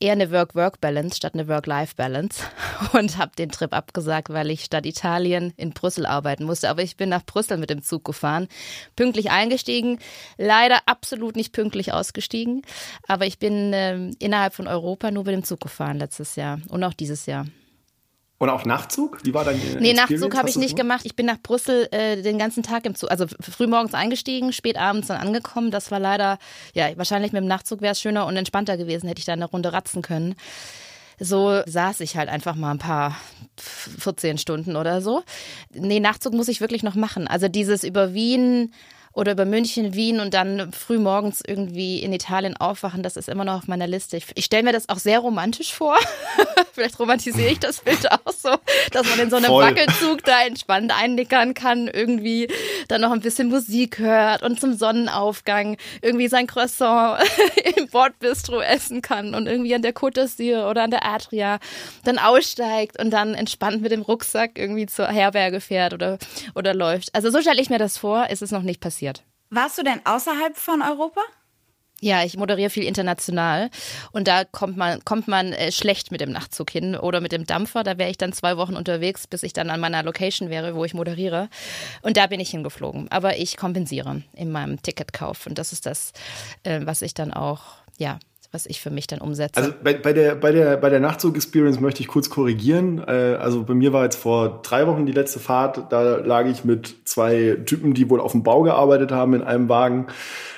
eher 0.00 0.12
eine 0.12 0.32
Work-Work-Balance 0.32 1.16
statt 1.16 1.34
eine 1.34 1.46
Work-Life-Balance 1.46 2.42
und 2.92 3.18
habe 3.18 3.30
den 3.38 3.50
Trip 3.50 3.72
abgesagt, 3.72 4.30
weil 4.30 4.50
ich 4.50 4.64
statt 4.64 4.84
Italien 4.84 5.52
in 5.56 5.70
Brüssel 5.70 6.04
arbeiten 6.04 6.42
musste. 6.42 6.68
Aber 6.68 6.82
ich 6.82 6.96
bin 6.96 7.08
nach 7.08 7.24
Brüssel 7.24 7.58
mit 7.58 7.70
dem 7.70 7.82
Zug 7.82 8.04
gefahren, 8.04 8.48
pünktlich 8.96 9.30
eingestiegen, 9.30 10.00
leider 10.38 10.80
absolut 10.86 11.36
nicht 11.36 11.52
pünktlich 11.52 11.92
ausgestiegen. 11.92 12.62
Aber 13.06 13.26
ich 13.26 13.38
bin 13.38 13.70
ähm, 13.74 14.16
innerhalb 14.18 14.54
von 14.54 14.66
Europa 14.66 15.12
nur 15.12 15.22
mit 15.22 15.34
dem 15.34 15.44
Zug 15.44 15.60
gefahren 15.60 15.98
letztes 15.98 16.34
Jahr 16.34 16.60
und 16.68 16.82
auch 16.82 16.94
dieses 16.94 17.26
Jahr. 17.26 17.46
Und 18.42 18.50
auch 18.50 18.64
Nachtzug? 18.64 19.20
Wie 19.22 19.32
war 19.34 19.44
dein 19.44 19.56
Nee, 19.56 19.62
Experience? 19.92 20.10
Nachtzug 20.10 20.36
habe 20.36 20.48
ich 20.48 20.56
nicht 20.56 20.74
gemacht. 20.74 21.02
Ich 21.04 21.14
bin 21.14 21.26
nach 21.26 21.38
Brüssel 21.40 21.86
äh, 21.92 22.20
den 22.22 22.38
ganzen 22.38 22.64
Tag 22.64 22.84
im 22.86 22.96
Zug, 22.96 23.08
also 23.08 23.26
früh 23.38 23.68
morgens 23.68 23.94
eingestiegen, 23.94 24.52
spät 24.52 24.76
abends 24.76 25.06
dann 25.06 25.18
angekommen. 25.18 25.70
Das 25.70 25.92
war 25.92 26.00
leider, 26.00 26.38
ja, 26.74 26.88
wahrscheinlich 26.96 27.30
mit 27.30 27.40
dem 27.40 27.46
Nachtzug 27.46 27.82
wäre 27.82 27.92
es 27.92 28.00
schöner 28.00 28.26
und 28.26 28.36
entspannter 28.36 28.76
gewesen, 28.76 29.06
hätte 29.06 29.20
ich 29.20 29.26
da 29.26 29.34
eine 29.34 29.44
Runde 29.44 29.72
ratzen 29.72 30.02
können. 30.02 30.34
So 31.20 31.62
saß 31.66 32.00
ich 32.00 32.16
halt 32.16 32.28
einfach 32.28 32.56
mal 32.56 32.72
ein 32.72 32.78
paar 32.78 33.16
14 33.60 34.38
Stunden 34.38 34.74
oder 34.74 35.02
so. 35.02 35.22
Nee, 35.72 36.00
Nachtzug 36.00 36.34
muss 36.34 36.48
ich 36.48 36.60
wirklich 36.60 36.82
noch 36.82 36.96
machen. 36.96 37.28
Also 37.28 37.46
dieses 37.46 37.84
über 37.84 38.12
Wien 38.12 38.72
oder 39.12 39.32
über 39.32 39.44
München, 39.44 39.94
Wien 39.94 40.20
und 40.20 40.34
dann 40.34 40.72
früh 40.72 40.98
morgens 40.98 41.42
irgendwie 41.46 42.02
in 42.02 42.12
Italien 42.12 42.56
aufwachen, 42.56 43.02
das 43.02 43.16
ist 43.16 43.28
immer 43.28 43.44
noch 43.44 43.58
auf 43.58 43.68
meiner 43.68 43.86
Liste. 43.86 44.16
Ich, 44.16 44.26
ich 44.34 44.46
stelle 44.46 44.62
mir 44.62 44.72
das 44.72 44.88
auch 44.88 44.98
sehr 44.98 45.18
romantisch 45.18 45.74
vor. 45.74 45.96
Vielleicht 46.72 46.98
romantisiere 46.98 47.50
ich 47.50 47.60
das 47.60 47.80
Bild 47.80 48.10
auch 48.10 48.32
so, 48.32 48.50
dass 48.90 49.08
man 49.08 49.18
in 49.18 49.30
so 49.30 49.36
einem 49.36 49.46
Voll. 49.46 49.64
Wackelzug 49.64 50.24
da 50.24 50.42
entspannt 50.46 50.92
einnickern 50.96 51.52
kann, 51.52 51.88
irgendwie 51.88 52.48
dann 52.88 53.02
noch 53.02 53.12
ein 53.12 53.20
bisschen 53.20 53.48
Musik 53.48 53.98
hört 53.98 54.42
und 54.42 54.58
zum 54.58 54.74
Sonnenaufgang 54.74 55.76
irgendwie 56.00 56.28
sein 56.28 56.46
Croissant 56.46 57.22
im 57.76 57.88
Bordbistro 57.88 58.60
essen 58.60 59.02
kann 59.02 59.34
und 59.34 59.46
irgendwie 59.46 59.74
an 59.74 59.82
der 59.82 59.94
Côte 59.94 60.22
d'Azur 60.22 60.70
oder 60.70 60.84
an 60.84 60.90
der 60.90 61.04
Adria 61.04 61.58
dann 62.04 62.18
aussteigt 62.18 62.98
und 62.98 63.10
dann 63.10 63.34
entspannt 63.34 63.82
mit 63.82 63.92
dem 63.92 64.02
Rucksack 64.02 64.58
irgendwie 64.58 64.86
zur 64.86 65.08
Herberge 65.08 65.60
fährt 65.60 65.92
oder, 65.92 66.18
oder 66.54 66.72
läuft. 66.72 67.14
Also 67.14 67.30
so 67.30 67.42
stelle 67.42 67.60
ich 67.60 67.68
mir 67.68 67.78
das 67.78 67.98
vor, 67.98 68.30
ist 68.30 68.40
es 68.40 68.50
noch 68.50 68.62
nicht 68.62 68.80
passiert. 68.80 69.01
Warst 69.54 69.76
du 69.76 69.82
denn 69.82 70.00
außerhalb 70.06 70.56
von 70.56 70.80
Europa? 70.80 71.20
Ja, 72.00 72.24
ich 72.24 72.38
moderiere 72.38 72.70
viel 72.70 72.84
international 72.84 73.68
und 74.10 74.26
da 74.26 74.44
kommt 74.44 74.78
man, 74.78 75.04
kommt 75.04 75.28
man 75.28 75.52
äh, 75.52 75.70
schlecht 75.70 76.10
mit 76.10 76.22
dem 76.22 76.32
Nachtzug 76.32 76.70
hin 76.70 76.96
oder 76.96 77.20
mit 77.20 77.32
dem 77.32 77.44
Dampfer. 77.44 77.84
Da 77.84 77.98
wäre 77.98 78.08
ich 78.08 78.16
dann 78.16 78.32
zwei 78.32 78.56
Wochen 78.56 78.74
unterwegs, 78.74 79.26
bis 79.26 79.42
ich 79.42 79.52
dann 79.52 79.68
an 79.68 79.78
meiner 79.78 80.02
Location 80.02 80.48
wäre, 80.48 80.74
wo 80.74 80.86
ich 80.86 80.94
moderiere. 80.94 81.50
Und 82.00 82.16
da 82.16 82.28
bin 82.28 82.40
ich 82.40 82.50
hingeflogen. 82.50 83.12
Aber 83.12 83.36
ich 83.36 83.58
kompensiere 83.58 84.22
in 84.32 84.50
meinem 84.50 84.80
Ticketkauf 84.80 85.46
und 85.46 85.58
das 85.58 85.74
ist 85.74 85.84
das, 85.84 86.14
äh, 86.62 86.80
was 86.84 87.02
ich 87.02 87.12
dann 87.12 87.34
auch, 87.34 87.60
ja, 87.98 88.18
was 88.52 88.66
ich 88.66 88.82
für 88.82 88.90
mich 88.90 89.06
dann 89.06 89.20
umsetze. 89.20 89.56
Also 89.56 89.72
bei, 89.82 89.94
bei 89.94 90.12
der, 90.12 90.34
bei 90.34 90.52
der, 90.52 90.76
bei 90.76 90.90
der 90.90 91.00
Nachtzug-Experience 91.00 91.80
möchte 91.80 92.02
ich 92.02 92.06
kurz 92.06 92.28
korrigieren. 92.28 93.02
Äh, 93.06 93.36
also 93.40 93.64
bei 93.64 93.72
mir 93.72 93.94
war 93.94 94.04
jetzt 94.04 94.16
vor 94.16 94.60
drei 94.62 94.86
Wochen 94.86 95.06
die 95.06 95.12
letzte 95.12 95.40
Fahrt. 95.40 95.90
Da 95.90 96.16
lag 96.18 96.44
ich 96.44 96.62
mit 96.62 96.94
zwei 97.04 97.56
Typen, 97.64 97.94
die 97.94 98.10
wohl 98.10 98.20
auf 98.20 98.32
dem 98.32 98.42
Bau 98.42 98.62
gearbeitet 98.62 99.10
haben, 99.10 99.32
in 99.32 99.42
einem 99.42 99.70
Wagen. 99.70 100.08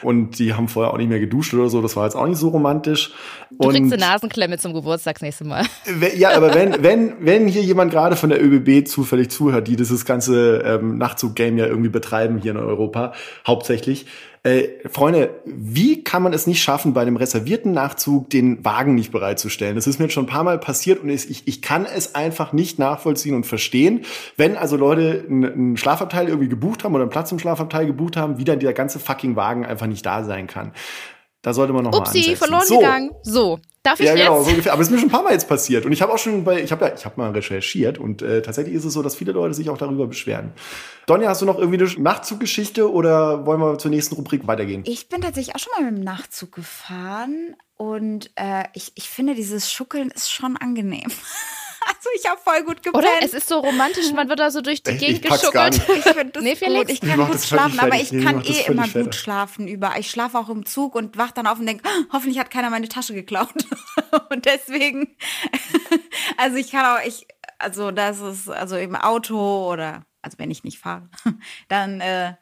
Und 0.03 0.41
die 0.41 0.55
haben 0.55 0.67
vorher 0.67 0.93
auch 0.93 0.99
nicht 0.99 1.09
mehr 1.09 1.21
geduscht 1.21 1.55
oder 1.55 1.69
so. 1.69 1.81
Das 1.83 1.95
war 1.95 2.05
jetzt 2.05 2.17
auch 2.17 2.27
nicht 2.27 2.39
so 2.39 2.49
romantisch. 2.49 3.13
du 3.51 3.69
kriegst 3.69 3.81
Und 3.81 3.93
eine 3.93 4.03
Nasenklemme 4.03 4.59
zum 4.59 4.75
Geburtstag 4.75 5.23
nächste 5.23 5.45
Mal. 5.45 5.65
ja, 6.17 6.31
aber 6.37 6.53
wenn, 6.53 6.83
wenn, 6.83 7.15
wenn 7.21 7.47
hier 7.47 7.63
jemand 7.63 7.93
gerade 7.93 8.17
von 8.17 8.29
der 8.29 8.43
ÖBB 8.45 8.89
zufällig 8.89 9.31
zuhört, 9.31 9.69
die 9.69 9.77
dieses 9.77 10.05
ganze 10.05 10.65
ähm, 10.67 10.99
Nachtzug-Game 10.99 11.59
ja 11.59 11.67
irgendwie 11.67 11.91
betreiben 11.91 12.39
hier 12.39 12.51
in 12.51 12.59
Europa, 12.59 13.13
hauptsächlich, 13.47 14.07
Äh, 14.47 14.87
Freunde, 14.91 15.41
wie 15.47 16.05
kann 16.05 16.23
man 16.23 16.35
es 16.35 16.47
nicht 16.47 16.63
schaffen, 16.63 16.93
bei 16.93 17.01
einem 17.01 17.17
reservierten 17.17 17.73
Nachzug 17.73 18.29
den 18.29 18.63
Wagen 18.63 18.95
nicht 18.95 19.11
bereitzustellen? 19.11 19.75
Das 19.75 19.87
ist 19.87 19.99
mir 19.99 20.05
jetzt 20.05 20.13
schon 20.13 20.25
ein 20.25 20.29
paar 20.29 20.45
Mal 20.45 20.59
passiert 20.59 21.03
und 21.03 21.09
ich, 21.09 21.49
ich 21.49 21.63
kann 21.63 21.87
es 21.87 22.15
einfach 22.15 22.53
nicht 22.53 22.79
nachvollziehen 22.79 23.35
und 23.35 23.47
verstehen, 23.47 24.05
wenn 24.37 24.59
also 24.59 24.77
Leute 24.77 25.25
einen 25.27 25.79
Schlafabteil 25.79 26.29
irgendwie 26.29 26.51
gebucht 26.51 26.85
haben 26.85 26.95
oder 26.95 27.05
einen 27.05 27.11
Platz 27.11 27.33
im 27.33 27.39
Schlafabteil 27.39 27.87
gebucht 27.87 28.19
haben, 28.19 28.37
wie 28.37 28.45
dann 28.45 28.59
der 28.59 28.75
ganze 28.75 28.99
fucking 28.99 29.35
Wagen 29.35 29.65
einfach 29.65 29.87
nicht 29.87 30.05
da 30.05 30.25
sein 30.25 30.47
kann. 30.47 30.73
Da 31.41 31.55
sollte 31.55 31.73
man 31.73 31.85
noch 31.85 31.99
Upsi, 31.99 32.19
mal 32.19 32.21
ansetzen. 32.21 32.37
verloren 32.37 32.67
so. 32.67 32.79
gegangen. 32.79 33.11
So, 33.23 33.59
darf 33.85 34.01
ich 34.01 34.07
Ja, 34.07 34.15
genau, 34.15 34.37
jetzt? 34.39 34.45
so 34.47 34.51
ungefähr. 34.51 34.73
Aber 34.73 34.83
es 34.83 34.89
ist 34.89 34.93
mir 34.93 34.99
schon 34.99 35.09
ein 35.09 35.13
paar 35.13 35.23
Mal 35.23 35.33
jetzt 35.33 35.49
passiert. 35.49 35.87
Und 35.87 35.93
ich 35.93 36.03
habe 36.03 36.13
auch 36.13 36.19
schon 36.19 36.43
bei, 36.43 36.61
ich 36.63 36.73
habe 36.73 36.87
ja, 36.87 36.95
ich 36.95 37.05
habe 37.05 37.21
mal 37.21 37.31
recherchiert 37.31 37.99
und 37.99 38.23
äh, 38.23 38.43
tatsächlich 38.43 38.75
ist 38.75 38.85
es 38.85 38.93
so, 38.93 39.03
dass 39.03 39.15
viele 39.15 39.31
Leute 39.33 39.55
sich 39.55 39.71
auch 39.71 39.79
darüber 39.79 40.07
beschweren. 40.07 40.53
Donja, 41.07 41.29
hast 41.29 41.43
du 41.43 41.47
noch 41.47 41.59
irgendwie 41.59 41.81
eine 41.81 42.03
Nachtzuggeschichte 42.03 42.91
oder 42.91 43.47
wollen 43.47 43.61
wir 43.61 43.79
zur 43.79 43.91
nächsten 43.91 44.15
Rubrik 44.17 44.47
weitergehen? 44.47 44.83
Ich 44.87 45.09
bin 45.09 45.21
tatsächlich 45.21 45.55
auch 45.55 45.61
schon 45.61 45.73
mal 45.79 45.91
mit 45.91 45.99
dem 46.01 46.05
Nachtzug 46.05 46.53
gefahren 46.53 47.57
und 47.77 48.31
äh, 48.37 48.65
ich, 48.73 48.93
ich 48.95 49.09
finde, 49.09 49.35
dieses 49.35 49.71
Schuckeln 49.71 50.11
ist 50.11 50.33
schon 50.33 50.57
angenehm. 50.57 51.11
also 51.87 52.09
ich 52.17 52.29
habe 52.29 52.41
voll 52.43 52.63
gut 52.65 52.83
gepennt. 52.83 53.05
Oder? 53.05 53.09
Es 53.23 53.35
ist 53.35 53.49
so 53.49 53.59
romantisch, 53.59 54.13
man 54.13 54.29
wird 54.29 54.39
da 54.41 54.51
so 54.51 54.61
durch 54.61 54.83
die 54.83 54.93
Ich- 54.93 54.99
Gegend 54.99 55.25
ich 55.25 55.31
geschuckelt. 55.31 55.75
Ich 55.77 56.03
finde 56.05 56.27
das 56.27 56.43
Nee, 56.43 56.57
Felix? 56.57 56.81
gut. 56.81 56.91
Ich 56.91 57.03
Ich 57.03 57.09
kann 57.09 57.19
mach 57.21 57.31
gut 57.31 57.41
schlafen, 57.41 57.79
aber 57.81 57.95
ich 57.97 58.13
Nee, 58.13 58.19
ich 58.21 58.25
kann 58.25 58.45
eh 58.45 58.61
immer 58.67 58.83
fertig. 58.85 59.05
gut 59.05 59.15
schlafen 59.15 59.69
über. 59.69 59.93
Ich 59.99 60.11
schlafe 60.11 60.39
auch 60.39 60.49
im 60.49 60.65
Zug 60.67 60.95
und 60.95 61.17
wach 61.19 61.31
dann 61.33 61.47
auf 61.47 61.59
und 61.59 61.67
denke, 61.67 61.85
oh, 61.87 62.05
hoffentlich 62.13 62.39
hat 62.39 62.51
keiner 62.51 62.71
meine 62.71 62.89
Tasche 62.89 63.15
geklaut. 63.15 63.49
und 64.31 64.45
deswegen, 64.47 65.17
also 66.37 66.57
ich 66.57 66.71
kann 66.71 66.85
auch, 66.97 67.05
ich, 67.07 67.27
also 67.59 67.91
das 67.91 68.21
ist, 68.21 68.49
also 68.51 68.77
im 68.77 68.95
Auto 68.97 69.71
oder, 69.73 70.05
also 70.23 70.39
wenn 70.39 70.51
ich 70.51 70.65
nicht 70.65 70.79
fahre, 70.79 71.09
dann 71.69 72.01
äh, 72.01 72.35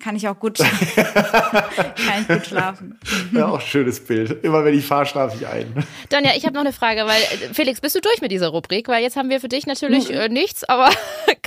kann 0.00 0.14
ich 0.14 0.28
auch 0.28 0.38
gut, 0.38 0.58
kann 0.94 2.20
ich 2.20 2.28
gut 2.28 2.46
schlafen. 2.46 2.98
Ja, 3.32 3.48
auch 3.48 3.60
ein 3.60 3.66
schönes 3.66 4.00
Bild. 4.00 4.42
Immer 4.44 4.64
wenn 4.64 4.74
ich 4.74 4.86
fahre, 4.86 5.04
schlafe 5.04 5.36
ich 5.36 5.46
ein. 5.46 5.84
Donja, 6.08 6.32
ich 6.36 6.44
habe 6.44 6.54
noch 6.54 6.62
eine 6.62 6.72
Frage, 6.72 7.04
weil 7.04 7.20
äh, 7.20 7.52
Felix, 7.52 7.80
bist 7.80 7.94
du 7.94 8.00
durch 8.00 8.20
mit 8.20 8.30
dieser 8.30 8.48
Rubrik? 8.48 8.88
Weil 8.88 9.02
jetzt 9.02 9.16
haben 9.16 9.28
wir 9.28 9.40
für 9.40 9.48
dich 9.48 9.66
natürlich 9.66 10.10
äh, 10.10 10.28
nichts, 10.28 10.64
aber 10.64 10.90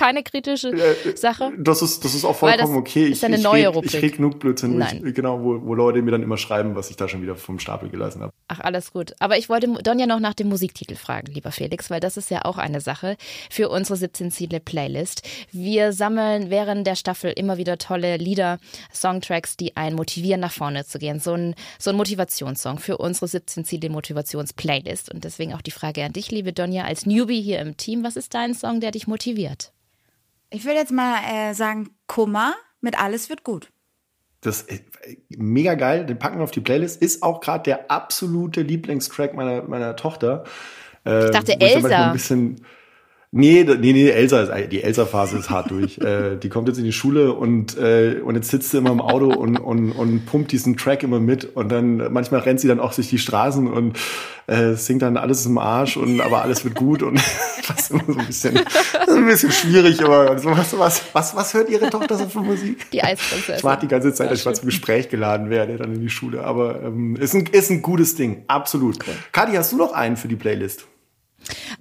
keine 0.01 0.23
kritische 0.23 0.73
Sache. 1.15 1.51
Das 1.57 1.81
ist, 1.81 2.03
das 2.03 2.15
ist 2.15 2.25
auch 2.25 2.35
vollkommen 2.35 2.77
okay. 2.77 3.09
ist 3.09 3.19
Ich, 3.19 3.25
eine 3.25 3.37
ich 3.37 3.43
neue 3.43 3.67
Rubrik. 3.67 3.93
Ich 3.93 4.01
rede 4.01 4.15
genug 4.17 4.39
Blödsinn, 4.39 4.77
Nein. 4.77 5.03
ich, 5.05 5.13
genau, 5.13 5.43
wo, 5.43 5.61
wo 5.61 5.75
Leute 5.75 6.01
mir 6.01 6.11
dann 6.11 6.23
immer 6.23 6.37
schreiben, 6.37 6.75
was 6.75 6.89
ich 6.89 6.95
da 6.95 7.07
schon 7.07 7.21
wieder 7.21 7.35
vom 7.35 7.59
Stapel 7.59 7.89
gelassen 7.89 8.21
habe. 8.21 8.33
Ach, 8.47 8.59
alles 8.61 8.91
gut. 8.91 9.13
Aber 9.19 9.37
ich 9.37 9.47
wollte 9.47 9.67
Donja 9.83 10.07
noch 10.07 10.19
nach 10.19 10.33
dem 10.33 10.49
Musiktitel 10.49 10.95
fragen, 10.95 11.31
lieber 11.31 11.51
Felix, 11.51 11.89
weil 11.91 11.99
das 11.99 12.17
ist 12.17 12.31
ja 12.31 12.45
auch 12.45 12.57
eine 12.57 12.81
Sache 12.81 13.15
für 13.49 13.69
unsere 13.69 13.95
17 13.95 14.31
Ziele 14.31 14.59
Playlist. 14.59 15.21
Wir 15.51 15.93
sammeln 15.93 16.49
während 16.49 16.87
der 16.87 16.95
Staffel 16.95 17.31
immer 17.31 17.57
wieder 17.57 17.77
tolle 17.77 18.17
Lieder, 18.17 18.57
Songtracks, 18.93 19.55
die 19.55 19.77
einen 19.77 19.95
motivieren, 19.95 20.41
nach 20.41 20.51
vorne 20.51 20.83
zu 20.85 20.97
gehen. 20.97 21.19
So 21.19 21.33
ein, 21.33 21.53
so 21.77 21.91
ein 21.91 21.95
Motivationssong 21.95 22.79
für 22.79 22.97
unsere 22.97 23.27
17 23.27 23.65
Ziele 23.65 23.89
Motivations-Playlist. 23.89 25.13
Und 25.13 25.23
deswegen 25.23 25.53
auch 25.53 25.61
die 25.61 25.71
Frage 25.71 26.03
an 26.03 26.13
dich, 26.13 26.31
liebe 26.31 26.53
Donja, 26.53 26.85
als 26.85 27.05
Newbie 27.05 27.41
hier 27.41 27.59
im 27.59 27.77
Team. 27.77 28.03
Was 28.03 28.15
ist 28.15 28.33
dein 28.33 28.55
Song, 28.55 28.79
der 28.79 28.91
dich 28.91 29.07
motiviert? 29.07 29.71
Ich 30.51 30.65
würde 30.65 30.77
jetzt 30.77 30.91
mal 30.91 31.17
äh, 31.23 31.53
sagen, 31.53 31.89
Kummer 32.07 32.53
mit 32.81 32.99
Alles 32.99 33.29
wird 33.29 33.43
gut. 33.43 33.69
Das 34.41 34.63
ist 34.63 34.83
mega 35.29 35.75
geil. 35.75 36.05
Den 36.05 36.19
packen 36.19 36.37
wir 36.37 36.43
auf 36.43 36.51
die 36.51 36.61
Playlist. 36.61 37.01
Ist 37.01 37.23
auch 37.23 37.41
gerade 37.41 37.63
der 37.63 37.89
absolute 37.91 38.61
Lieblingstrack 38.61 39.33
meiner, 39.33 39.61
meiner 39.63 39.95
Tochter. 39.95 40.43
Äh, 41.05 41.25
Ich 41.25 41.31
dachte 41.31 41.57
dann 41.57 41.61
Elsa. 41.61 42.13
Nee, 43.33 43.63
nee, 43.63 43.93
nee, 43.93 44.09
Elsa 44.09 44.41
ist, 44.41 44.71
die 44.73 44.83
Elsa-Phase 44.83 45.37
ist 45.37 45.49
hart 45.49 45.71
durch. 45.71 45.97
äh, 45.99 46.35
die 46.35 46.49
kommt 46.49 46.67
jetzt 46.67 46.79
in 46.79 46.83
die 46.83 46.91
Schule 46.91 47.31
und, 47.31 47.77
äh, 47.77 48.19
und 48.21 48.35
jetzt 48.35 48.49
sitzt 48.49 48.71
sie 48.71 48.77
immer 48.77 48.91
im 48.91 48.99
Auto 48.99 49.27
und, 49.27 49.57
und, 49.57 49.93
und 49.93 50.25
pumpt 50.25 50.51
diesen 50.51 50.75
Track 50.75 51.01
immer 51.03 51.21
mit 51.21 51.45
und 51.55 51.71
dann 51.71 52.11
manchmal 52.11 52.41
rennt 52.41 52.59
sie 52.59 52.67
dann 52.67 52.81
auch 52.81 52.93
durch 52.93 53.07
die 53.07 53.19
Straßen 53.19 53.71
und 53.71 53.97
äh, 54.47 54.73
singt 54.73 55.01
dann 55.01 55.15
alles 55.15 55.45
im 55.45 55.57
Arsch 55.57 55.95
und 55.95 56.19
aber 56.19 56.41
alles 56.41 56.65
wird 56.65 56.75
gut 56.75 57.03
und 57.03 57.21
das 57.69 57.79
ist 57.79 57.91
immer 57.91 58.03
so 58.05 58.19
ein 58.19 58.27
bisschen, 58.27 58.57
ist 58.57 59.09
ein 59.09 59.25
bisschen 59.25 59.51
schwierig, 59.53 60.03
aber 60.03 60.37
so, 60.37 60.51
was, 60.51 60.77
was, 60.77 61.01
was, 61.13 61.33
was 61.33 61.53
hört 61.53 61.69
ihre 61.69 61.89
Tochter 61.89 62.17
so 62.17 62.27
für 62.27 62.41
Musik? 62.41 62.89
Die 62.91 63.01
Eisprinzessin. 63.01 63.55
Ich 63.55 63.63
warte 63.63 63.85
die 63.85 63.89
ganze 63.89 64.13
Zeit, 64.13 64.29
dass 64.29 64.39
ich 64.39 64.45
mal 64.45 64.55
zum 64.55 64.65
Gespräch 64.65 65.07
geladen 65.07 65.49
werde, 65.49 65.77
dann 65.77 65.93
in 65.93 66.01
die 66.01 66.09
Schule. 66.09 66.43
Aber 66.43 66.81
ähm, 66.83 67.15
ist, 67.15 67.33
ein, 67.33 67.45
ist 67.45 67.71
ein 67.71 67.81
gutes 67.81 68.15
Ding, 68.15 68.43
absolut. 68.47 68.97
Kadi, 69.31 69.53
hast 69.53 69.71
du 69.71 69.77
noch 69.77 69.93
einen 69.93 70.17
für 70.17 70.27
die 70.27 70.35
Playlist? 70.35 70.85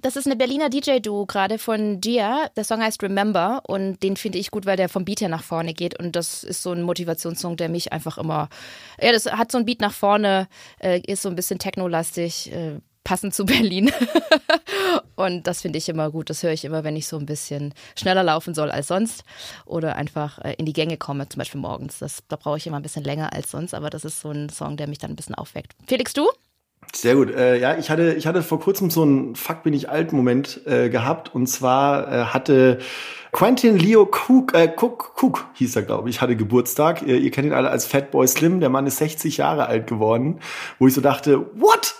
Das 0.01 0.15
ist 0.15 0.25
eine 0.25 0.35
Berliner 0.35 0.69
DJ-Duo 0.69 1.25
gerade 1.25 1.57
von 1.57 2.01
Gia. 2.01 2.47
Der 2.55 2.63
Song 2.63 2.81
heißt 2.81 3.01
Remember 3.03 3.61
und 3.67 4.01
den 4.03 4.17
finde 4.17 4.39
ich 4.39 4.51
gut, 4.51 4.65
weil 4.65 4.77
der 4.77 4.89
vom 4.89 5.05
Beat 5.05 5.21
her 5.21 5.29
nach 5.29 5.43
vorne 5.43 5.73
geht 5.73 5.97
und 5.99 6.15
das 6.15 6.43
ist 6.43 6.63
so 6.63 6.71
ein 6.71 6.81
Motivationssong, 6.81 7.57
der 7.57 7.69
mich 7.69 7.91
einfach 7.93 8.17
immer, 8.17 8.49
ja, 9.01 9.11
das 9.11 9.25
hat 9.25 9.51
so 9.51 9.57
ein 9.57 9.65
Beat 9.65 9.81
nach 9.81 9.93
vorne, 9.93 10.47
äh, 10.79 11.01
ist 11.01 11.21
so 11.21 11.29
ein 11.29 11.35
bisschen 11.35 11.59
technolastig, 11.59 12.51
äh, 12.51 12.79
passend 13.03 13.33
zu 13.33 13.45
Berlin. 13.45 13.91
und 15.15 15.47
das 15.47 15.61
finde 15.61 15.77
ich 15.77 15.89
immer 15.89 16.11
gut. 16.11 16.29
Das 16.29 16.43
höre 16.43 16.51
ich 16.51 16.65
immer, 16.65 16.83
wenn 16.83 16.95
ich 16.95 17.07
so 17.07 17.17
ein 17.17 17.25
bisschen 17.25 17.73
schneller 17.97 18.23
laufen 18.23 18.53
soll 18.53 18.71
als 18.71 18.87
sonst 18.87 19.23
oder 19.65 19.95
einfach 19.95 20.39
äh, 20.39 20.53
in 20.57 20.65
die 20.65 20.73
Gänge 20.73 20.97
komme, 20.97 21.27
zum 21.29 21.39
Beispiel 21.39 21.61
morgens. 21.61 21.99
Das, 21.99 22.23
da 22.27 22.35
brauche 22.35 22.57
ich 22.57 22.67
immer 22.67 22.77
ein 22.77 22.83
bisschen 22.83 23.03
länger 23.03 23.33
als 23.33 23.51
sonst, 23.51 23.73
aber 23.73 23.89
das 23.89 24.05
ist 24.05 24.21
so 24.21 24.29
ein 24.29 24.49
Song, 24.49 24.77
der 24.77 24.87
mich 24.87 24.99
dann 24.99 25.11
ein 25.11 25.15
bisschen 25.15 25.35
aufweckt. 25.35 25.75
Felix, 25.87 26.13
du? 26.13 26.27
Sehr 26.93 27.15
gut. 27.15 27.31
Äh, 27.31 27.57
ja, 27.57 27.77
ich 27.77 27.89
hatte, 27.89 28.13
ich 28.13 28.27
hatte 28.27 28.43
vor 28.43 28.59
kurzem 28.59 28.89
so 28.89 29.03
einen 29.03 29.35
Fuck 29.35 29.63
bin 29.63 29.73
ich 29.73 29.89
alt 29.89 30.11
Moment 30.13 30.61
äh, 30.65 30.89
gehabt. 30.89 31.33
Und 31.33 31.47
zwar 31.47 32.11
äh, 32.11 32.25
hatte 32.25 32.79
Quentin 33.31 33.77
Leo 33.77 34.03
Cook, 34.03 34.53
äh, 34.53 34.73
Cook, 34.75 35.13
Cook 35.21 35.45
hieß 35.53 35.77
er, 35.77 35.83
glaube 35.83 36.09
ich, 36.09 36.19
hatte 36.19 36.35
Geburtstag. 36.35 37.01
Ihr, 37.03 37.17
ihr 37.17 37.31
kennt 37.31 37.47
ihn 37.47 37.53
alle 37.53 37.69
als 37.69 37.85
Fatboy 37.85 38.27
Slim. 38.27 38.59
Der 38.59 38.69
Mann 38.69 38.85
ist 38.85 38.97
60 38.97 39.37
Jahre 39.37 39.67
alt 39.67 39.87
geworden. 39.87 40.39
Wo 40.79 40.87
ich 40.87 40.93
so 40.93 40.99
dachte, 40.99 41.45
what? 41.55 41.95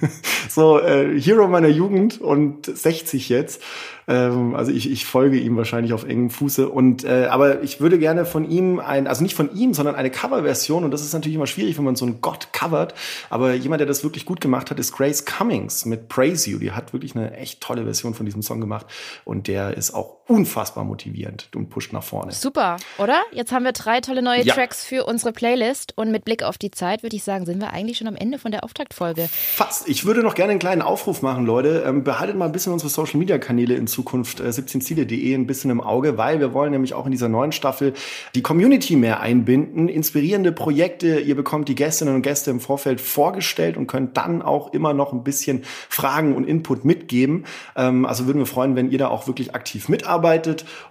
so, 0.48 0.78
äh, 0.78 1.20
Hero 1.20 1.48
meiner 1.48 1.68
Jugend 1.68 2.20
und 2.20 2.66
60 2.66 3.28
jetzt. 3.28 3.60
Ähm, 4.06 4.54
also 4.54 4.70
ich, 4.70 4.88
ich 4.88 5.06
folge 5.06 5.38
ihm 5.38 5.56
wahrscheinlich 5.56 5.92
auf 5.92 6.04
engem 6.04 6.30
Fuße. 6.30 6.68
Und 6.68 7.02
äh, 7.02 7.26
aber 7.30 7.62
ich 7.62 7.80
würde 7.80 7.98
gerne 7.98 8.24
von 8.24 8.48
ihm 8.48 8.78
ein, 8.78 9.08
also 9.08 9.24
nicht 9.24 9.34
von 9.34 9.52
ihm, 9.56 9.74
sondern 9.74 9.96
eine 9.96 10.10
Coverversion. 10.10 10.84
Und 10.84 10.92
das 10.92 11.02
ist 11.02 11.12
natürlich 11.12 11.34
immer 11.34 11.48
schwierig, 11.48 11.76
wenn 11.78 11.84
man 11.84 11.96
so 11.96 12.04
einen 12.04 12.20
Gott 12.20 12.52
covert. 12.52 12.94
Aber 13.28 13.54
jemand, 13.54 13.80
der 13.80 13.88
das 13.88 14.04
wirklich 14.04 14.24
gut 14.24 14.40
gemacht 14.40 14.70
hat, 14.70 14.78
ist 14.78 14.92
Grace 14.92 15.24
Cummings 15.24 15.84
mit 15.84 16.08
Praise 16.08 16.48
You. 16.48 16.58
Die 16.58 16.70
hat 16.70 16.92
wirklich 16.92 17.16
eine 17.16 17.36
echt 17.36 17.60
tolle 17.60 17.82
Version 17.82 18.14
von 18.14 18.24
diesem 18.24 18.42
Song 18.42 18.60
gemacht. 18.60 18.86
Und 19.24 19.48
der 19.48 19.76
ist 19.76 19.92
auch 19.92 20.15
unfassbar 20.28 20.82
motivierend 20.84 21.48
und 21.54 21.70
pusht 21.70 21.92
nach 21.92 22.02
vorne. 22.02 22.32
Super, 22.32 22.78
oder? 22.98 23.20
Jetzt 23.32 23.52
haben 23.52 23.64
wir 23.64 23.72
drei 23.72 24.00
tolle 24.00 24.22
neue 24.22 24.42
Ja. 24.42 24.54
Tracks 24.54 24.84
für 24.84 25.04
unsere 25.04 25.32
Playlist 25.32 25.92
und 25.96 26.10
mit 26.10 26.24
Blick 26.24 26.42
auf 26.42 26.58
die 26.58 26.72
Zeit 26.72 27.04
würde 27.04 27.14
ich 27.14 27.22
sagen, 27.22 27.46
sind 27.46 27.60
wir 27.60 27.72
eigentlich 27.72 27.98
schon 27.98 28.08
am 28.08 28.16
Ende 28.16 28.38
von 28.38 28.50
der 28.50 28.64
Auftaktfolge. 28.64 29.28
Fast. 29.30 29.88
Ich 29.88 30.04
würde 30.04 30.22
noch 30.22 30.34
gerne 30.34 30.50
einen 30.50 30.58
kleinen 30.58 30.82
Aufruf 30.82 31.22
machen, 31.22 31.46
Leute. 31.46 31.84
Ähm, 31.86 32.02
behaltet 32.02 32.36
mal 32.36 32.46
ein 32.46 32.52
bisschen 32.52 32.72
unsere 32.72 32.88
Social 32.90 33.18
Media 33.18 33.38
Kanäle 33.38 33.74
in 33.76 33.86
Zukunft, 33.86 34.40
äh, 34.40 34.48
17ziele.de, 34.48 35.32
ein 35.34 35.46
bisschen 35.46 35.70
im 35.70 35.80
Auge, 35.80 36.18
weil 36.18 36.40
wir 36.40 36.52
wollen 36.52 36.72
nämlich 36.72 36.94
auch 36.94 37.06
in 37.06 37.12
dieser 37.12 37.28
neuen 37.28 37.52
Staffel 37.52 37.94
die 38.34 38.42
Community 38.42 38.96
mehr 38.96 39.20
einbinden, 39.20 39.88
inspirierende 39.88 40.50
Projekte. 40.50 41.20
Ihr 41.20 41.36
bekommt 41.36 41.68
die 41.68 41.76
Gästinnen 41.76 42.16
und 42.16 42.22
Gäste 42.22 42.50
im 42.50 42.58
Vorfeld 42.58 43.00
vorgestellt 43.00 43.76
und 43.76 43.86
könnt 43.86 44.16
dann 44.16 44.42
auch 44.42 44.72
immer 44.72 44.92
noch 44.92 45.12
ein 45.12 45.22
bisschen 45.22 45.62
Fragen 45.88 46.34
und 46.34 46.44
Input 46.48 46.84
mitgeben. 46.84 47.44
Ähm, 47.76 48.04
also 48.06 48.26
würden 48.26 48.38
wir 48.38 48.46
freuen, 48.46 48.74
wenn 48.74 48.90
ihr 48.90 48.98
da 48.98 49.06
auch 49.08 49.28
wirklich 49.28 49.54
aktiv 49.54 49.88
mitarbeitet 49.88 50.15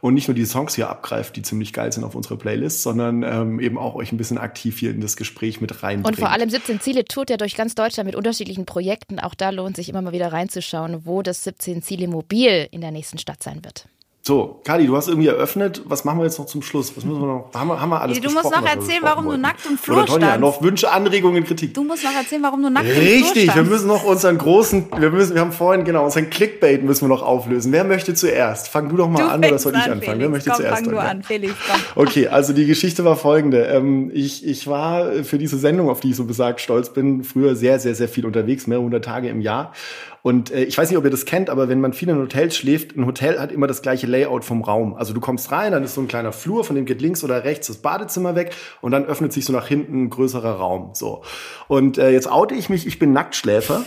und 0.01 0.13
nicht 0.13 0.27
nur 0.27 0.35
die 0.35 0.45
Songs 0.45 0.75
hier 0.75 0.89
abgreift, 0.89 1.35
die 1.35 1.41
ziemlich 1.41 1.73
geil 1.73 1.91
sind 1.91 2.03
auf 2.03 2.15
unserer 2.15 2.37
Playlist, 2.37 2.83
sondern 2.83 3.23
ähm, 3.23 3.59
eben 3.59 3.77
auch 3.77 3.95
euch 3.95 4.11
ein 4.11 4.17
bisschen 4.17 4.37
aktiv 4.37 4.79
hier 4.79 4.91
in 4.91 5.01
das 5.01 5.15
Gespräch 5.15 5.61
mit 5.61 5.83
reinbringt. 5.83 6.17
Und 6.17 6.19
vor 6.19 6.31
allem 6.31 6.49
17 6.49 6.79
Ziele 6.79 7.05
tourt 7.05 7.29
ja 7.29 7.37
durch 7.37 7.55
ganz 7.55 7.75
Deutschland 7.75 8.07
mit 8.07 8.15
unterschiedlichen 8.15 8.65
Projekten. 8.65 9.19
Auch 9.19 9.35
da 9.35 9.49
lohnt 9.49 9.75
sich 9.75 9.89
immer 9.89 10.01
mal 10.01 10.13
wieder 10.13 10.31
reinzuschauen, 10.31 11.05
wo 11.05 11.21
das 11.21 11.43
17 11.43 11.81
Ziele 11.81 12.07
Mobil 12.07 12.67
in 12.71 12.81
der 12.81 12.91
nächsten 12.91 13.17
Stadt 13.17 13.41
sein 13.43 13.63
wird. 13.63 13.87
So, 14.27 14.59
Kali, 14.63 14.87
du 14.87 14.97
hast 14.97 15.07
irgendwie 15.07 15.27
eröffnet. 15.27 15.83
Was 15.85 16.03
machen 16.03 16.17
wir 16.17 16.23
jetzt 16.23 16.39
noch 16.39 16.47
zum 16.47 16.63
Schluss? 16.63 16.97
Was 16.97 17.05
müssen 17.05 17.19
wir 17.21 17.27
noch? 17.27 17.51
Haben 17.53 17.67
wir, 17.67 17.79
haben 17.79 17.89
wir 17.91 18.01
alles 18.01 18.19
Du 18.19 18.31
musst 18.31 18.45
noch 18.45 18.65
erzählen, 18.65 19.01
warum 19.03 19.25
du 19.25 19.29
wollten? 19.29 19.41
nackt 19.43 19.63
im 19.69 19.77
Flur 19.77 19.97
Oder 19.97 20.05
Tonja, 20.07 20.27
standst. 20.29 20.41
noch 20.41 20.63
Wünsche, 20.63 20.91
Anregungen, 20.91 21.43
Kritik. 21.43 21.75
Du 21.75 21.83
musst 21.83 22.03
noch 22.03 22.11
erzählen, 22.15 22.41
warum 22.41 22.63
du 22.63 22.71
nackt 22.71 22.87
im 22.87 22.91
Flur 22.93 23.03
Richtig, 23.03 23.53
wir 23.55 23.61
müssen 23.61 23.85
noch 23.85 24.03
unseren 24.03 24.39
großen, 24.39 24.87
wir 24.97 25.11
müssen, 25.11 25.35
wir 25.35 25.41
haben 25.41 25.51
vorhin, 25.51 25.83
genau, 25.85 26.05
unseren 26.05 26.31
Clickbait 26.31 26.81
müssen 26.83 27.03
wir 27.07 27.09
noch 27.15 27.21
auflösen. 27.21 27.71
Wer 27.71 27.83
möchte 27.83 28.15
zuerst? 28.15 28.67
Fang 28.69 28.89
du 28.89 28.97
doch 28.97 29.07
mal 29.07 29.21
Du 29.21 29.29
an, 29.29 29.45
oder 29.45 29.59
soll 29.59 29.73
ich 29.73 29.77
an, 29.83 29.91
anfangen? 29.91 30.01
Felix. 30.01 30.19
Wer 30.19 30.29
möchte 30.29 30.49
komm, 30.49 30.57
zuerst? 30.57 30.75
fang 30.83 30.91
du 30.91 30.97
an, 30.99 31.21
Felix, 31.21 31.53
komm. 31.71 31.81
Okay, 32.03 32.27
also 32.27 32.53
die 32.53 32.65
Geschichte 32.65 33.05
war 33.05 33.17
folgende. 33.17 33.65
Ähm, 33.65 34.09
ich, 34.11 34.43
ich 34.43 34.65
war 34.65 35.23
für 35.23 35.37
diese 35.37 35.59
Sendung, 35.59 35.87
auf 35.87 35.99
die 35.99 36.09
ich 36.09 36.15
so 36.15 36.23
besagt 36.25 36.61
stolz 36.61 36.89
bin, 36.89 37.23
früher 37.23 37.55
sehr, 37.55 37.77
sehr, 37.77 37.93
sehr 37.93 38.07
viel 38.09 38.25
unterwegs, 38.25 38.65
mehrere 38.65 38.85
hundert 38.85 39.05
Tage 39.05 39.29
im 39.29 39.41
Jahr. 39.41 39.71
Und 40.25 40.49
äh, 40.49 40.63
ich 40.63 40.75
weiß 40.75 40.89
nicht, 40.89 40.97
ob 40.97 41.05
ihr 41.05 41.11
das 41.11 41.25
kennt, 41.25 41.51
aber 41.51 41.69
wenn 41.69 41.79
man 41.79 41.93
viel 41.93 42.09
in 42.09 42.17
Hotels 42.17 42.57
schläft, 42.57 42.97
ein 42.97 43.05
Hotel 43.05 43.39
hat 43.39 43.51
immer 43.51 43.67
das 43.67 43.83
gleiche 43.83 44.07
Layout 44.07 44.43
vom 44.43 44.63
Raum. 44.63 44.95
Also 44.95 45.13
du 45.13 45.19
kommst 45.19 45.51
rein, 45.51 45.71
dann 45.71 45.83
ist 45.83 45.93
so 45.93 46.01
ein 46.01 46.07
kleiner 46.07 46.31
Flur, 46.31 46.63
von 46.63 46.75
dem 46.75 46.85
geht 46.85 46.99
links 46.99 47.23
oder 47.23 47.43
rechts 47.43 47.67
das 47.67 47.77
Badezimmer 47.77 48.33
weg 48.33 48.51
und 48.81 48.89
dann 48.89 49.05
öffnet 49.05 49.33
sich 49.33 49.45
so 49.45 49.53
nach 49.53 49.67
hinten 49.67 50.05
ein 50.05 50.09
größerer 50.09 50.53
Raum. 50.53 50.95
So. 50.95 51.21
Und 51.67 51.99
äh, 51.99 52.09
jetzt 52.09 52.27
oute 52.27 52.55
ich 52.55 52.69
mich, 52.69 52.87
ich 52.87 52.97
bin 52.97 53.13
Nacktschläfer. 53.13 53.85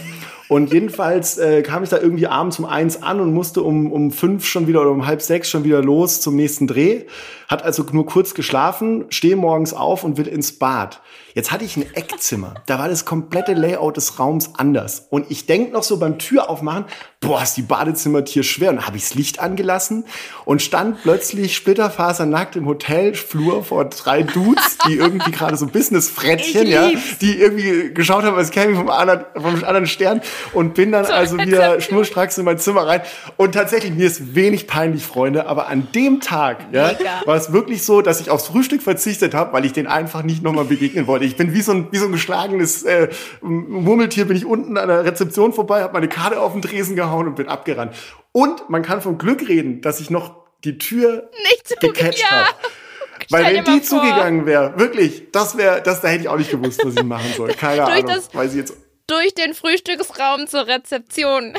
Und 0.48 0.72
jedenfalls 0.72 1.36
äh, 1.36 1.62
kam 1.62 1.82
ich 1.82 1.90
da 1.90 1.98
irgendwie 1.98 2.26
abends 2.26 2.58
um 2.58 2.64
eins 2.64 3.02
an 3.02 3.20
und 3.20 3.34
musste 3.34 3.62
um, 3.62 3.92
um 3.92 4.10
fünf 4.10 4.46
schon 4.46 4.66
wieder 4.66 4.80
oder 4.80 4.90
um 4.90 5.06
halb 5.06 5.20
sechs 5.20 5.50
schon 5.50 5.64
wieder 5.64 5.82
los 5.82 6.22
zum 6.22 6.36
nächsten 6.36 6.66
Dreh. 6.66 7.04
Hat 7.48 7.62
also 7.62 7.84
nur 7.92 8.06
kurz 8.06 8.34
geschlafen, 8.34 9.04
stehe 9.10 9.36
morgens 9.36 9.74
auf 9.74 10.04
und 10.04 10.16
will 10.16 10.26
ins 10.26 10.58
Bad. 10.58 11.02
Jetzt 11.34 11.52
hatte 11.52 11.64
ich 11.64 11.76
ein 11.76 11.86
Eckzimmer. 11.94 12.54
Da 12.66 12.78
war 12.78 12.88
das 12.88 13.04
komplette 13.04 13.52
Layout 13.52 13.96
des 13.96 14.18
Raums 14.18 14.50
anders. 14.56 15.06
Und 15.10 15.30
ich 15.30 15.46
denk 15.46 15.72
noch 15.72 15.82
so 15.82 15.98
beim 15.98 16.18
Tür 16.18 16.48
aufmachen, 16.48 16.86
boah, 17.20 17.42
ist 17.42 17.56
die 17.56 17.62
Badezimmertier 17.62 18.44
schwer. 18.44 18.70
Und 18.70 18.76
dann 18.76 18.86
habe 18.86 18.96
ich 18.96 19.02
das 19.02 19.14
Licht 19.14 19.40
angelassen 19.40 20.04
und 20.44 20.62
stand 20.62 21.02
plötzlich 21.02 21.56
splitterfasernackt 21.56 22.54
im 22.54 22.66
Hotelflur 22.66 23.64
vor 23.64 23.86
drei 23.86 24.22
Dudes, 24.22 24.78
die 24.86 24.94
irgendwie 24.94 25.32
gerade 25.32 25.56
so 25.56 25.66
Business-Frettchen, 25.66 26.68
ja, 26.68 26.90
die 27.20 27.38
irgendwie 27.38 27.92
geschaut 27.92 28.22
haben, 28.22 28.36
als 28.36 28.50
käme 28.50 28.72
ich 28.72 28.78
vom 28.78 28.88
anderen, 28.88 29.24
vom 29.34 29.64
anderen 29.64 29.86
Stern 29.88 30.20
und 30.52 30.74
bin 30.74 30.92
dann 30.92 31.06
so 31.06 31.12
also 31.12 31.38
wieder 31.38 31.80
schnurstracks 31.80 32.38
in 32.38 32.44
mein 32.44 32.58
Zimmer 32.58 32.86
rein. 32.86 33.02
Und 33.36 33.52
tatsächlich, 33.52 33.92
mir 33.92 34.06
ist 34.06 34.36
wenig 34.36 34.68
peinlich, 34.68 35.04
Freunde, 35.04 35.46
aber 35.46 35.66
an 35.68 35.88
dem 35.94 36.20
Tag, 36.20 36.66
ja, 36.72 36.92
war 37.24 37.36
es 37.36 37.52
wirklich 37.52 37.82
so, 37.82 38.00
dass 38.00 38.20
ich 38.20 38.30
aufs 38.30 38.46
Frühstück 38.46 38.82
verzichtet 38.82 39.34
habe, 39.34 39.52
weil 39.52 39.64
ich 39.64 39.72
den 39.72 39.88
einfach 39.88 40.22
nicht 40.22 40.44
nochmal 40.44 40.64
begegnen 40.64 41.08
wollte. 41.08 41.24
Ich 41.24 41.36
bin 41.36 41.52
wie 41.52 41.62
so 41.62 41.72
ein, 41.72 41.88
wie 41.90 41.98
so 41.98 42.06
ein 42.06 42.12
geschlagenes 42.12 42.84
äh, 42.84 43.08
Murmeltier, 43.40 44.26
bin 44.26 44.36
ich 44.36 44.46
unten 44.46 44.76
an 44.76 44.88
der 44.88 45.04
Rezeption 45.04 45.52
vorbei, 45.52 45.82
habe 45.82 45.92
meine 45.94 46.08
Karte 46.08 46.40
auf 46.40 46.52
den 46.52 46.62
Tresen 46.62 46.94
gehauen 46.94 47.07
und 47.12 47.34
bin 47.34 47.48
abgerannt. 47.48 47.94
Und 48.32 48.68
man 48.70 48.82
kann 48.82 49.00
vom 49.00 49.18
Glück 49.18 49.48
reden, 49.48 49.80
dass 49.80 50.00
ich 50.00 50.10
noch 50.10 50.36
die 50.64 50.78
Tür 50.78 51.30
nicht 51.50 51.80
gecatcht 51.80 52.20
ja. 52.20 52.30
habe. 52.30 52.48
Weil 53.30 53.56
wenn 53.56 53.64
die 53.64 53.80
vor. 53.80 54.00
zugegangen 54.00 54.46
wäre, 54.46 54.78
wirklich, 54.78 55.30
das 55.32 55.56
wäre, 55.56 55.82
das 55.82 56.00
da 56.00 56.08
hätte 56.08 56.22
ich 56.22 56.28
auch 56.28 56.36
nicht 56.38 56.50
gewusst, 56.50 56.84
was 56.84 56.94
ich 56.94 57.02
machen 57.02 57.32
soll. 57.36 57.52
Keine 57.52 57.84
Ahnung. 57.86 58.22
Weiß 58.32 58.52
ich 58.52 58.58
jetzt. 58.58 58.76
Durch 59.06 59.34
den 59.34 59.54
Frühstücksraum 59.54 60.46
zur 60.46 60.66
Rezeption. 60.66 61.54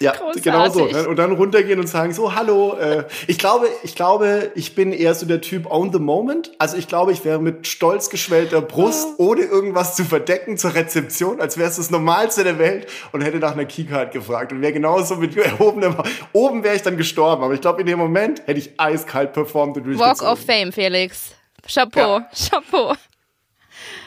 Ja, 0.00 0.12
Großartig. 0.12 0.42
genau 0.42 0.68
so. 0.70 0.86
Ne? 0.86 1.08
Und 1.08 1.16
dann 1.16 1.32
runtergehen 1.32 1.78
und 1.78 1.86
sagen 1.86 2.12
so, 2.12 2.34
hallo. 2.34 2.76
Äh, 2.76 3.04
ich 3.28 3.38
glaube, 3.38 3.68
ich 3.84 3.94
glaube, 3.94 4.50
ich 4.54 4.74
bin 4.74 4.92
eher 4.92 5.14
so 5.14 5.24
der 5.24 5.40
Typ 5.40 5.70
on 5.70 5.92
the 5.92 6.00
moment. 6.00 6.52
Also 6.58 6.76
ich 6.76 6.88
glaube, 6.88 7.12
ich 7.12 7.24
wäre 7.24 7.40
mit 7.40 7.66
stolz 7.66 8.10
geschwellter 8.10 8.60
Brust, 8.60 9.06
oh. 9.18 9.28
ohne 9.28 9.42
irgendwas 9.42 9.94
zu 9.94 10.04
verdecken, 10.04 10.58
zur 10.58 10.74
Rezeption, 10.74 11.40
als 11.40 11.56
wäre 11.58 11.68
es 11.68 11.76
das 11.76 11.90
Normalste 11.90 12.42
der 12.42 12.58
Welt 12.58 12.88
und 13.12 13.20
hätte 13.20 13.38
nach 13.38 13.52
einer 13.52 13.66
Keycard 13.66 14.12
gefragt 14.12 14.52
und 14.52 14.62
wäre 14.62 14.72
genauso 14.72 15.16
mit 15.16 15.36
erhobenem, 15.36 15.96
oben 16.32 16.64
wäre 16.64 16.74
ich 16.74 16.82
dann 16.82 16.96
gestorben. 16.96 17.44
Aber 17.44 17.54
ich 17.54 17.60
glaube, 17.60 17.80
in 17.80 17.86
dem 17.86 17.98
Moment 17.98 18.42
hätte 18.46 18.58
ich 18.58 18.78
eiskalt 18.78 19.32
performt 19.32 19.76
und 19.76 19.98
Walk 19.98 20.22
of 20.22 20.40
Fame, 20.40 20.72
Felix. 20.72 21.34
Chapeau, 21.72 22.18
ja. 22.18 22.28
Chapeau. 22.50 22.94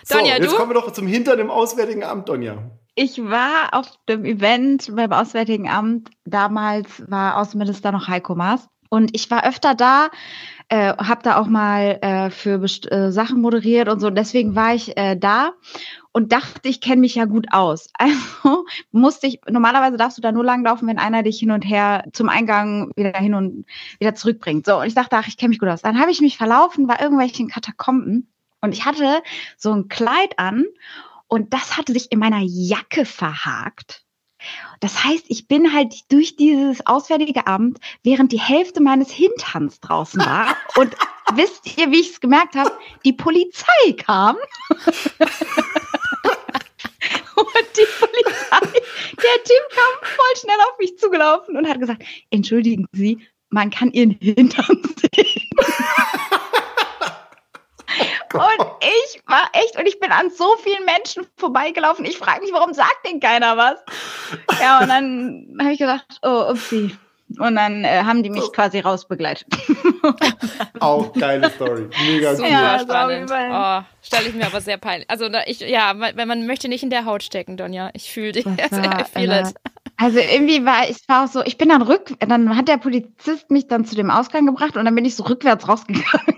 Donja, 0.09 0.35
so, 0.35 0.41
jetzt 0.41 0.51
du? 0.51 0.57
kommen 0.57 0.69
wir 0.69 0.75
doch 0.75 0.91
zum 0.91 1.07
Hintern 1.07 1.39
im 1.39 1.49
Auswärtigen 1.49 2.03
Amt, 2.03 2.29
Donja 2.29 2.57
ich 2.97 3.23
war 3.23 3.73
auf 3.73 3.91
dem 4.09 4.25
Event 4.25 4.95
beim 4.95 5.11
Auswärtigen 5.11 5.69
Amt. 5.69 6.09
Damals 6.25 7.03
war 7.09 7.37
Außenminister 7.37 7.91
noch 7.91 8.07
Heiko 8.07 8.33
Maas. 8.33 8.67
Und 8.89 9.11
ich 9.13 9.29
war 9.29 9.45
öfter 9.45 9.75
da, 9.75 10.09
äh, 10.69 10.95
habe 10.97 11.21
da 11.21 11.37
auch 11.37 11.47
mal 11.47 11.99
äh, 12.01 12.31
für 12.31 12.63
äh, 12.63 13.11
Sachen 13.11 13.39
moderiert 13.41 13.87
und 13.87 13.99
so. 13.99 14.09
Deswegen 14.09 14.55
war 14.55 14.73
ich 14.73 14.97
äh, 14.97 15.15
da 15.15 15.51
und 16.11 16.31
dachte, 16.31 16.69
ich 16.69 16.81
kenne 16.81 17.01
mich 17.01 17.13
ja 17.15 17.25
gut 17.25 17.47
aus. 17.51 17.89
Also 17.99 18.65
musste 18.91 19.27
ich, 19.27 19.41
normalerweise 19.47 19.97
darfst 19.97 20.17
du 20.17 20.21
da 20.21 20.31
nur 20.31 20.43
langlaufen, 20.43 20.87
wenn 20.87 20.97
einer 20.97 21.21
dich 21.21 21.37
hin 21.39 21.51
und 21.51 21.63
her 21.63 22.05
zum 22.13 22.29
Eingang 22.29 22.91
wieder 22.95 23.19
hin 23.19 23.35
und 23.35 23.65
wieder 23.99 24.15
zurückbringt. 24.15 24.65
So, 24.65 24.79
und 24.79 24.87
ich 24.87 24.95
dachte, 24.95 25.17
ach, 25.17 25.27
ich 25.27 25.37
kenne 25.37 25.49
mich 25.49 25.59
gut 25.59 25.69
aus. 25.69 25.83
Dann 25.83 25.99
habe 25.99 26.09
ich 26.09 26.21
mich 26.21 26.37
verlaufen 26.37 26.87
bei 26.87 26.95
irgendwelchen 26.99 27.49
Katakomben 27.49 28.31
und 28.61 28.73
ich 28.73 28.85
hatte 28.85 29.21
so 29.55 29.71
ein 29.71 29.87
Kleid 29.87 30.39
an 30.39 30.65
und 31.28 31.53
das 31.53 31.78
hatte 31.78 31.93
sich 31.93 32.11
in 32.11 32.19
meiner 32.19 32.41
Jacke 32.41 33.05
verhakt. 33.05 34.03
Das 34.80 35.03
heißt, 35.03 35.25
ich 35.28 35.47
bin 35.47 35.73
halt 35.73 36.11
durch 36.11 36.36
dieses 36.36 36.86
Auswärtige 36.86 37.47
Amt, 37.47 37.80
während 38.03 38.32
die 38.32 38.39
Hälfte 38.39 38.82
meines 38.82 39.09
Hinterns 39.11 39.80
draußen 39.80 40.19
war. 40.21 40.55
Und 40.78 40.95
wisst 41.34 41.78
ihr, 41.78 41.91
wie 41.91 42.01
ich 42.01 42.11
es 42.11 42.19
gemerkt 42.19 42.55
habe? 42.55 42.71
Die 43.03 43.13
Polizei 43.13 43.93
kam. 43.97 44.36
Und 47.36 47.67
die 47.75 47.88
Polizei, 47.99 48.82
der 49.11 49.43
Typ 49.43 49.69
kam 49.71 49.93
voll 50.01 50.36
schnell 50.39 50.57
auf 50.69 50.80
mich 50.80 50.97
zugelaufen 50.97 51.55
und 51.55 51.67
hat 51.67 51.80
gesagt, 51.80 52.03
entschuldigen 52.32 52.88
Sie, 52.93 53.19
man 53.49 53.69
kann 53.69 53.91
Ihren 53.91 54.11
Hintern 54.19 54.82
sehen. 54.95 55.49
Und 58.34 58.67
ich 58.82 59.21
war 59.25 59.49
echt, 59.53 59.78
und 59.78 59.88
ich 59.88 59.99
bin 59.99 60.11
an 60.11 60.30
so 60.30 60.55
vielen 60.63 60.86
Menschen 60.86 61.25
vorbeigelaufen. 61.38 62.05
Ich 62.05 62.17
frage 62.17 62.41
mich, 62.41 62.51
warum 62.53 62.73
sagt 62.73 63.05
denn 63.05 63.19
keiner 63.19 63.57
was? 63.57 63.80
Ja, 64.59 64.80
und 64.80 64.89
dann 64.89 65.57
habe 65.59 65.71
ich 65.71 65.80
gedacht, 65.80 66.19
oh, 66.23 66.49
upsie. 66.49 66.97
Und 67.39 67.55
dann 67.55 67.84
äh, 67.84 68.03
haben 68.03 68.23
die 68.23 68.30
mich 68.30 68.43
oh. 68.43 68.51
quasi 68.51 68.80
rausbegleitet. 68.80 69.47
Auch 70.80 71.11
geile 71.11 71.49
Story. 71.51 71.89
Mega 72.05 72.34
cool. 72.34 72.47
Ja, 72.47 72.80
spannend. 72.80 73.30
Oh, 73.32 73.82
stelle 74.01 74.30
ich 74.30 74.34
mir 74.34 74.45
aber 74.45 74.61
sehr 74.61 74.78
peinlich. 74.78 75.09
Also 75.09 75.25
ich, 75.45 75.59
ja, 75.59 75.93
wenn 76.15 76.28
man 76.28 76.47
möchte 76.47 76.69
nicht 76.69 76.84
in 76.84 76.89
der 76.89 77.03
Haut 77.03 77.23
stecken, 77.23 77.57
Donja. 77.57 77.89
Ich 77.93 78.11
fühle 78.11 78.32
dich. 78.32 78.45
Also, 78.45 78.78
I 78.78 79.03
feel 79.13 79.32
it. 79.32 79.53
Also 79.97 80.19
irgendwie 80.19 80.63
war 80.63 80.88
ich 80.88 80.97
war 81.07 81.25
auch 81.25 81.28
so, 81.28 81.43
ich 81.43 81.57
bin 81.57 81.69
dann 81.69 81.82
rück, 81.82 82.13
dann 82.19 82.55
hat 82.55 82.67
der 82.67 82.78
Polizist 82.78 83.49
mich 83.49 83.67
dann 83.67 83.84
zu 83.84 83.95
dem 83.95 84.11
Ausgang 84.11 84.45
gebracht 84.45 84.78
und 84.78 84.86
dann 84.86 84.93
bin 84.93 85.05
ich 85.05 85.15
so 85.15 85.23
rückwärts 85.23 85.67
rausgegangen. 85.67 86.36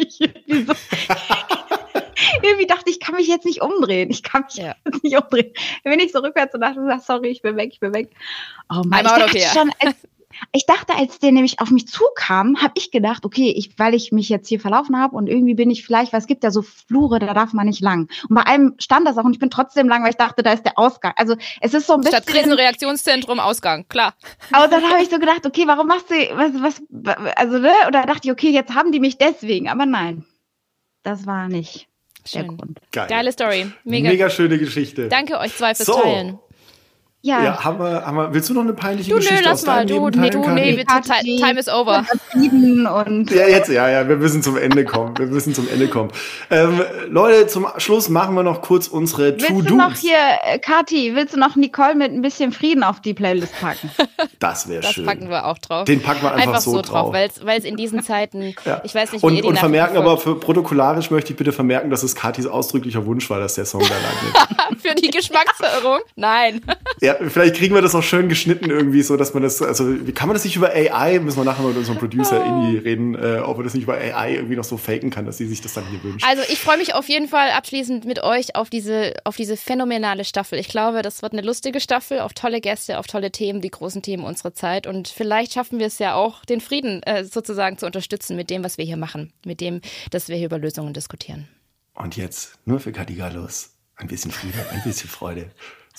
Irgendwie, 0.00 0.64
so, 0.64 0.72
irgendwie 2.42 2.66
dachte 2.66 2.90
ich, 2.90 3.00
kann 3.00 3.14
mich 3.14 3.28
jetzt 3.28 3.44
nicht 3.44 3.62
umdrehen. 3.62 4.10
Ich 4.10 4.22
kann 4.22 4.44
mich 4.44 4.56
ja. 4.56 4.74
jetzt 4.84 5.04
nicht 5.04 5.16
umdrehen. 5.16 5.52
Dann 5.84 5.96
bin 5.96 6.00
ich 6.00 6.12
so 6.12 6.20
rückwärts 6.20 6.54
und 6.54 6.60
dachte, 6.60 6.80
sorry, 7.04 7.28
ich 7.28 7.42
bin 7.42 7.56
weg, 7.56 7.70
ich 7.72 7.80
bin 7.80 7.94
weg. 7.94 8.10
Oh 8.70 8.82
Mann, 8.84 9.04
ich 9.04 9.12
dachte, 9.12 9.38
schon, 9.38 9.70
als, 9.80 9.96
ich 10.52 10.66
dachte, 10.66 10.94
als 10.94 11.18
der 11.18 11.32
nämlich 11.32 11.60
auf 11.60 11.70
mich 11.70 11.86
zukam, 11.86 12.60
habe 12.62 12.72
ich 12.76 12.90
gedacht, 12.90 13.24
okay, 13.24 13.52
ich, 13.56 13.78
weil 13.78 13.94
ich 13.94 14.12
mich 14.12 14.28
jetzt 14.28 14.48
hier 14.48 14.60
verlaufen 14.60 14.98
habe 14.98 15.16
und 15.16 15.28
irgendwie 15.28 15.54
bin 15.54 15.70
ich 15.70 15.84
vielleicht, 15.84 16.12
weil 16.12 16.20
es 16.20 16.26
gibt 16.26 16.44
ja 16.44 16.50
so 16.50 16.62
Flure, 16.62 17.18
da 17.18 17.34
darf 17.34 17.52
man 17.52 17.66
nicht 17.66 17.80
lang. 17.80 18.08
Und 18.28 18.34
bei 18.34 18.46
einem 18.46 18.74
stand 18.78 19.06
das 19.06 19.18
auch 19.18 19.24
und 19.24 19.32
ich 19.32 19.38
bin 19.38 19.50
trotzdem 19.50 19.88
lang, 19.88 20.02
weil 20.02 20.10
ich 20.10 20.16
dachte, 20.16 20.42
da 20.42 20.52
ist 20.52 20.64
der 20.64 20.78
Ausgang. 20.78 21.12
Also 21.16 21.36
es 21.60 21.74
ist 21.74 21.86
so 21.86 21.94
ein 21.94 22.00
bisschen. 22.00 22.22
Statt 22.22 22.26
Krisenreaktionszentrum 22.26 23.40
Ausgang, 23.40 23.86
klar. 23.88 24.14
Aber 24.52 24.68
dann 24.68 24.82
habe 24.84 25.02
ich 25.02 25.10
so 25.10 25.18
gedacht, 25.18 25.46
okay, 25.46 25.64
warum 25.66 25.86
machst 25.86 26.10
du, 26.10 26.14
was, 26.14 26.52
was, 26.90 27.36
also, 27.36 27.58
ne? 27.58 27.72
Oder 27.88 28.06
dachte 28.06 28.20
ich, 28.24 28.32
okay, 28.32 28.50
jetzt 28.50 28.74
haben 28.74 28.92
die 28.92 29.00
mich 29.00 29.18
deswegen, 29.18 29.68
aber 29.68 29.86
nein. 29.86 30.24
Das 31.02 31.26
war 31.26 31.48
nicht 31.48 31.88
Schön. 32.26 32.42
der 32.42 32.56
Grund. 32.56 32.80
Geil. 32.92 33.06
Geile 33.08 33.32
Story. 33.32 33.72
Mega, 33.84 34.10
Mega 34.10 34.30
schöne 34.30 34.58
Geschichte. 34.58 35.08
Danke 35.08 35.38
euch 35.38 35.56
zwei 35.56 35.74
fürs 35.74 35.86
so. 35.86 36.00
Teilen. 36.00 36.38
Ja. 37.22 37.44
ja, 37.44 37.64
haben 37.64 37.78
wir, 37.78 38.06
haben 38.06 38.16
wir, 38.16 38.32
willst 38.32 38.48
du 38.48 38.54
noch 38.54 38.62
eine 38.62 38.72
peinliche 38.72 39.10
du, 39.10 39.16
Geschichte 39.16 39.42
nö, 39.42 39.48
lass 39.50 39.66
mal, 39.66 39.84
du, 39.84 40.08
nee, 40.08 40.30
du, 40.30 40.40
nee, 40.48 40.76
wir, 40.78 40.86
time 40.86 41.60
is 41.60 41.68
over. 41.68 42.06
Und 42.34 43.30
ja, 43.30 43.46
jetzt, 43.46 43.68
ja, 43.68 43.90
ja, 43.90 44.08
wir 44.08 44.16
müssen 44.16 44.42
zum 44.42 44.56
Ende 44.56 44.86
kommen. 44.86 45.18
Wir 45.18 45.26
müssen 45.26 45.54
zum 45.54 45.68
Ende 45.68 45.88
kommen. 45.88 46.10
Ähm, 46.50 46.82
Leute, 47.08 47.46
zum 47.46 47.66
Schluss 47.76 48.08
machen 48.08 48.34
wir 48.36 48.42
noch 48.42 48.62
kurz 48.62 48.88
unsere 48.88 49.36
To-Dos. 49.36 49.50
Willst 49.50 49.70
du 49.70 49.76
noch 49.76 49.94
hier, 49.94 50.16
äh, 50.44 50.58
Kati, 50.58 51.14
willst 51.14 51.34
du 51.34 51.38
noch 51.38 51.56
Nicole 51.56 51.94
mit 51.94 52.10
ein 52.10 52.22
bisschen 52.22 52.52
Frieden 52.52 52.82
auf 52.82 53.00
die 53.00 53.12
Playlist 53.12 53.52
packen? 53.60 53.90
Das 54.38 54.68
wäre 54.68 54.82
schön. 54.82 55.04
Das 55.04 55.14
packen 55.14 55.28
wir 55.28 55.46
auch 55.46 55.58
drauf. 55.58 55.84
Den 55.84 56.02
packen 56.02 56.22
wir 56.22 56.32
einfach, 56.32 56.46
einfach 56.46 56.60
so, 56.60 56.80
drauf. 56.80 57.12
Weil 57.12 57.58
es 57.58 57.64
in 57.64 57.76
diesen 57.76 58.02
Zeiten, 58.02 58.54
ja. 58.64 58.80
ich 58.84 58.94
weiß 58.94 59.12
nicht, 59.12 59.22
wie 59.22 59.26
Und, 59.26 59.44
und 59.44 59.58
vermerken 59.58 59.98
aber, 59.98 60.16
für 60.16 60.34
protokollarisch 60.34 61.10
möchte 61.10 61.32
ich 61.32 61.36
bitte 61.36 61.52
vermerken, 61.52 61.90
dass 61.90 62.02
es 62.02 62.14
Katis 62.14 62.46
ausdrücklicher 62.46 63.04
Wunsch 63.04 63.28
war, 63.28 63.38
dass 63.38 63.54
der 63.54 63.66
Song 63.66 63.82
da 63.82 63.94
landet. 63.94 64.82
für 64.82 64.94
die 64.94 65.10
Geschmacksverirrung? 65.10 66.00
Nein. 66.16 66.62
Ja, 67.00 67.09
vielleicht 67.14 67.56
kriegen 67.56 67.74
wir 67.74 67.82
das 67.82 67.94
auch 67.94 68.02
schön 68.02 68.28
geschnitten 68.28 68.70
irgendwie, 68.70 69.02
so 69.02 69.16
dass 69.16 69.34
man 69.34 69.42
das, 69.42 69.62
also 69.62 70.06
wie 70.06 70.12
kann 70.12 70.28
man 70.28 70.34
das 70.34 70.44
nicht 70.44 70.56
über 70.56 70.70
AI, 70.70 71.18
müssen 71.18 71.38
wir 71.38 71.44
nachher 71.44 71.62
mit 71.62 71.76
unserem 71.76 71.98
Producer 71.98 72.40
oh. 72.40 72.48
Inni 72.48 72.78
reden, 72.78 73.14
äh, 73.14 73.38
ob 73.38 73.56
man 73.56 73.64
das 73.64 73.74
nicht 73.74 73.84
über 73.84 73.94
AI 73.94 74.34
irgendwie 74.34 74.56
noch 74.56 74.64
so 74.64 74.76
faken 74.76 75.10
kann, 75.10 75.26
dass 75.26 75.38
sie 75.38 75.46
sich 75.46 75.60
das 75.60 75.74
dann 75.74 75.86
hier 75.86 76.02
wünscht. 76.02 76.26
Also 76.26 76.42
ich 76.50 76.58
freue 76.60 76.78
mich 76.78 76.94
auf 76.94 77.08
jeden 77.08 77.28
Fall 77.28 77.50
abschließend 77.50 78.04
mit 78.04 78.22
euch 78.22 78.56
auf 78.56 78.70
diese, 78.70 79.14
auf 79.24 79.36
diese 79.36 79.56
phänomenale 79.56 80.24
Staffel. 80.24 80.58
Ich 80.58 80.68
glaube, 80.68 81.02
das 81.02 81.22
wird 81.22 81.32
eine 81.32 81.42
lustige 81.42 81.80
Staffel, 81.80 82.20
auf 82.20 82.32
tolle 82.32 82.60
Gäste, 82.60 82.98
auf 82.98 83.06
tolle 83.06 83.30
Themen, 83.30 83.60
die 83.60 83.70
großen 83.70 84.02
Themen 84.02 84.24
unserer 84.24 84.54
Zeit. 84.54 84.86
Und 84.86 85.08
vielleicht 85.08 85.54
schaffen 85.54 85.78
wir 85.78 85.86
es 85.86 85.98
ja 85.98 86.14
auch, 86.14 86.44
den 86.44 86.60
Frieden 86.60 87.02
äh, 87.04 87.24
sozusagen 87.24 87.78
zu 87.78 87.86
unterstützen 87.86 88.36
mit 88.36 88.50
dem, 88.50 88.64
was 88.64 88.78
wir 88.78 88.84
hier 88.84 88.96
machen, 88.96 89.32
mit 89.44 89.60
dem, 89.60 89.80
dass 90.10 90.28
wir 90.28 90.36
hier 90.36 90.46
über 90.46 90.58
Lösungen 90.58 90.92
diskutieren. 90.92 91.48
Und 91.94 92.16
jetzt 92.16 92.58
nur 92.64 92.80
für 92.80 92.92
Katigalos. 92.92 93.70
Ein 93.96 94.06
bisschen 94.06 94.30
Friede, 94.30 94.58
ein 94.72 94.82
bisschen 94.82 95.10
Freude 95.10 95.50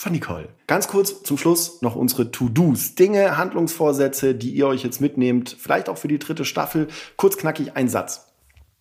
von 0.01 0.13
Nicole. 0.13 0.49
Ganz 0.65 0.87
kurz 0.87 1.21
zum 1.21 1.37
Schluss 1.37 1.83
noch 1.83 1.95
unsere 1.95 2.31
To-Dos. 2.31 2.95
Dinge, 2.95 3.37
Handlungsvorsätze, 3.37 4.33
die 4.33 4.49
ihr 4.49 4.65
euch 4.65 4.83
jetzt 4.83 4.99
mitnehmt. 4.99 5.55
Vielleicht 5.59 5.89
auch 5.89 5.97
für 5.97 6.07
die 6.07 6.17
dritte 6.17 6.43
Staffel. 6.43 6.87
Kurz 7.17 7.37
knackig 7.37 7.75
ein 7.75 7.87
Satz. 7.87 8.33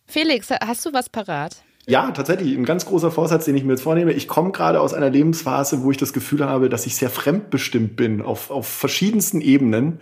Felix, 0.06 0.48
hast 0.50 0.86
du 0.86 0.94
was 0.94 1.10
parat? 1.10 1.62
Ja, 1.86 2.10
tatsächlich. 2.12 2.56
Ein 2.56 2.64
ganz 2.64 2.86
großer 2.86 3.10
Vorsatz, 3.10 3.44
den 3.44 3.54
ich 3.54 3.64
mir 3.64 3.72
jetzt 3.72 3.82
vornehme. 3.82 4.12
Ich 4.12 4.28
komme 4.28 4.50
gerade 4.50 4.80
aus 4.80 4.94
einer 4.94 5.10
Lebensphase, 5.10 5.82
wo 5.82 5.90
ich 5.90 5.98
das 5.98 6.14
Gefühl 6.14 6.42
habe, 6.42 6.70
dass 6.70 6.86
ich 6.86 6.96
sehr 6.96 7.10
fremdbestimmt 7.10 7.96
bin 7.96 8.22
auf, 8.22 8.50
auf 8.50 8.66
verschiedensten 8.66 9.42
Ebenen. 9.42 10.00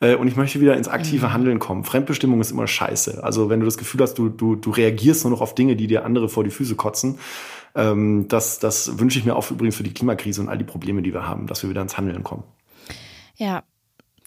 äh, 0.00 0.16
und 0.16 0.26
ich 0.26 0.34
möchte 0.34 0.60
wieder 0.60 0.76
ins 0.76 0.88
aktive 0.88 1.32
Handeln 1.32 1.60
kommen. 1.60 1.84
Fremdbestimmung 1.84 2.40
ist 2.40 2.50
immer 2.50 2.66
scheiße. 2.66 3.22
Also 3.22 3.48
wenn 3.48 3.60
du 3.60 3.64
das 3.64 3.78
Gefühl 3.78 4.00
hast, 4.00 4.14
du, 4.14 4.28
du, 4.28 4.56
du 4.56 4.70
reagierst 4.70 5.24
nur 5.24 5.30
noch 5.30 5.40
auf 5.40 5.54
Dinge, 5.54 5.76
die 5.76 5.86
dir 5.86 6.04
andere 6.04 6.28
vor 6.28 6.42
die 6.42 6.50
Füße 6.50 6.74
kotzen, 6.74 7.20
ähm, 7.78 8.26
das, 8.28 8.58
das 8.58 8.98
wünsche 8.98 9.18
ich 9.18 9.24
mir 9.24 9.36
auch 9.36 9.50
übrigens 9.50 9.76
für 9.76 9.84
die 9.84 9.94
Klimakrise 9.94 10.40
und 10.40 10.48
all 10.48 10.58
die 10.58 10.64
Probleme, 10.64 11.00
die 11.00 11.14
wir 11.14 11.26
haben, 11.26 11.46
dass 11.46 11.62
wir 11.62 11.70
wieder 11.70 11.80
ins 11.80 11.96
Handeln 11.96 12.24
kommen. 12.24 12.44
Ja, 13.36 13.62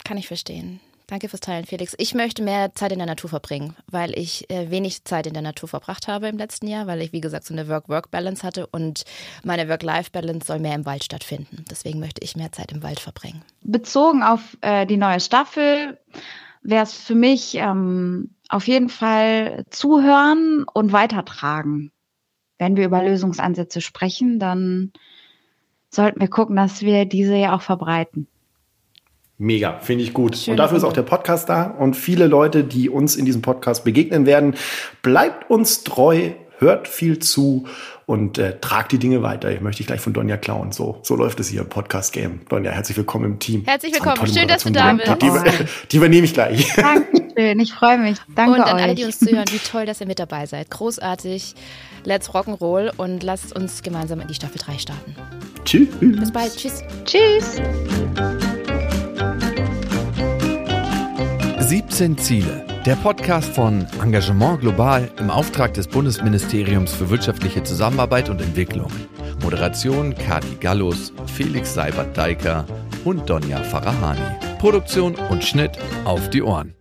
kann 0.06 0.18
ich 0.18 0.28
verstehen. 0.28 0.80
Danke 1.08 1.28
fürs 1.28 1.42
Teilen, 1.42 1.66
Felix. 1.66 1.94
Ich 1.98 2.16
möchte 2.16 2.42
mehr 2.42 2.74
Zeit 2.74 2.94
in 2.94 2.98
der 3.00 3.06
Natur 3.06 3.30
verbringen, 3.30 3.76
weil 3.88 4.18
ich 4.18 4.50
äh, 4.50 4.72
wenig 4.72 5.04
Zeit 5.04 5.28
in 5.28 5.34
der 5.34 5.42
Natur 5.42 5.68
verbracht 5.68 6.08
habe 6.08 6.30
im 6.30 6.38
letzten 6.38 6.68
Jahr, 6.68 6.88
weil 6.88 7.02
ich, 7.02 7.12
wie 7.12 7.20
gesagt, 7.20 7.44
so 7.44 7.54
eine 7.54 7.68
Work-Work-Balance 7.68 8.44
hatte 8.44 8.66
und 8.68 9.04
meine 9.44 9.68
Work-Life-Balance 9.68 10.48
soll 10.48 10.60
mehr 10.60 10.74
im 10.74 10.86
Wald 10.86 11.04
stattfinden. 11.04 11.66
Deswegen 11.70 12.00
möchte 12.00 12.24
ich 12.24 12.38
mehr 12.38 12.54
Zeit 12.54 12.72
im 12.72 12.82
Wald 12.82 13.02
verbringen. 13.02 13.42
Bezogen 13.62 14.24
auf 14.24 14.58
äh, 14.62 14.86
die 14.86 14.96
neue 14.96 15.20
Staffel 15.20 16.00
wäre 16.64 16.84
es 16.84 16.94
für 16.94 17.16
mich 17.16 17.56
ähm, 17.56 18.34
auf 18.48 18.66
jeden 18.70 18.88
Fall 18.88 19.66
zuhören 19.70 20.64
und 20.74 20.94
weitertragen. 20.94 21.92
Wenn 22.62 22.76
wir 22.76 22.86
über 22.86 23.02
Lösungsansätze 23.02 23.82
sprechen, 23.82 24.38
dann 24.38 24.92
sollten 25.90 26.22
wir 26.22 26.28
gucken, 26.28 26.56
dass 26.56 26.84
wir 26.84 27.06
diese 27.06 27.36
ja 27.36 27.56
auch 27.56 27.64
verbreiten. 27.64 28.28
Mega, 29.40 29.80
finde 29.80 30.04
ich 30.04 30.14
gut. 30.14 30.38
Schöne 30.38 30.54
und 30.54 30.58
dafür 30.58 30.78
ist 30.78 30.84
auch 30.84 30.94
der 30.94 31.02
Podcast 31.02 31.50
da 31.50 31.64
und 31.64 31.96
viele 31.96 32.28
Leute, 32.28 32.64
die 32.64 32.88
uns 32.88 33.16
in 33.16 33.26
diesem 33.26 33.42
Podcast 33.42 33.84
begegnen 33.84 34.28
werden. 34.28 34.54
Bleibt 35.02 35.50
uns 35.50 35.84
treu, 35.84 36.34
hört 36.62 36.88
viel 36.88 37.20
zu 37.20 37.66
und 38.06 38.38
äh, 38.38 38.60
tragt 38.60 38.92
die 38.92 39.00
Dinge 39.00 39.24
weiter. 39.24 39.52
Ich 39.52 39.62
möchte 39.62 39.80
dich 39.80 39.88
gleich 39.88 40.00
von 40.00 40.14
Donja 40.14 40.38
klauen. 40.38 40.72
So, 40.72 41.00
so 41.02 41.16
läuft 41.16 41.40
es 41.40 41.50
hier 41.50 41.62
im 41.62 41.70
Podcast-Game. 41.70 42.42
Donja, 42.48 42.72
herzlich 42.72 42.96
willkommen 42.96 43.26
im 43.26 43.40
Team. 43.40 43.64
Herzlich 43.66 43.94
willkommen. 43.94 44.28
Schön, 44.28 44.48
dass 44.48 44.64
du 44.64 44.72
da 44.72 44.94
bist. 44.94 45.22
Die, 45.22 45.30
die, 45.30 45.66
die 45.92 45.98
übernehme 45.98 46.26
ich 46.26 46.34
gleich. 46.34 46.72
Dankeschön, 46.76 47.60
ich 47.60 47.74
freue 47.74 47.98
mich. 47.98 48.18
Danke 48.36 48.60
Und 48.60 48.62
an 48.62 48.76
euch. 48.76 48.84
alle, 48.84 48.96
die 48.96 49.04
uns 49.06 49.20
zuhören, 49.20 49.46
wie 49.52 49.58
toll, 49.58 49.86
dass 49.86 50.00
ihr 50.02 50.08
mit 50.08 50.20
dabei 50.20 50.46
seid. 50.46 50.70
Großartig. 50.70 51.56
Let's 52.04 52.30
Rock'n'Roll 52.30 52.92
und 52.98 53.24
lasst 53.24 53.56
uns 53.56 53.82
gemeinsam 53.82 54.22
in 54.22 54.28
die 54.28 54.36
Staffel 54.36 54.60
3 54.60 54.78
starten. 54.78 55.16
Tschüss. 55.66 55.90
Bis 56.00 56.32
bald. 56.32 56.56
Tschüss. 56.56 56.84
Tschüss. 57.06 57.60
17 61.60 62.18
Ziele. 62.18 62.71
Der 62.86 62.96
Podcast 62.96 63.54
von 63.54 63.86
Engagement 64.02 64.62
Global 64.62 65.08
im 65.20 65.30
Auftrag 65.30 65.76
des 65.76 65.88
Bundesministeriums 65.88 66.92
für 66.92 67.12
wirtschaftliche 67.12 67.62
Zusammenarbeit 67.62 68.28
und 68.28 68.42
Entwicklung. 68.42 68.92
Moderation 69.44 70.16
Kati 70.16 70.56
Gallus, 70.60 71.14
Felix 71.28 71.76
Seibert-Deiker 71.76 72.66
und 73.06 73.30
Donja 73.30 73.62
Farahani. 73.62 74.20
Produktion 74.58 75.14
und 75.30 75.44
Schnitt 75.44 75.78
auf 76.06 76.32
die 76.32 76.42
Ohren. 76.42 76.74